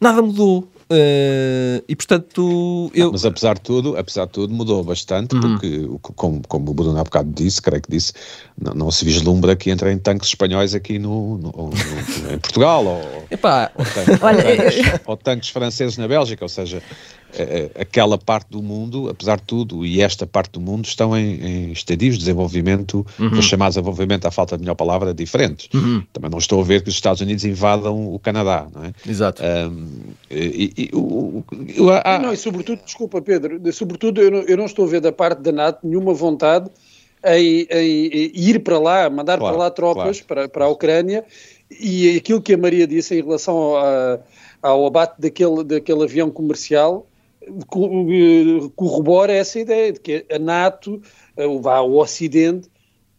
nada 0.00 0.22
mudou. 0.22 0.68
Uh, 0.88 1.82
e 1.88 1.96
portanto 1.96 2.92
eu... 2.94 3.06
Não, 3.06 3.12
mas 3.12 3.24
apesar 3.24 3.54
de 3.54 3.60
tudo 3.62 3.96
apesar 3.96 4.26
de 4.26 4.30
tudo 4.30 4.54
mudou 4.54 4.84
bastante 4.84 5.34
uhum. 5.34 5.40
porque 5.40 5.84
como, 6.14 6.40
como 6.46 6.70
o 6.70 6.74
Bruno 6.74 6.96
há 6.96 7.02
bocado 7.02 7.28
disse 7.32 7.60
creio 7.60 7.82
que 7.82 7.90
disse 7.90 8.12
não, 8.56 8.72
não 8.72 8.90
se 8.92 9.04
vislumbra 9.04 9.56
que 9.56 9.72
entrem 9.72 9.98
tanques 9.98 10.28
espanhóis 10.28 10.76
aqui 10.76 10.96
no, 11.00 11.38
no, 11.38 11.50
no 11.50 11.95
em 12.32 12.38
Portugal 12.38 12.84
ou, 12.84 13.26
Epá. 13.30 13.70
Ou, 13.74 13.84
tanques, 13.84 14.22
Olha, 14.22 15.00
ou 15.06 15.16
tanques 15.16 15.48
franceses 15.50 15.96
na 15.96 16.08
Bélgica 16.08 16.44
ou 16.44 16.48
seja 16.48 16.82
aquela 17.78 18.16
parte 18.16 18.48
do 18.50 18.62
mundo, 18.62 19.08
apesar 19.08 19.36
de 19.36 19.42
tudo, 19.42 19.84
e 19.84 20.00
esta 20.00 20.26
parte 20.26 20.52
do 20.52 20.60
mundo 20.60 20.86
estão 20.86 21.16
em, 21.16 21.68
em 21.68 21.72
estadios 21.72 22.14
de 22.14 22.20
desenvolvimento, 22.20 23.06
uhum. 23.18 23.38
os 23.38 23.44
chamados 23.44 23.74
desenvolvimento, 23.74 24.26
à 24.26 24.30
falta 24.30 24.56
de 24.56 24.62
melhor 24.62 24.74
palavra, 24.74 25.12
diferentes. 25.12 25.68
Uhum. 25.74 26.02
Também 26.12 26.30
não 26.30 26.38
estou 26.38 26.60
a 26.60 26.64
ver 26.64 26.82
que 26.82 26.88
os 26.88 26.94
Estados 26.94 27.20
Unidos 27.20 27.44
invadam 27.44 28.14
o 28.14 28.18
Canadá, 28.18 28.66
não 28.74 28.84
é? 28.84 28.92
Exato. 29.06 29.42
Um, 29.42 29.88
e, 30.30 30.72
e, 30.76 30.90
o, 30.94 31.44
o, 31.78 31.90
a... 31.90 32.18
Não, 32.18 32.32
e 32.32 32.36
sobretudo, 32.36 32.80
desculpa 32.84 33.20
Pedro, 33.20 33.60
sobretudo 33.72 34.20
eu 34.20 34.30
não, 34.30 34.38
eu 34.40 34.56
não 34.56 34.64
estou 34.64 34.86
a 34.86 34.88
ver 34.88 35.00
da 35.00 35.12
parte 35.12 35.42
da 35.42 35.52
NATO 35.52 35.86
nenhuma 35.86 36.14
vontade 36.14 36.70
em, 37.24 37.66
em, 37.70 38.06
em 38.06 38.30
ir 38.34 38.60
para 38.60 38.78
lá, 38.78 39.10
mandar 39.10 39.38
claro, 39.38 39.56
para 39.56 39.64
lá 39.64 39.70
tropas 39.70 40.20
claro. 40.20 40.26
para, 40.26 40.48
para 40.48 40.64
a 40.66 40.68
Ucrânia, 40.68 41.24
e 41.70 42.16
aquilo 42.16 42.40
que 42.40 42.54
a 42.54 42.58
Maria 42.58 42.86
disse 42.86 43.14
em 43.14 43.22
relação 43.22 43.56
ao, 43.56 44.24
ao 44.62 44.86
abate 44.86 45.20
daquele, 45.20 45.64
daquele 45.64 46.04
avião 46.04 46.30
comercial, 46.30 47.06
corrobora 48.74 49.32
essa 49.32 49.58
ideia 49.58 49.92
de 49.92 50.00
que 50.00 50.24
a 50.30 50.38
NATO, 50.38 51.00
o 51.36 51.98
Ocidente, 51.98 52.68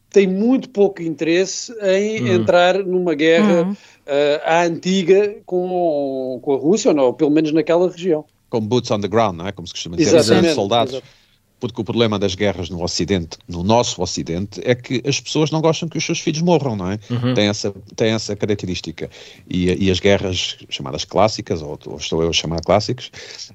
tem 0.10 0.26
muito 0.26 0.70
pouco 0.70 1.02
interesse 1.02 1.74
em 1.82 2.22
uhum. 2.22 2.28
entrar 2.36 2.84
numa 2.84 3.14
guerra 3.14 3.64
uhum. 3.64 3.72
uh, 3.72 4.42
à 4.46 4.64
antiga 4.64 5.36
com, 5.46 6.40
com 6.42 6.54
a 6.54 6.58
Rússia, 6.58 6.90
ou, 6.90 6.96
não, 6.96 7.04
ou 7.06 7.14
pelo 7.14 7.30
menos 7.30 7.52
naquela 7.52 7.90
região. 7.90 8.24
Com 8.50 8.62
boots 8.62 8.90
on 8.90 9.02
the 9.02 9.08
ground, 9.08 9.38
não 9.38 9.48
é? 9.48 9.52
Como 9.52 9.68
se 9.68 9.74
costuma 9.74 9.98
dizer, 9.98 10.16
Exatamente. 10.16 10.56
soldados. 10.56 10.94
Exatamente 10.94 11.27
porque 11.60 11.82
o 11.82 11.84
problema 11.84 12.20
das 12.20 12.36
guerras 12.36 12.70
no 12.70 12.84
Ocidente, 12.84 13.38
no 13.48 13.64
nosso 13.64 14.02
Ocidente, 14.02 14.62
é 14.64 14.76
que 14.76 15.02
as 15.06 15.20
pessoas 15.20 15.50
não 15.52 15.62
gostam 15.62 15.90
que 15.90 15.98
os 15.98 16.06
seus 16.06 16.20
filhos 16.20 16.42
morram, 16.42 16.76
não 16.76 16.92
é? 16.92 17.00
Uhum. 17.10 17.34
Tem, 17.34 17.48
essa, 17.48 17.74
tem 17.96 18.12
essa 18.14 18.36
característica. 18.36 19.10
E, 19.50 19.86
e 19.86 19.92
as 19.92 20.00
guerras 20.00 20.58
chamadas 20.70 21.04
clássicas, 21.04 21.62
ou, 21.62 21.80
ou, 21.86 21.98
estou 21.98 22.22
eu 22.22 22.30
a 22.30 22.34
chamar 22.34 22.62
clássicos, 22.62 23.12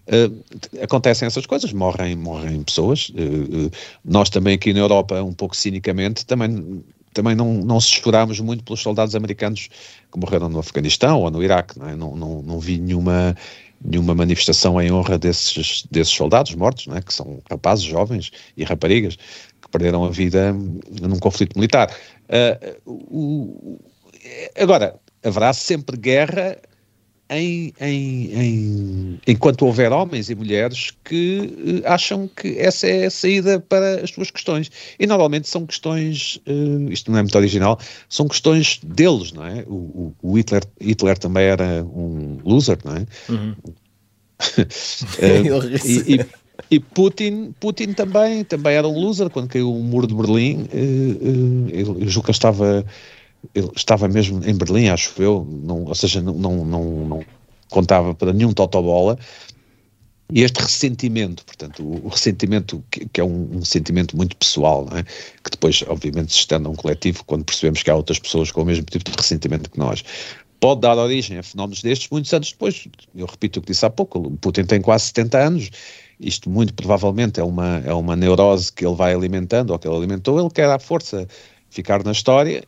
uh, 0.08 0.82
acontecem 0.82 1.26
essas 1.26 1.46
coisas, 1.46 1.72
morrem, 1.72 2.16
morrem 2.16 2.62
pessoas. 2.62 3.10
Uh, 3.10 3.66
uh, 3.66 3.70
nós 4.04 4.28
também 4.30 4.54
aqui 4.54 4.72
na 4.72 4.80
Europa, 4.80 5.22
um 5.22 5.32
pouco 5.32 5.56
cinicamente, 5.56 6.26
também 6.26 6.82
também 7.12 7.34
não, 7.34 7.52
não 7.52 7.78
se 7.78 7.90
chorámos 7.90 8.40
muito 8.40 8.64
pelos 8.64 8.80
soldados 8.80 9.14
americanos 9.14 9.68
que 10.10 10.18
morreram 10.18 10.48
no 10.48 10.58
Afeganistão 10.58 11.20
ou 11.20 11.30
no 11.30 11.42
Iraque, 11.42 11.78
não, 11.78 11.88
é? 11.88 11.94
não, 11.94 12.16
não, 12.16 12.42
não 12.42 12.58
vi 12.58 12.78
nenhuma 12.78 13.36
nenhuma 13.84 14.14
manifestação 14.14 14.80
em 14.80 14.92
honra 14.92 15.18
desses, 15.18 15.84
desses 15.90 16.12
soldados 16.12 16.54
mortos, 16.54 16.86
não 16.86 16.96
é? 16.96 17.02
que 17.02 17.12
são 17.12 17.40
rapazes 17.50 17.84
jovens 17.84 18.30
e 18.56 18.64
raparigas 18.64 19.16
que 19.16 19.68
perderam 19.70 20.04
a 20.04 20.10
vida 20.10 20.52
num 20.52 21.18
conflito 21.18 21.56
militar. 21.56 21.94
Uh, 22.28 22.80
o, 22.86 23.80
agora, 24.56 24.94
haverá 25.24 25.52
sempre 25.52 25.96
guerra 25.96 26.58
em, 27.38 27.72
em, 27.80 28.40
em, 28.40 29.20
enquanto 29.26 29.66
houver 29.66 29.92
homens 29.92 30.30
e 30.30 30.34
mulheres 30.34 30.92
que 31.04 31.82
uh, 31.84 31.88
acham 31.88 32.28
que 32.28 32.58
essa 32.58 32.86
é 32.86 33.06
a 33.06 33.10
saída 33.10 33.60
para 33.60 34.02
as 34.02 34.10
suas 34.10 34.30
questões. 34.30 34.70
E 34.98 35.06
normalmente 35.06 35.48
são 35.48 35.66
questões, 35.66 36.40
uh, 36.46 36.90
isto 36.90 37.10
não 37.10 37.18
é 37.18 37.22
muito 37.22 37.36
original, 37.36 37.78
são 38.08 38.28
questões 38.28 38.80
deles, 38.82 39.32
não 39.32 39.46
é? 39.46 39.64
O, 39.66 40.14
o 40.22 40.36
Hitler, 40.36 40.62
Hitler 40.80 41.18
também 41.18 41.44
era 41.44 41.84
um 41.84 42.38
loser, 42.44 42.78
não 42.84 42.96
é? 42.96 43.06
Uhum. 43.28 43.54
uh, 45.22 45.86
e, 45.86 46.14
e, 46.14 46.26
e, 46.70 46.80
Putin, 46.80 47.54
Putin 47.60 47.92
também, 47.92 48.44
também 48.44 48.74
era 48.74 48.88
um 48.88 48.98
loser 48.98 49.30
quando 49.30 49.48
caiu 49.48 49.72
o 49.72 49.82
muro 49.82 50.06
de 50.06 50.14
Berlim. 50.14 50.68
ele 50.72 52.08
julgo 52.08 52.26
que 52.26 52.30
ele 52.30 52.36
estava, 52.36 52.84
ele 53.54 53.70
estava 53.74 54.08
mesmo 54.08 54.40
em 54.48 54.54
Berlim, 54.54 54.88
acho 54.88 55.20
eu, 55.20 55.46
não, 55.50 55.84
ou 55.84 55.94
seja, 55.94 56.20
não, 56.20 56.34
não, 56.34 56.64
não, 56.64 56.84
não 57.06 57.24
contava 57.68 58.14
para 58.14 58.32
nenhum 58.32 58.52
totobola, 58.52 59.18
e 60.34 60.42
este 60.42 60.62
ressentimento, 60.62 61.44
portanto, 61.44 61.82
o, 61.82 62.08
ressentimento 62.08 62.82
que, 62.90 63.06
que 63.06 63.20
é 63.20 63.24
um, 63.24 63.58
um, 63.58 63.64
sentimento 63.64 64.16
muito 64.16 64.34
pessoal, 64.34 64.88
é? 64.96 65.02
que 65.02 65.50
depois, 65.50 65.84
obviamente, 65.86 66.32
se 66.32 66.38
estende 66.38 66.66
a 66.66 66.70
um 66.70 66.74
coletivo 66.74 67.22
quando 67.26 67.44
percebemos 67.44 67.82
que 67.82 67.90
há 67.90 67.94
outras 67.94 68.18
pessoas 68.18 68.50
com 68.50 68.62
o 68.62 68.64
mesmo 68.64 68.84
tipo 68.84 69.10
de 69.10 69.14
ressentimento 69.14 69.68
que 69.68 69.78
nós, 69.78 70.02
pode 70.58 70.80
dar 70.80 70.96
origem 70.96 71.36
a 71.36 71.42
fenómenos 71.42 71.82
destes 71.82 72.08
muitos 72.08 72.32
anos 72.32 72.50
depois. 72.50 72.88
Eu 73.14 73.26
repito 73.26 73.58
o 73.58 73.62
que 73.62 73.72
disse 73.72 73.84
há 73.84 73.90
pouco, 73.90 74.20
o 74.20 74.30
Putin 74.38 74.64
tem 74.64 74.80
quase 74.80 75.06
70 75.06 75.38
anos, 75.38 75.70
isto 76.18 76.48
muito 76.48 76.72
provavelmente 76.72 77.38
é 77.38 77.44
uma, 77.44 77.82
é 77.84 77.92
uma 77.92 78.16
neurose 78.16 78.72
que 78.72 78.86
ele 78.86 78.94
vai 78.94 79.12
alimentando, 79.12 79.70
ou 79.70 79.78
que 79.78 79.86
ele 79.86 79.96
alimentou, 79.96 80.40
ele 80.40 80.50
quer 80.50 80.70
à 80.70 80.78
força 80.78 81.28
ficar 81.68 82.02
na 82.04 82.12
história 82.12 82.64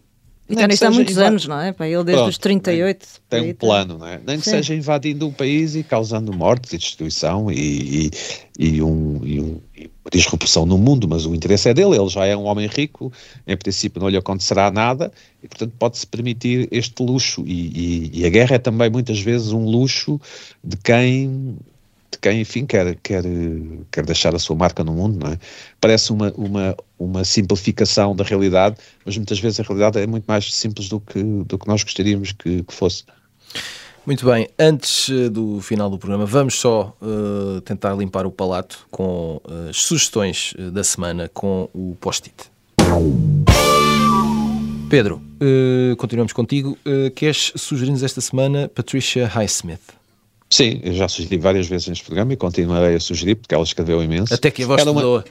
e 0.49 0.53
está 0.53 0.66
nisto 0.66 0.82
há 0.82 0.90
muitos 0.90 1.16
anos, 1.16 1.47
não 1.47 1.59
é? 1.59 1.72
Para 1.72 1.88
ele 1.88 2.05
desde 2.05 2.22
Pronto, 2.22 2.30
os 2.30 2.38
38. 2.38 3.07
Tem, 3.28 3.40
tem 3.40 3.51
um 3.51 3.55
plano, 3.55 3.97
não 3.99 4.07
é? 4.07 4.20
Nem 4.26 4.38
que 4.38 4.45
Sim. 4.45 4.51
seja 4.51 4.74
invadindo 4.74 5.26
um 5.26 5.32
país 5.32 5.74
e 5.74 5.82
causando 5.82 6.32
mortes 6.34 6.72
e 6.74 6.78
destruição 6.78 7.51
e, 7.51 8.09
e, 8.09 8.11
e, 8.59 8.82
um, 8.82 9.20
e, 9.24 9.40
um, 9.40 9.61
e 9.74 9.86
uma 9.86 10.11
disrupção 10.12 10.66
no 10.66 10.76
mundo, 10.76 11.09
mas 11.09 11.24
o 11.24 11.34
interesse 11.34 11.70
é 11.70 11.74
dele, 11.74 11.97
ele 11.97 12.09
já 12.09 12.26
é 12.26 12.36
um 12.36 12.45
homem 12.45 12.66
rico, 12.66 13.11
em 13.47 13.57
princípio 13.57 14.03
não 14.03 14.09
lhe 14.11 14.18
acontecerá 14.18 14.70
nada 14.70 15.11
e, 15.42 15.49
portanto, 15.49 15.72
pode-se 15.78 16.07
permitir 16.07 16.68
este 16.70 17.03
luxo. 17.03 17.42
E, 17.47 18.11
e 18.12 18.26
a 18.26 18.28
guerra 18.28 18.57
é 18.57 18.59
também 18.59 18.90
muitas 18.90 19.18
vezes 19.20 19.51
um 19.51 19.64
luxo 19.64 20.20
de 20.62 20.76
quem 20.76 21.57
quem, 22.25 22.41
enfim, 22.41 22.64
quer, 22.64 22.97
quer, 23.03 23.22
quer 23.93 24.07
deixar 24.07 24.35
a 24.35 24.39
sua 24.39 24.57
marca 24.57 24.83
no 24.83 24.95
mundo, 24.95 25.22
não 25.22 25.33
é? 25.33 25.39
Parece 25.79 26.11
uma, 26.11 26.33
uma, 26.39 26.75
uma 26.99 27.22
simplificação 27.22 28.16
da 28.16 28.25
realidade, 28.25 28.77
mas 29.05 29.14
muitas 29.18 29.39
vezes 29.39 29.61
a 29.61 29.62
realidade 29.62 29.99
é 29.99 30.07
muito 30.07 30.25
mais 30.25 30.55
simples 30.55 30.89
do 30.89 31.01
que, 31.01 31.22
do 31.22 31.59
que 31.59 31.68
nós 31.68 31.85
gostaríamos 31.85 32.33
que, 32.33 32.62
que 32.62 32.72
fosse. 32.72 33.05
Muito 34.07 34.25
bem, 34.25 34.49
antes 34.59 35.11
eh, 35.11 35.29
do 35.29 35.61
final 35.61 35.91
do 35.91 35.99
programa, 35.99 36.25
vamos 36.25 36.55
só 36.55 36.97
uh, 37.03 37.61
tentar 37.61 37.95
limpar 37.95 38.25
o 38.25 38.31
palato 38.31 38.87
com 38.91 39.43
uh, 39.45 39.68
as 39.68 39.77
sugestões 39.77 40.55
da 40.72 40.83
semana 40.83 41.29
com 41.29 41.68
o 41.75 41.95
post-it. 42.01 42.51
Pedro, 44.89 45.20
uh, 45.43 45.95
continuamos 45.97 46.33
contigo. 46.33 46.79
queres 47.14 47.53
sugerir-nos 47.55 48.03
esta 48.03 48.22
semana 48.22 48.66
Patricia 48.66 49.27
Highsmith? 49.27 50.04
Sim, 50.51 50.80
eu 50.82 50.92
já 50.92 51.09
sugeri 51.09 51.36
várias 51.38 51.66
vezes 51.66 51.88
neste 51.88 52.05
programa 52.05 52.32
e 52.32 52.36
continuarei 52.36 52.97
a 52.97 53.01
sugerir, 53.01 53.34
porque 53.36 53.55
ela 53.55 53.64
escreveu 53.64 54.03
imenso. 54.03 54.32
Até 54.32 54.51
que 54.51 54.62
a 54.62 54.66
voz 54.66 54.80
era 54.80 54.90
uma. 54.90 55.24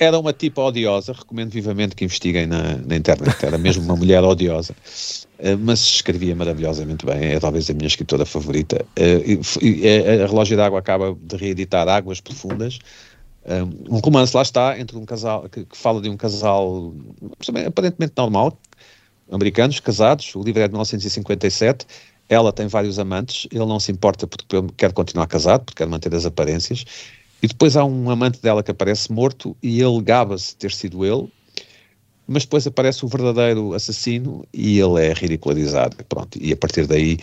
Era 0.00 0.16
uma 0.16 0.32
tipa 0.32 0.62
odiosa, 0.62 1.12
recomendo 1.12 1.50
vivamente 1.50 1.96
que 1.96 2.04
investiguem 2.04 2.46
na, 2.46 2.76
na 2.76 2.94
internet, 2.94 3.44
era 3.44 3.58
mesmo 3.58 3.82
uma 3.82 3.96
mulher 3.96 4.22
odiosa, 4.22 4.72
uh, 4.72 5.58
mas 5.58 5.80
escrevia 5.80 6.36
maravilhosamente 6.36 7.04
bem, 7.04 7.32
é 7.32 7.40
talvez 7.40 7.68
a 7.68 7.74
minha 7.74 7.88
escritora 7.88 8.24
favorita. 8.24 8.86
Uh, 8.96 9.42
e, 9.60 9.82
e, 9.82 10.22
a 10.22 10.26
Relógio 10.28 10.56
d'Água 10.56 10.78
acaba 10.78 11.16
de 11.20 11.36
reeditar 11.36 11.88
Águas 11.88 12.20
Profundas, 12.20 12.78
eh, 13.48 13.62
um 13.88 13.98
romance 13.98 14.36
lá 14.36 14.42
está, 14.42 14.78
entre 14.78 14.96
um 14.98 15.06
casal, 15.06 15.48
que, 15.48 15.64
que 15.64 15.76
fala 15.76 16.02
de 16.02 16.08
um 16.10 16.16
casal 16.18 16.94
aparentemente 17.66 18.12
normal, 18.14 18.58
americanos, 19.30 19.80
casados, 19.80 20.34
o 20.34 20.42
livro 20.42 20.60
é 20.60 20.68
de 20.68 20.72
1957, 20.72 21.86
ela 22.28 22.52
tem 22.52 22.66
vários 22.66 22.98
amantes, 22.98 23.48
ele 23.50 23.64
não 23.64 23.80
se 23.80 23.90
importa 23.90 24.26
porque 24.26 24.56
quer 24.76 24.92
continuar 24.92 25.26
casado, 25.26 25.64
porque 25.64 25.82
quer 25.82 25.88
manter 25.88 26.14
as 26.14 26.26
aparências. 26.26 26.84
E 27.42 27.46
depois 27.46 27.76
há 27.76 27.84
um 27.84 28.10
amante 28.10 28.40
dela 28.42 28.62
que 28.62 28.70
aparece 28.70 29.12
morto 29.12 29.56
e 29.62 29.80
ele 29.80 30.02
gaba-se 30.02 30.56
ter 30.56 30.72
sido 30.72 31.04
ele, 31.04 31.32
mas 32.26 32.42
depois 32.44 32.66
aparece 32.66 33.04
o 33.04 33.08
verdadeiro 33.08 33.72
assassino 33.72 34.44
e 34.52 34.78
ele 34.78 35.06
é 35.06 35.12
ridicularizado. 35.12 35.96
Pronto, 36.08 36.38
e 36.40 36.52
a 36.52 36.56
partir 36.56 36.86
daí 36.86 37.18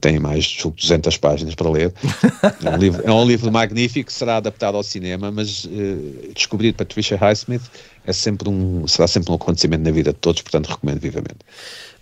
tem 0.00 0.18
mais 0.18 0.44
de 0.44 0.70
200 0.70 1.16
páginas 1.16 1.54
para 1.54 1.70
ler. 1.70 1.92
É 2.62 2.70
um 2.70 2.76
livro, 2.76 3.02
é 3.04 3.12
um 3.12 3.24
livro 3.26 3.52
magnífico, 3.52 4.12
será 4.12 4.36
adaptado 4.36 4.76
ao 4.76 4.82
cinema, 4.82 5.30
mas 5.30 5.64
uh, 5.64 6.32
descobrir 6.34 6.72
Patricia 6.72 7.16
Highsmith 7.16 7.62
é 8.06 8.12
sempre 8.12 8.48
um, 8.48 8.86
será 8.86 9.06
sempre 9.08 9.32
um 9.32 9.34
acontecimento 9.34 9.82
na 9.82 9.90
vida 9.90 10.12
de 10.12 10.18
todos, 10.18 10.42
portanto 10.42 10.68
recomendo 10.68 11.00
vivamente. 11.00 11.38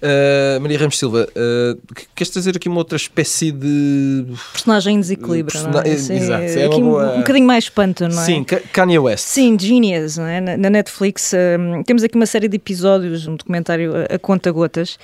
Uh, 0.03 0.61
Maria 0.61 0.79
Ramos 0.79 0.99
Silva, 0.99 1.29
uh, 1.31 1.95
queres 2.15 2.31
trazer 2.33 2.57
aqui 2.57 2.69
uma 2.69 2.79
outra 2.79 2.97
espécie 2.97 3.53
de 3.53 4.25
personagem 4.53 4.97
em 4.97 5.01
desequilíbrio, 5.01 5.53
Persona... 5.53 5.71
não 5.71 5.81
é? 5.81 5.89
Exato, 5.89 6.43
é, 6.43 6.63
é 6.63 6.69
boa... 6.69 6.81
um, 6.81 7.15
um 7.15 7.19
bocadinho 7.19 7.47
mais 7.47 7.65
espanto, 7.65 8.09
não 8.09 8.21
é? 8.21 8.25
Sim, 8.25 8.45
Kanye 8.73 8.99
West. 8.99 9.25
Sim, 9.27 9.57
Genius, 9.57 10.17
não 10.17 10.27
é? 10.27 10.41
na, 10.41 10.57
na 10.57 10.71
Netflix 10.71 11.33
um, 11.33 11.85
temos 11.85 12.03
aqui 12.03 12.17
uma 12.17 12.27
série 12.27 12.49
de 12.49 12.57
episódios, 12.57 13.29
um 13.29 13.37
documentário 13.37 13.93
a, 13.95 14.17
a 14.17 14.19
conta 14.19 14.51
gotas. 14.51 14.99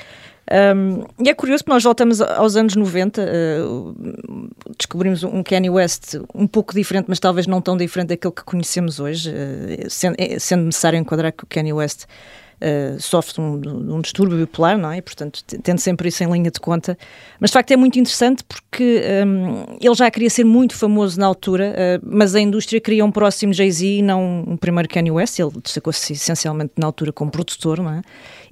Um, 0.51 1.05
e 1.23 1.29
é 1.29 1.35
curioso 1.35 1.63
que 1.63 1.69
nós 1.69 1.85
voltamos 1.85 2.23
aos 2.23 2.57
anos 2.57 2.75
90, 2.75 3.23
uh, 3.23 4.51
descobrimos 4.79 5.23
um 5.23 5.43
Kanye 5.43 5.69
West 5.69 6.15
um 6.35 6.47
pouco 6.47 6.75
diferente, 6.75 7.07
mas 7.07 7.21
talvez 7.21 7.47
não 7.47 7.61
tão 7.61 7.77
diferente 7.77 8.09
daquele 8.09 8.33
que 8.33 8.45
conhecemos 8.45 8.99
hoje, 8.99 9.31
uh, 9.31 9.91
sendo, 9.91 10.17
sendo 10.39 10.65
necessário 10.65 10.99
enquadrar 10.99 11.33
que 11.33 11.45
o 11.45 11.47
Kanye 11.47 11.75
West 11.75 12.05
uh, 12.63 12.99
sofre 12.99 13.35
de 13.35 13.41
um, 13.41 13.97
um, 13.97 14.01
distúrbio 14.01 14.39
bipolar, 14.39 14.79
não 14.79 14.91
é? 14.91 15.03
Portanto, 15.03 15.45
tendo 15.45 15.81
sempre 15.81 16.09
isso 16.09 16.25
em 16.25 16.33
linha 16.33 16.51
de 16.51 16.61
conta. 16.61 16.97
Mas 17.39 17.51
de 17.51 17.55
facto 17.55 17.71
é 17.73 17.77
muito 17.77 17.99
interessante 17.99 18.43
porque 18.43 19.03
um, 19.27 19.77
ele 19.79 19.95
já 19.95 20.11
queria 20.11 20.31
ser 20.31 20.45
muito 20.45 20.75
famoso 20.75 21.21
na 21.21 21.27
altura, 21.27 22.01
mas 22.03 22.35
a 22.35 22.41
indústria 22.41 22.81
queria 22.81 23.05
um 23.05 23.13
próximo 23.13 23.53
Jay-Z 23.53 23.87
e 23.87 24.03
não 24.03 24.45
um 24.49 24.57
primeiro 24.57 24.89
Kanye 24.89 25.11
West. 25.11 25.39
Ele 25.39 25.51
destacou-se 25.63 26.15
essencialmente 26.15 26.73
na 26.79 26.87
altura 26.87 27.13
como 27.13 27.31
produtor, 27.31 27.81
não 27.81 27.93
é? 27.93 28.03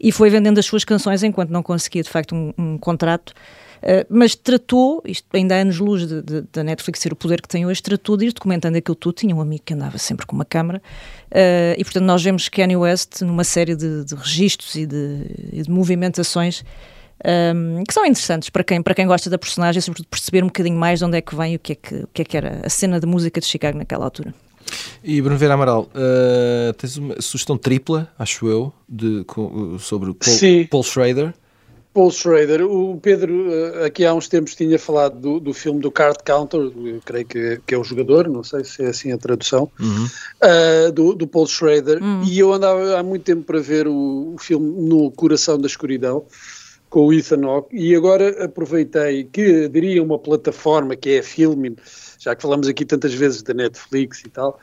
E 0.01 0.13
foi 0.13 0.31
vendendo 0.31 0.59
as 0.59 0.67
suas 0.67 0.85
canções 0.85 1.23
enquanto 1.23 1.51
não 1.51 1.63
conseguia 1.63 2.03
de 2.03 2.11
facto 2.11 2.35
um, 2.35 2.53
um 2.57 2.79
contrato. 2.79 3.33
Uh, 3.77 4.07
mas 4.09 4.35
tratou, 4.35 5.03
isto 5.05 5.27
ainda 5.35 5.55
há 5.55 5.61
anos-luz 5.61 6.07
da 6.53 6.65
Netflix 6.65 7.01
ser 7.01 7.13
o 7.13 7.17
poder 7.17 7.43
que 7.43 7.49
tem 7.49 7.67
hoje, 7.67 7.83
tratou 7.83 8.17
de 8.17 8.27
ir 8.27 8.33
documentando 8.33 8.77
aquilo 8.77 8.95
tudo. 8.95 9.15
Tinha 9.15 9.35
um 9.35 9.41
amigo 9.41 9.63
que 9.65 9.75
andava 9.75 9.99
sempre 9.99 10.27
com 10.27 10.35
uma 10.35 10.45
câmara 10.45 10.83
uh, 11.31 11.79
e, 11.79 11.85
portanto, 11.85 12.05
nós 12.05 12.23
vemos 12.23 12.49
Kanye 12.49 12.77
West 12.77 13.23
numa 13.23 13.45
série 13.45 13.77
de, 13.77 14.05
de 14.05 14.15
registros 14.15 14.75
e 14.75 14.87
de, 14.87 15.27
e 15.53 15.63
de 15.63 15.71
movimentações 15.71 16.65
um, 17.25 17.79
ehm, 17.79 17.85
que 17.85 17.95
são 17.95 18.05
interessantes 18.05 18.51
para 18.51 18.65
quem, 18.65 18.83
para 18.83 18.95
quem 18.95 19.07
gosta 19.07 19.31
da 19.31 19.39
personagem, 19.39 19.81
sobretudo 19.81 20.09
perceber 20.09 20.43
um 20.43 20.47
bocadinho 20.47 20.77
mais 20.77 20.99
de 20.99 21.05
onde 21.05 21.17
é 21.17 21.21
que 21.21 21.35
vem 21.35 21.55
e 21.55 21.57
o 21.57 21.59
que 21.59 21.73
é 21.73 21.75
que, 21.77 21.95
o 21.95 22.09
que, 22.13 22.23
é 22.23 22.25
que 22.25 22.37
era 22.37 22.61
a 22.65 22.69
cena 22.69 23.01
de 23.01 23.07
música 23.07 23.41
de 23.41 23.47
Chicago 23.47 23.79
naquela 23.79 24.05
altura. 24.05 24.35
E 25.03 25.21
Bruno 25.21 25.39
Vera 25.39 25.55
Amaral, 25.55 25.89
uh, 25.95 26.73
tens 26.75 26.97
uma 26.97 27.21
sugestão 27.21 27.57
tripla, 27.57 28.11
acho 28.19 28.47
eu, 28.49 28.73
de, 28.89 29.25
sobre 29.79 30.13
Paul, 30.15 30.67
Paul 30.71 30.83
Schrader. 30.83 31.35
Paul 31.97 32.11
Schrader, 32.11 32.63
o 32.63 32.99
Pedro 33.01 33.51
eh, 33.51 33.87
aqui 33.87 34.05
há 34.05 34.13
uns 34.13 34.29
tempos 34.29 34.55
tinha 34.55 34.79
falado 34.79 35.19
do, 35.19 35.41
do 35.41 35.55
filme 35.55 35.81
do 35.81 35.91
Card 35.91 36.19
Counter, 36.23 36.71
creio 37.03 37.25
que, 37.25 37.59
que, 37.67 37.75
é 37.75 37.79
o 37.79 37.83
jogador, 37.83 38.29
não 38.29 38.45
sei 38.45 38.65
se 38.65 38.85
é 38.85 38.89
assim 38.89 39.13
a 39.13 39.17
tradução, 39.17 39.71
uhum. 39.81 40.05
uh, 40.05 40.93
do, 40.93 41.15
do, 41.15 41.27
Paul 41.27 41.47
Schrader, 41.47 42.03
uhum. 42.03 42.23
e 42.23 42.39
eu 42.39 42.53
andava 42.53 42.99
há 42.99 43.03
muito 43.03 43.23
tempo 43.23 43.45
para 43.45 43.61
ver 43.61 43.89
o, 43.89 44.35
o, 44.35 44.37
filme 44.39 44.87
No 44.87 45.11
Coração 45.11 45.59
da 45.59 45.67
Escuridão, 45.67 46.27
com 46.91 47.07
o 47.07 47.15
Ethan 47.15 47.47
Hawke, 47.47 47.75
e 47.75 47.97
agora 47.97 48.45
aproveitei 48.45 49.25
que 49.25 49.67
diria 49.67 50.03
uma 50.03 50.19
plataforma 50.19 50.95
que 50.97 51.13
é 51.13 51.21
a 51.21 51.23
Filmin, 51.23 51.77
já 52.27 52.35
que 52.35 52.43
falamos 52.43 52.67
aqui 52.67 52.85
tantas 52.85 53.15
vezes 53.15 53.41
da 53.43 53.55
Netflix 53.55 54.23
e 54.25 54.29
tal, 54.29 54.59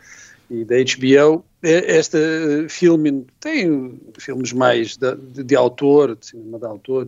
e 0.51 0.66
da 0.66 0.76
HBO, 0.76 1.45
é, 1.64 1.95
esta 1.95 2.18
uh, 2.18 2.70
filme 2.70 3.26
tem 3.39 3.97
filmes 4.20 4.51
mais 4.51 4.97
de, 4.97 5.16
de, 5.16 5.43
de, 5.43 5.55
autor, 5.55 6.18
de 6.18 6.26
cinema 6.26 6.59
de 6.59 6.66
autor 6.66 7.07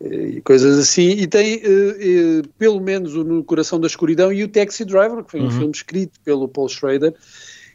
eh, 0.00 0.28
e 0.36 0.40
coisas 0.40 0.78
assim, 0.78 1.10
e 1.10 1.26
tem 1.26 1.56
uh, 1.58 2.48
pelo 2.58 2.80
menos 2.80 3.14
o 3.14 3.22
No 3.22 3.44
Coração 3.44 3.78
da 3.78 3.86
Escuridão 3.86 4.32
e 4.32 4.42
o 4.42 4.48
Taxi 4.48 4.86
Driver, 4.86 5.22
que 5.22 5.30
foi 5.30 5.40
um 5.40 5.44
uhum. 5.44 5.50
filme 5.50 5.72
escrito 5.72 6.18
pelo 6.24 6.48
Paul 6.48 6.68
Schrader, 6.70 7.14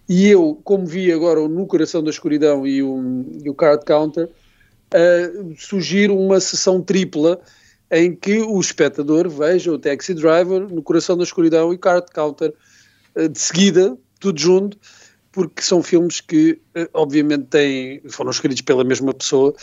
e 0.08 0.28
eu, 0.28 0.60
como 0.64 0.88
vi 0.88 1.12
agora 1.12 1.40
o 1.40 1.48
No 1.48 1.68
Coração 1.68 2.04
da 2.04 2.10
Escuridão 2.10 2.66
e 2.66 2.82
o, 2.82 3.24
e 3.44 3.48
o 3.48 3.54
Card 3.54 3.86
Counter, 3.86 4.28
sugiro 5.56 6.18
uma 6.18 6.40
sessão 6.40 6.82
tripla 6.82 7.40
em 7.92 8.16
que 8.16 8.42
o 8.42 8.60
espectador 8.60 9.30
veja 9.30 9.72
o 9.72 9.80
Taxi 9.80 10.14
Driver, 10.14 10.68
No 10.70 10.82
Coração 10.82 11.18
da 11.18 11.24
Escuridão 11.24 11.74
e 11.74 11.78
Card 11.78 12.08
Counter 12.14 12.54
de 13.16 13.40
seguida, 13.40 13.98
tudo 14.20 14.40
junto, 14.40 14.78
porque 15.32 15.62
são 15.62 15.82
filmes 15.82 16.22
que, 16.22 16.60
eh, 16.76 16.90
obviamente, 16.94 17.46
têm, 17.46 18.02
foram 18.10 18.32
escritos 18.32 18.62
pela 18.62 18.84
mesma 18.84 19.14
pessoa, 19.14 19.54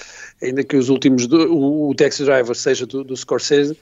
ainda 0.43 0.63
que 0.63 0.77
os 0.77 0.89
últimos, 0.89 1.27
do, 1.27 1.53
o, 1.53 1.91
o 1.91 1.95
Taxi 1.95 2.25
Driver 2.25 2.55
seja 2.55 2.87
do, 2.87 3.05
do 3.05 3.17
Scorsese, 3.17 3.77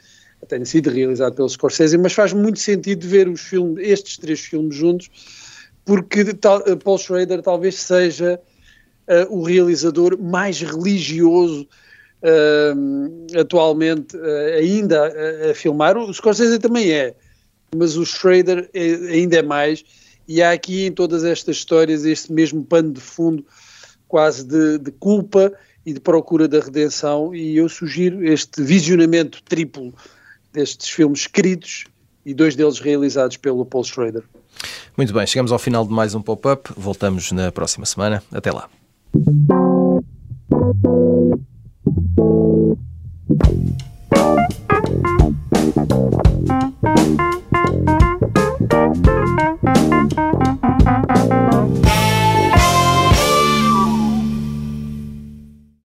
tenha 0.49 0.64
sido 0.64 0.90
realizado 0.90 1.34
pelo 1.34 1.49
Scorsese, 1.49 1.97
mas 1.97 2.12
faz 2.12 2.32
muito 2.32 2.59
sentido 2.59 3.07
ver 3.07 3.28
os 3.28 3.40
filmes, 3.40 3.86
estes 3.86 4.18
três 4.18 4.40
filmes 4.40 4.74
juntos, 4.74 5.11
porque 5.84 6.24
tal, 6.34 6.62
eh, 6.66 6.76
Paul 6.76 6.99
Schrader 6.99 7.42
talvez 7.42 7.76
seja 7.76 8.40
uh, 9.09 9.34
o 9.34 9.42
realizador 9.42 10.20
mais 10.20 10.61
religioso 10.61 11.66
uh, 12.24 13.38
atualmente 13.38 14.16
uh, 14.16 14.58
ainda 14.58 15.06
a, 15.06 15.50
a, 15.50 15.54
filmar. 15.54 15.96
O 15.96 16.12
Scorsese 16.12 16.58
também 16.58 16.90
é, 16.90 17.14
mas 17.76 17.96
o 17.96 18.04
Schrader 18.04 18.68
é, 18.72 18.94
ainda 19.12 19.36
é 19.36 19.42
mais 19.42 19.84
e 20.26 20.42
há 20.42 20.52
aqui 20.52 20.86
em 20.86 20.92
todas 20.92 21.24
estas 21.24 21.56
histórias 21.56 22.04
este 22.04 22.32
mesmo 22.32 22.64
pano 22.64 22.92
de 22.92 23.00
fundo 23.00 23.44
quase 24.08 24.44
de, 24.44 24.78
de 24.78 24.90
culpa 24.90 25.52
e 25.84 25.92
de 25.92 26.00
procura 26.00 26.48
da 26.48 26.60
redenção, 26.60 27.34
e 27.34 27.56
eu 27.56 27.68
sugiro 27.68 28.24
este 28.26 28.62
visionamento 28.62 29.42
triplo 29.42 29.92
destes 30.52 30.88
filmes 30.88 31.26
queridos 31.26 31.84
e 32.24 32.32
dois 32.32 32.56
deles 32.56 32.78
realizados 32.78 33.36
pelo 33.36 33.66
Paul 33.66 33.84
Schrader. 33.84 34.22
Muito 34.96 35.12
bem, 35.12 35.26
chegamos 35.26 35.52
ao 35.52 35.58
final 35.58 35.84
de 35.84 35.92
mais 35.92 36.14
um 36.14 36.22
pop-up. 36.22 36.70
Voltamos 36.76 37.32
na 37.32 37.52
próxima 37.52 37.84
semana. 37.84 38.22
Até 38.32 38.50
lá. 38.50 38.68
Thank 43.26 43.46
you. 46.26 46.34